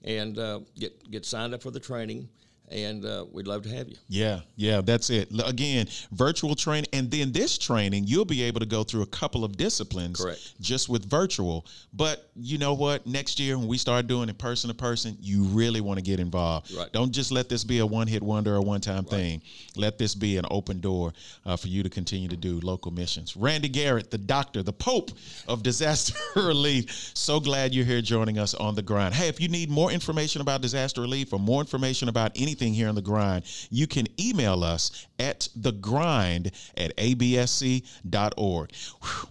and 0.04 0.38
uh, 0.38 0.60
get 0.78 1.10
get 1.10 1.26
signed 1.26 1.52
up 1.52 1.62
for 1.62 1.72
the 1.72 1.80
training. 1.80 2.28
And 2.70 3.04
uh, 3.04 3.26
we'd 3.32 3.48
love 3.48 3.62
to 3.64 3.68
have 3.70 3.88
you. 3.88 3.96
Yeah, 4.08 4.40
yeah, 4.54 4.80
that's 4.80 5.10
it. 5.10 5.28
Again, 5.44 5.88
virtual 6.12 6.54
training, 6.54 6.88
and 6.92 7.10
then 7.10 7.32
this 7.32 7.58
training, 7.58 8.04
you'll 8.06 8.24
be 8.24 8.42
able 8.42 8.60
to 8.60 8.66
go 8.66 8.84
through 8.84 9.02
a 9.02 9.06
couple 9.06 9.44
of 9.44 9.56
disciplines 9.56 10.20
Correct. 10.20 10.60
just 10.60 10.88
with 10.88 11.04
virtual. 11.04 11.66
But 11.92 12.30
you 12.36 12.58
know 12.58 12.74
what? 12.74 13.06
Next 13.06 13.40
year, 13.40 13.58
when 13.58 13.66
we 13.66 13.76
start 13.76 14.06
doing 14.06 14.28
it 14.28 14.38
person 14.38 14.68
to 14.68 14.74
person, 14.74 15.16
you 15.20 15.44
really 15.44 15.80
want 15.80 15.98
to 15.98 16.02
get 16.04 16.20
involved. 16.20 16.72
Right. 16.72 16.92
Don't 16.92 17.10
just 17.10 17.32
let 17.32 17.48
this 17.48 17.64
be 17.64 17.80
a 17.80 17.86
one 17.86 18.06
hit 18.06 18.22
wonder 18.22 18.54
or 18.54 18.60
one 18.60 18.80
time 18.80 19.04
thing. 19.04 19.42
Let 19.76 19.98
this 19.98 20.14
be 20.14 20.36
an 20.36 20.44
open 20.50 20.80
door 20.80 21.12
uh, 21.44 21.56
for 21.56 21.68
you 21.68 21.82
to 21.82 21.90
continue 21.90 22.28
to 22.28 22.36
do 22.36 22.60
local 22.60 22.92
missions. 22.92 23.36
Randy 23.36 23.68
Garrett, 23.68 24.10
the 24.10 24.18
doctor, 24.18 24.62
the 24.62 24.72
pope 24.72 25.10
of 25.48 25.62
disaster 25.70 26.14
relief. 26.36 27.10
So 27.14 27.40
glad 27.40 27.74
you're 27.74 27.84
here 27.84 28.00
joining 28.00 28.38
us 28.38 28.54
on 28.54 28.74
the 28.74 28.82
grind. 28.82 29.14
Hey, 29.14 29.28
if 29.28 29.40
you 29.40 29.48
need 29.48 29.70
more 29.70 29.90
information 29.90 30.40
about 30.40 30.60
disaster 30.60 31.00
relief 31.00 31.32
or 31.32 31.38
more 31.40 31.60
information 31.60 32.08
about 32.08 32.32
anything 32.36 32.59
here 32.68 32.88
on 32.88 32.94
the 32.94 33.02
grind, 33.02 33.44
you 33.70 33.86
can 33.86 34.06
email 34.20 34.62
us 34.62 35.06
at 35.18 35.48
the 35.56 35.72
grind 35.72 36.52
at 36.76 36.96
absc.org. 36.96 38.72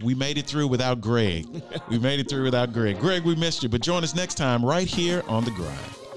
We 0.02 0.14
made 0.14 0.38
it 0.38 0.46
through 0.46 0.68
without 0.68 1.00
Greg. 1.00 1.46
we 1.88 1.98
made 1.98 2.20
it 2.20 2.28
through 2.28 2.44
without 2.44 2.72
Greg. 2.72 2.98
Greg, 3.00 3.24
we 3.24 3.34
missed 3.36 3.62
you, 3.62 3.68
but 3.68 3.80
join 3.80 4.02
us 4.02 4.14
next 4.14 4.34
time 4.34 4.64
right 4.64 4.88
here 4.88 5.22
on 5.28 5.44
the 5.44 5.50
grind. 5.52 6.09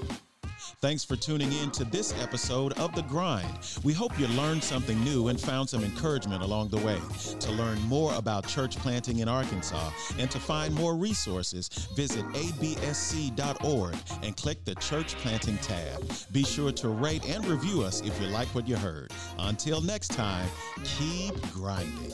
Thanks 0.84 1.02
for 1.02 1.16
tuning 1.16 1.50
in 1.50 1.70
to 1.70 1.84
this 1.84 2.12
episode 2.20 2.74
of 2.74 2.94
The 2.94 3.00
Grind. 3.04 3.80
We 3.84 3.94
hope 3.94 4.18
you 4.20 4.26
learned 4.26 4.62
something 4.62 5.02
new 5.02 5.28
and 5.28 5.40
found 5.40 5.66
some 5.66 5.82
encouragement 5.82 6.42
along 6.42 6.68
the 6.68 6.76
way. 6.76 7.00
To 7.40 7.52
learn 7.52 7.80
more 7.84 8.14
about 8.16 8.46
church 8.46 8.76
planting 8.76 9.20
in 9.20 9.26
Arkansas 9.26 9.92
and 10.18 10.30
to 10.30 10.38
find 10.38 10.74
more 10.74 10.94
resources, 10.94 11.68
visit 11.96 12.22
absc.org 12.34 13.96
and 14.22 14.36
click 14.36 14.62
the 14.66 14.74
Church 14.74 15.14
Planting 15.14 15.56
tab. 15.56 16.04
Be 16.32 16.44
sure 16.44 16.70
to 16.72 16.90
rate 16.90 17.26
and 17.30 17.46
review 17.46 17.82
us 17.82 18.02
if 18.02 18.20
you 18.20 18.26
like 18.26 18.48
what 18.48 18.68
you 18.68 18.76
heard. 18.76 19.10
Until 19.38 19.80
next 19.80 20.08
time, 20.08 20.46
keep 20.84 21.34
grinding. 21.50 22.12